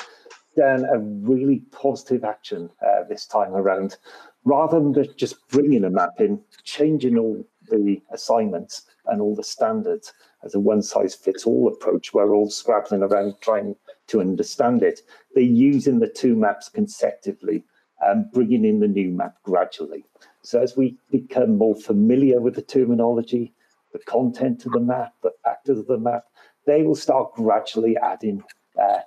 done 0.57 0.85
a 0.85 0.99
really 0.99 1.61
positive 1.71 2.25
action 2.25 2.71
uh, 2.85 3.05
this 3.09 3.27
time 3.27 3.55
around. 3.55 3.97
Rather 4.45 4.79
than 4.79 4.95
just 5.17 5.47
bringing 5.49 5.85
a 5.85 5.91
map 5.91 6.21
in, 6.21 6.41
changing 6.65 7.19
all 7.19 7.45
the 7.71 8.01
assignments 8.13 8.83
and 9.07 9.21
all 9.21 9.35
the 9.35 9.43
standards 9.43 10.13
as 10.45 10.55
a 10.55 10.61
one-size-fits-all 10.61 11.69
approach, 11.69 12.15
we're 12.15 12.35
all 12.35 12.49
scrabbling 12.49 13.03
around 13.03 13.35
trying 13.41 13.75
to 14.07 14.21
understand 14.21 14.83
it. 14.83 15.01
They're 15.35 15.45
using 15.45 15.99
the 15.99 16.09
two 16.09 16.37
maps 16.37 16.69
consecutively 16.69 17.65
and 18.01 18.31
bringing 18.33 18.65
in 18.65 18.81
the 18.81 18.89
new 18.89 19.11
map 19.11 19.37
gradually. 19.43 20.05
So 20.43 20.61
as 20.61 20.77
we 20.77 20.97
become 21.11 21.57
more 21.59 21.75
familiar 21.75 22.41
with 22.41 22.55
the 22.55 22.63
terminology, 22.63 23.53
the 23.93 23.99
content 24.01 24.67
of 24.67 24.73
the 24.73 24.81
map, 24.81 25.15
the 25.23 25.33
factors 25.43 25.79
of 25.79 25.87
the 25.87 25.99
map, 25.99 26.25
they 26.67 26.83
will 26.83 26.95
start 26.95 27.35
gradually 27.35 27.97
adding 27.97 28.45
uh, 28.81 28.99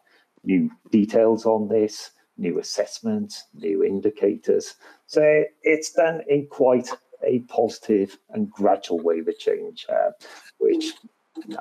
new 0.43 0.69
details 0.91 1.45
on 1.45 1.67
this, 1.67 2.11
new 2.37 2.59
assessments, 2.59 3.45
new 3.53 3.83
indicators. 3.83 4.75
So 5.07 5.43
it's 5.63 5.91
done 5.91 6.21
in 6.27 6.47
quite 6.47 6.89
a 7.23 7.39
positive 7.41 8.17
and 8.31 8.49
gradual 8.49 8.99
way 8.99 9.19
of 9.19 9.29
change, 9.37 9.85
uh, 9.89 10.11
which 10.59 10.93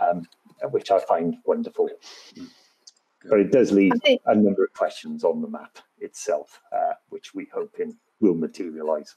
um, 0.00 0.26
which 0.70 0.90
I 0.90 0.98
find 1.00 1.36
wonderful. 1.44 1.88
But 3.28 3.40
it 3.40 3.52
does 3.52 3.72
leave 3.72 3.92
a 4.26 4.34
number 4.34 4.64
of 4.64 4.72
questions 4.72 5.24
on 5.24 5.42
the 5.42 5.48
map 5.48 5.78
itself, 6.00 6.60
uh, 6.72 6.94
which 7.08 7.34
we 7.34 7.48
hope 7.52 7.74
in 7.78 7.96
will 8.20 8.34
materialise. 8.34 9.14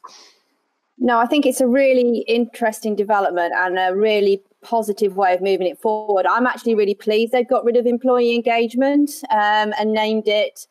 No, 1.04 1.18
I 1.18 1.26
think 1.26 1.48
it's 1.48 1.62
a 1.62 1.68
really 1.68 2.20
interesting 2.28 2.96
development 2.96 3.54
and 3.58 3.80
a 3.80 3.96
really 3.96 4.40
positive 4.62 5.18
way 5.18 5.34
of 5.34 5.42
moving 5.42 5.66
it 5.66 5.82
forward. 5.82 6.28
I'm 6.28 6.46
actually 6.46 6.76
really 6.76 6.94
pleased 6.94 7.32
they've 7.32 7.48
got 7.48 7.66
rid 7.66 7.76
of 7.76 7.88
employee 7.88 8.36
engagement 8.36 9.10
um, 9.32 9.74
and 9.80 9.94
named 9.94 10.28
it 10.28 10.68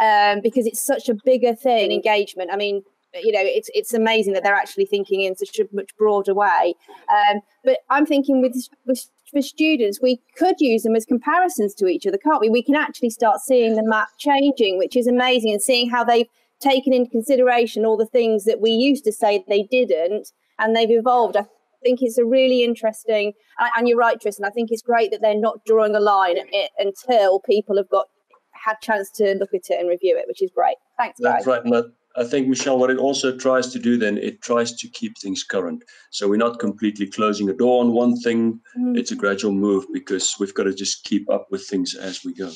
um, 0.00 0.40
because 0.40 0.64
it's 0.64 0.82
such 0.82 1.10
a 1.10 1.14
bigger 1.26 1.54
thing. 1.54 1.92
Engagement. 1.92 2.48
I 2.50 2.56
mean, 2.56 2.82
you 3.12 3.32
know, 3.32 3.42
it's 3.42 3.68
it's 3.74 3.92
amazing 3.92 4.32
that 4.32 4.44
they're 4.44 4.54
actually 4.54 4.86
thinking 4.86 5.20
in 5.20 5.36
such 5.36 5.58
a 5.58 5.68
much 5.72 5.94
broader 5.98 6.32
way. 6.32 6.74
Um, 7.12 7.40
but 7.62 7.80
I'm 7.90 8.06
thinking 8.06 8.40
with, 8.40 8.56
with 8.86 9.10
for 9.30 9.42
students, 9.42 10.00
we 10.00 10.22
could 10.38 10.56
use 10.58 10.84
them 10.84 10.96
as 10.96 11.04
comparisons 11.04 11.74
to 11.74 11.86
each 11.86 12.06
other, 12.06 12.16
can't 12.16 12.40
we? 12.40 12.48
We 12.48 12.62
can 12.62 12.76
actually 12.76 13.10
start 13.10 13.40
seeing 13.40 13.76
the 13.76 13.84
map 13.84 14.08
changing, 14.16 14.78
which 14.78 14.96
is 14.96 15.06
amazing, 15.06 15.52
and 15.52 15.60
seeing 15.60 15.90
how 15.90 16.02
they've 16.02 16.26
taken 16.60 16.92
into 16.92 17.10
consideration 17.10 17.84
all 17.84 17.96
the 17.96 18.06
things 18.06 18.44
that 18.44 18.60
we 18.60 18.70
used 18.70 19.04
to 19.04 19.12
say 19.12 19.44
they 19.48 19.62
didn't, 19.70 20.28
and 20.58 20.76
they've 20.76 20.90
evolved. 20.90 21.36
I 21.36 21.46
think 21.82 22.00
it's 22.02 22.18
a 22.18 22.24
really 22.24 22.62
interesting, 22.62 23.32
and 23.76 23.88
you're 23.88 23.98
right, 23.98 24.20
Tristan. 24.20 24.44
I 24.44 24.50
think 24.50 24.70
it's 24.70 24.82
great 24.82 25.10
that 25.10 25.20
they're 25.22 25.34
not 25.38 25.64
drawing 25.64 25.94
a 25.94 26.00
line 26.00 26.36
until 26.78 27.40
people 27.40 27.76
have 27.76 27.88
got 27.88 28.06
had 28.52 28.76
chance 28.82 29.10
to 29.12 29.34
look 29.36 29.54
at 29.54 29.62
it 29.70 29.80
and 29.80 29.88
review 29.88 30.18
it, 30.18 30.26
which 30.28 30.42
is 30.42 30.50
great. 30.54 30.76
Thanks, 30.98 31.18
guys. 31.18 31.44
That's 31.44 31.64
right, 31.64 31.84
I 32.16 32.24
think 32.24 32.48
Michelle, 32.48 32.76
what 32.76 32.90
it 32.90 32.98
also 32.98 33.36
tries 33.36 33.68
to 33.68 33.78
do 33.78 33.96
then, 33.96 34.18
it 34.18 34.42
tries 34.42 34.72
to 34.72 34.88
keep 34.88 35.16
things 35.18 35.44
current. 35.44 35.84
So 36.10 36.28
we're 36.28 36.38
not 36.38 36.58
completely 36.58 37.06
closing 37.06 37.48
a 37.48 37.52
door 37.52 37.80
on 37.80 37.92
one 37.92 38.16
thing. 38.16 38.60
Mm. 38.76 38.98
It's 38.98 39.12
a 39.12 39.16
gradual 39.16 39.52
move 39.52 39.86
because 39.92 40.34
we've 40.40 40.52
got 40.52 40.64
to 40.64 40.74
just 40.74 41.04
keep 41.04 41.30
up 41.30 41.46
with 41.52 41.64
things 41.68 41.94
as 41.94 42.24
we 42.24 42.34
go. 42.34 42.50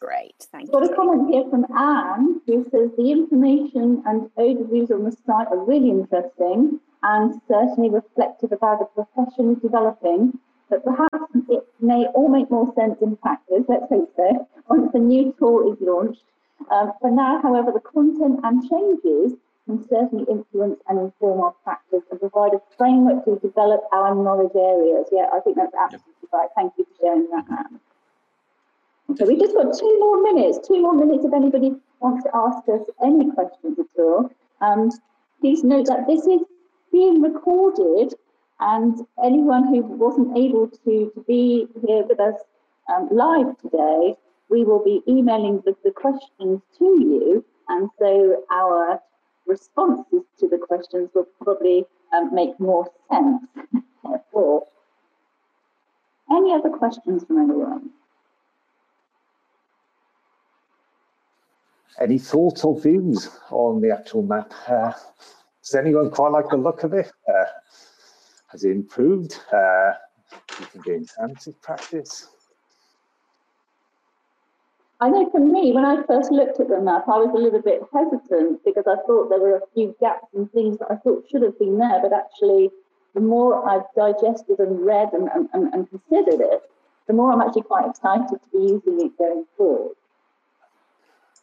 Great, 0.00 0.36
thank 0.52 0.68
you. 0.68 0.72
Got 0.72 0.88
a 0.88 0.94
comment 0.94 1.34
here 1.34 1.42
from 1.50 1.66
Anne 1.76 2.29
who 2.46 2.64
says 2.64 2.90
the 2.96 3.10
information 3.10 4.02
and 4.06 4.30
overviews 4.38 4.90
on 4.90 5.04
the 5.04 5.12
site 5.26 5.48
are 5.48 5.64
really 5.64 5.90
interesting 5.90 6.80
and 7.02 7.40
certainly 7.48 7.90
reflective 7.90 8.52
of 8.52 8.60
how 8.60 8.76
the 8.76 8.84
profession 8.84 9.52
is 9.52 9.62
developing, 9.62 10.38
but 10.68 10.84
perhaps 10.84 11.32
it 11.48 11.66
may 11.80 12.06
all 12.14 12.28
make 12.28 12.50
more 12.50 12.72
sense 12.74 13.00
in 13.00 13.16
practice, 13.16 13.64
let's 13.68 13.88
hope 13.88 14.12
so, 14.16 14.48
once 14.68 14.90
the 14.92 14.98
new 14.98 15.34
tool 15.38 15.72
is 15.72 15.78
launched. 15.80 16.24
Um, 16.70 16.92
for 17.00 17.10
now, 17.10 17.40
however, 17.42 17.72
the 17.72 17.80
content 17.80 18.40
and 18.44 18.62
changes 18.68 19.38
can 19.66 19.86
certainly 19.88 20.24
influence 20.30 20.80
and 20.88 20.98
inform 20.98 21.40
our 21.40 21.54
practice 21.64 22.02
and 22.10 22.20
provide 22.20 22.54
a 22.54 22.60
framework 22.76 23.24
to 23.24 23.38
develop 23.38 23.82
our 23.92 24.14
knowledge 24.14 24.54
areas. 24.54 25.06
Yeah, 25.10 25.26
I 25.32 25.40
think 25.40 25.56
that's 25.56 25.74
absolutely 25.74 26.28
right. 26.32 26.48
Thank 26.56 26.74
you 26.76 26.84
for 26.84 27.06
sharing 27.06 27.28
that, 27.30 27.46
Anne. 27.50 27.80
So 29.16 29.26
we've 29.26 29.40
just 29.40 29.54
got 29.54 29.76
two 29.76 29.96
more 29.98 30.22
minutes, 30.22 30.66
two 30.66 30.80
more 30.80 30.94
minutes 30.94 31.24
if 31.24 31.32
anybody 31.32 31.74
wants 32.00 32.24
to 32.24 32.30
ask 32.34 32.68
us 32.68 32.82
any 33.04 33.30
questions 33.32 33.78
at 33.78 33.86
all. 34.02 34.30
Um, 34.60 34.90
please 35.40 35.64
note 35.64 35.86
that 35.86 36.06
this 36.06 36.26
is 36.26 36.40
being 36.92 37.20
recorded 37.20 38.14
and 38.60 39.00
anyone 39.24 39.66
who 39.66 39.82
wasn't 39.82 40.36
able 40.36 40.68
to, 40.68 41.10
to 41.14 41.24
be 41.26 41.66
here 41.86 42.04
with 42.04 42.20
us 42.20 42.34
um, 42.94 43.08
live 43.10 43.58
today, 43.58 44.16
we 44.48 44.64
will 44.64 44.82
be 44.84 45.02
emailing 45.08 45.62
the, 45.64 45.74
the 45.82 45.90
questions 45.90 46.60
to 46.78 46.84
you. 46.84 47.44
And 47.68 47.88
so 47.98 48.44
our 48.50 49.00
responses 49.46 50.22
to 50.38 50.48
the 50.48 50.58
questions 50.58 51.10
will 51.14 51.26
probably 51.42 51.84
um, 52.12 52.34
make 52.34 52.58
more 52.60 52.90
sense. 53.10 53.42
Therefore, 54.04 54.66
any 56.30 56.52
other 56.52 56.70
questions 56.70 57.24
from 57.24 57.38
anyone? 57.38 57.90
Any 61.98 62.18
thoughts 62.18 62.64
or 62.64 62.78
views 62.80 63.28
on 63.50 63.80
the 63.80 63.90
actual 63.90 64.22
map? 64.22 64.52
Uh, 64.68 64.92
does 65.62 65.74
anyone 65.74 66.10
quite 66.10 66.32
like 66.32 66.48
the 66.48 66.56
look 66.56 66.84
of 66.84 66.94
it? 66.94 67.10
Uh, 67.28 67.44
has 68.48 68.64
it 68.64 68.70
improved? 68.70 69.38
Uh, 69.52 69.92
you 70.58 70.66
think 70.66 70.86
it 70.86 71.08
enhances 71.18 71.54
practice? 71.62 72.28
I 75.02 75.08
know 75.08 75.30
for 75.30 75.40
me, 75.40 75.72
when 75.72 75.84
I 75.84 76.02
first 76.06 76.30
looked 76.30 76.60
at 76.60 76.68
the 76.68 76.80
map, 76.80 77.04
I 77.08 77.16
was 77.16 77.32
a 77.34 77.38
little 77.38 77.62
bit 77.62 77.80
hesitant 77.92 78.62
because 78.64 78.84
I 78.86 78.96
thought 79.06 79.30
there 79.30 79.40
were 79.40 79.56
a 79.56 79.66
few 79.72 79.94
gaps 79.98 80.26
and 80.34 80.50
things 80.52 80.78
that 80.78 80.88
I 80.90 80.96
thought 80.96 81.24
should 81.30 81.42
have 81.42 81.58
been 81.58 81.78
there. 81.78 82.00
But 82.02 82.12
actually, 82.12 82.70
the 83.14 83.20
more 83.20 83.66
I've 83.68 83.88
digested 83.96 84.58
and 84.58 84.84
read 84.84 85.08
and, 85.14 85.28
and, 85.54 85.72
and 85.72 85.88
considered 85.88 86.40
it, 86.40 86.62
the 87.06 87.14
more 87.14 87.32
I'm 87.32 87.40
actually 87.40 87.62
quite 87.62 87.88
excited 87.88 88.28
to 88.28 88.48
be 88.52 88.58
using 88.58 89.06
it 89.06 89.16
going 89.16 89.46
forward. 89.56 89.96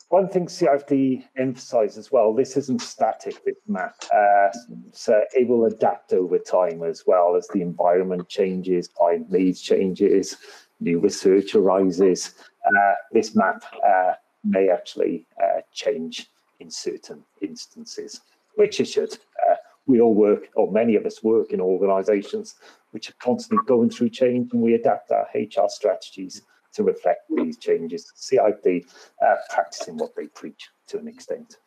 One 0.09 0.29
thing 0.29 0.45
CIPD 0.45 1.25
emphasize 1.35 1.97
as 1.97 2.13
well, 2.13 2.33
this 2.33 2.55
isn't 2.55 2.81
static 2.81 3.41
with 3.45 3.57
map, 3.67 3.95
uh, 4.13 4.47
so 4.93 5.21
it 5.33 5.49
will 5.49 5.65
adapt 5.65 6.13
over 6.13 6.39
time 6.39 6.81
as 6.81 7.03
well 7.05 7.35
as 7.35 7.45
the 7.49 7.61
environment 7.61 8.29
changes, 8.29 8.87
client 8.87 9.29
needs 9.29 9.59
changes, 9.59 10.37
new 10.79 10.99
research 10.99 11.55
arises. 11.55 12.35
Uh, 12.65 12.93
this 13.11 13.35
map 13.35 13.61
uh, 13.85 14.13
may 14.45 14.69
actually 14.69 15.25
uh, 15.43 15.59
change 15.73 16.27
in 16.61 16.71
certain 16.71 17.21
instances, 17.41 18.21
which 18.55 18.79
it 18.79 18.85
should. 18.85 19.11
Uh, 19.11 19.55
we 19.87 19.99
all 19.99 20.15
work, 20.15 20.47
or 20.55 20.71
many 20.71 20.95
of 20.95 21.05
us 21.05 21.21
work 21.21 21.51
in 21.51 21.59
organizations 21.59 22.55
which 22.91 23.09
are 23.09 23.15
constantly 23.19 23.65
going 23.67 23.89
through 23.89 24.09
change 24.09 24.49
and 24.53 24.61
we 24.61 24.73
adapt 24.73 25.11
our 25.11 25.27
HR 25.35 25.67
strategies 25.67 26.43
to 26.77 26.83
reflect 26.83 27.21
these 27.35 27.57
changes. 27.57 28.13
CIPD 28.15 28.85
uh, 29.25 29.35
practicing 29.49 29.97
what 29.97 30.15
they 30.15 30.27
preach 30.27 30.69
to 30.87 30.99
an 30.99 31.07
extent. 31.07 31.57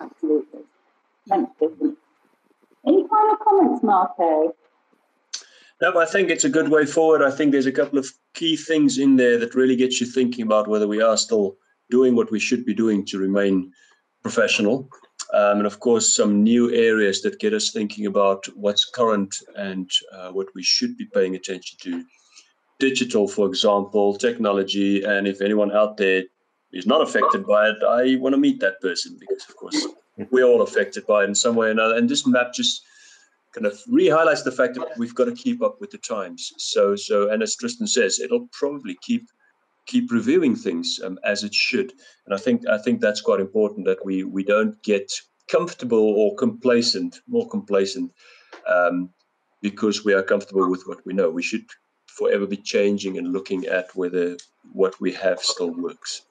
Absolutely. 0.00 0.60
Thanks, 1.28 1.52
Any 1.60 3.06
final 3.08 3.36
comments, 3.46 3.82
Marco? 3.82 4.56
No, 5.82 6.00
I 6.00 6.06
think 6.06 6.30
it's 6.30 6.44
a 6.44 6.48
good 6.48 6.70
way 6.70 6.86
forward. 6.86 7.22
I 7.22 7.30
think 7.30 7.52
there's 7.52 7.66
a 7.66 7.72
couple 7.72 7.98
of 7.98 8.10
key 8.32 8.56
things 8.56 8.96
in 8.96 9.16
there 9.16 9.38
that 9.38 9.54
really 9.54 9.76
gets 9.76 10.00
you 10.00 10.06
thinking 10.06 10.42
about 10.42 10.66
whether 10.66 10.88
we 10.88 11.02
are 11.02 11.16
still 11.18 11.56
doing 11.90 12.16
what 12.16 12.30
we 12.30 12.40
should 12.40 12.64
be 12.64 12.72
doing 12.72 13.04
to 13.06 13.18
remain 13.18 13.70
professional. 14.22 14.88
Um, 15.34 15.58
and 15.58 15.66
of 15.66 15.80
course, 15.80 16.16
some 16.16 16.42
new 16.42 16.72
areas 16.72 17.20
that 17.22 17.38
get 17.38 17.52
us 17.52 17.70
thinking 17.70 18.06
about 18.06 18.46
what's 18.54 18.86
current 18.86 19.36
and 19.56 19.90
uh, 20.12 20.30
what 20.30 20.48
we 20.54 20.62
should 20.62 20.96
be 20.96 21.04
paying 21.04 21.34
attention 21.34 21.76
to 21.82 22.04
digital, 22.88 23.24
for 23.36 23.46
example, 23.52 24.06
technology, 24.28 24.92
and 25.12 25.26
if 25.32 25.40
anyone 25.40 25.72
out 25.80 25.96
there 25.96 26.22
is 26.72 26.86
not 26.86 27.00
affected 27.06 27.42
by 27.46 27.62
it, 27.70 27.78
I 28.00 28.16
want 28.22 28.34
to 28.34 28.40
meet 28.46 28.58
that 28.60 28.80
person 28.80 29.16
because, 29.20 29.44
of 29.48 29.56
course, 29.56 29.80
we're 30.32 30.50
all 30.50 30.62
affected 30.62 31.06
by 31.06 31.22
it 31.22 31.28
in 31.30 31.34
some 31.34 31.56
way 31.56 31.68
or 31.68 31.70
another. 31.70 31.96
And 31.96 32.08
this 32.08 32.26
map 32.26 32.48
just 32.52 32.82
kind 33.54 33.66
of 33.66 33.74
re-highlights 33.88 34.42
the 34.42 34.56
fact 34.60 34.74
that 34.74 34.98
we've 34.98 35.14
got 35.14 35.26
to 35.26 35.42
keep 35.44 35.62
up 35.62 35.76
with 35.80 35.90
the 35.92 35.98
times. 35.98 36.52
So, 36.58 36.96
so, 36.96 37.30
and 37.30 37.42
as 37.42 37.56
Tristan 37.56 37.86
says, 37.86 38.20
it'll 38.20 38.48
probably 38.60 38.96
keep 39.08 39.24
keep 39.86 40.10
reviewing 40.10 40.56
things 40.56 40.98
um, 41.04 41.18
as 41.24 41.44
it 41.44 41.54
should. 41.54 41.92
And 42.24 42.34
I 42.34 42.38
think 42.44 42.58
I 42.76 42.78
think 42.84 43.00
that's 43.00 43.20
quite 43.28 43.40
important 43.48 43.86
that 43.86 44.04
we 44.08 44.24
we 44.36 44.42
don't 44.54 44.76
get 44.82 45.08
comfortable 45.56 46.06
or 46.20 46.34
complacent, 46.36 47.12
more 47.28 47.48
complacent, 47.56 48.08
um, 48.74 48.96
because 49.60 50.04
we 50.06 50.14
are 50.16 50.22
comfortable 50.32 50.68
with 50.70 50.82
what 50.88 51.00
we 51.06 51.12
know. 51.18 51.30
We 51.30 51.42
should 51.50 51.66
forever 52.14 52.46
be 52.46 52.56
changing 52.56 53.18
and 53.18 53.32
looking 53.32 53.66
at 53.66 53.94
whether 53.94 54.36
what 54.72 55.00
we 55.00 55.12
have 55.12 55.40
still 55.40 55.70
works. 55.70 56.22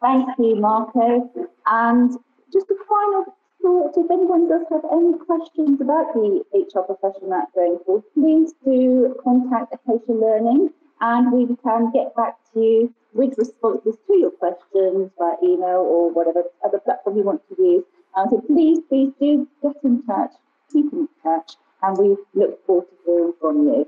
Thank 0.00 0.28
you, 0.38 0.56
Marco. 0.56 1.30
And 1.66 2.10
just 2.52 2.70
a 2.70 2.76
final 2.88 3.24
thought, 3.62 3.94
if 3.96 4.10
anyone 4.10 4.48
does 4.48 4.66
have 4.70 4.84
any 4.92 5.16
questions 5.18 5.80
about 5.80 6.12
the 6.14 6.42
HR 6.52 6.82
Profession 6.82 7.30
Map 7.30 7.48
going 7.54 7.78
forward, 7.86 8.04
please 8.14 8.52
do 8.64 9.16
contact 9.22 9.74
Acacia 9.74 10.12
Learning 10.12 10.70
and 11.00 11.32
we 11.32 11.56
can 11.64 11.90
get 11.92 12.14
back 12.14 12.36
to 12.52 12.60
you 12.60 12.94
with 13.14 13.36
responses 13.38 13.96
to 14.06 14.14
your 14.16 14.30
questions 14.30 15.10
by 15.18 15.34
email 15.42 15.80
or 15.80 16.10
whatever 16.10 16.44
other 16.64 16.78
platform 16.78 17.16
you 17.16 17.22
want 17.22 17.42
to 17.48 17.62
use. 17.62 17.84
Uh, 18.14 18.28
so 18.28 18.40
please, 18.40 18.80
please 18.88 19.12
do 19.20 19.48
get 19.62 19.76
in 19.84 20.02
touch, 20.04 20.32
keep 20.72 20.92
in 20.92 21.08
touch, 21.22 21.52
and 21.82 21.98
we 21.98 22.16
look 22.34 22.64
forward 22.66 22.86
to 22.88 22.96
hearing 23.04 23.32
from 23.40 23.66
you. 23.66 23.86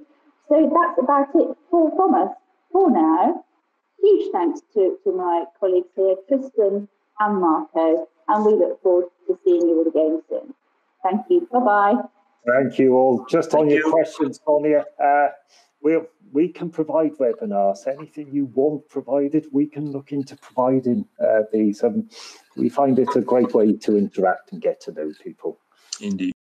So 0.49 0.71
that's 0.73 0.99
about 0.99 1.29
it 1.35 1.57
for, 1.71 1.91
from 1.97 2.15
us 2.15 2.35
for 2.71 2.91
now. 2.91 3.45
Huge 4.03 4.33
thanks 4.33 4.61
to, 4.75 4.99
to 5.05 5.13
my 5.13 5.45
colleagues 5.59 5.89
here, 5.97 6.17
Tristan 6.29 6.89
and 7.21 7.41
Marco, 7.41 8.07
and 8.29 8.45
we 8.45 8.53
look 8.53 8.83
forward 8.83 9.07
to 9.27 9.39
seeing 9.45 9.63
you 9.63 9.79
all 9.79 9.89
again 9.89 10.23
soon. 10.29 10.55
Thank 11.03 11.23
you. 11.31 11.49
Bye 11.53 11.61
bye. 11.61 11.95
Thank 12.47 12.79
you 12.79 12.95
all. 12.95 13.25
Just 13.29 13.53
Thank 13.53 13.63
on 13.63 13.71
your 13.71 13.87
you. 13.87 13.91
questions, 13.91 14.41
Sonia, 14.45 14.85
uh, 15.03 15.29
we 15.83 15.99
we 16.33 16.49
can 16.49 16.71
provide 16.71 17.13
webinars. 17.19 17.87
Anything 17.87 18.29
you 18.33 18.47
want 18.47 18.89
provided, 18.89 19.47
we 19.53 19.67
can 19.67 19.93
look 19.93 20.13
into 20.13 20.37
providing 20.37 21.07
uh, 21.23 21.43
these. 21.53 21.83
Um, 21.85 22.09
we 22.57 22.69
find 22.69 22.99
it 22.99 23.15
a 23.15 23.21
great 23.21 23.55
way 23.55 23.73
to 23.77 23.97
interact 23.97 24.53
and 24.53 24.61
get 24.61 24.81
to 24.83 24.93
know 24.93 25.13
people. 25.23 25.61
Indeed. 26.01 26.34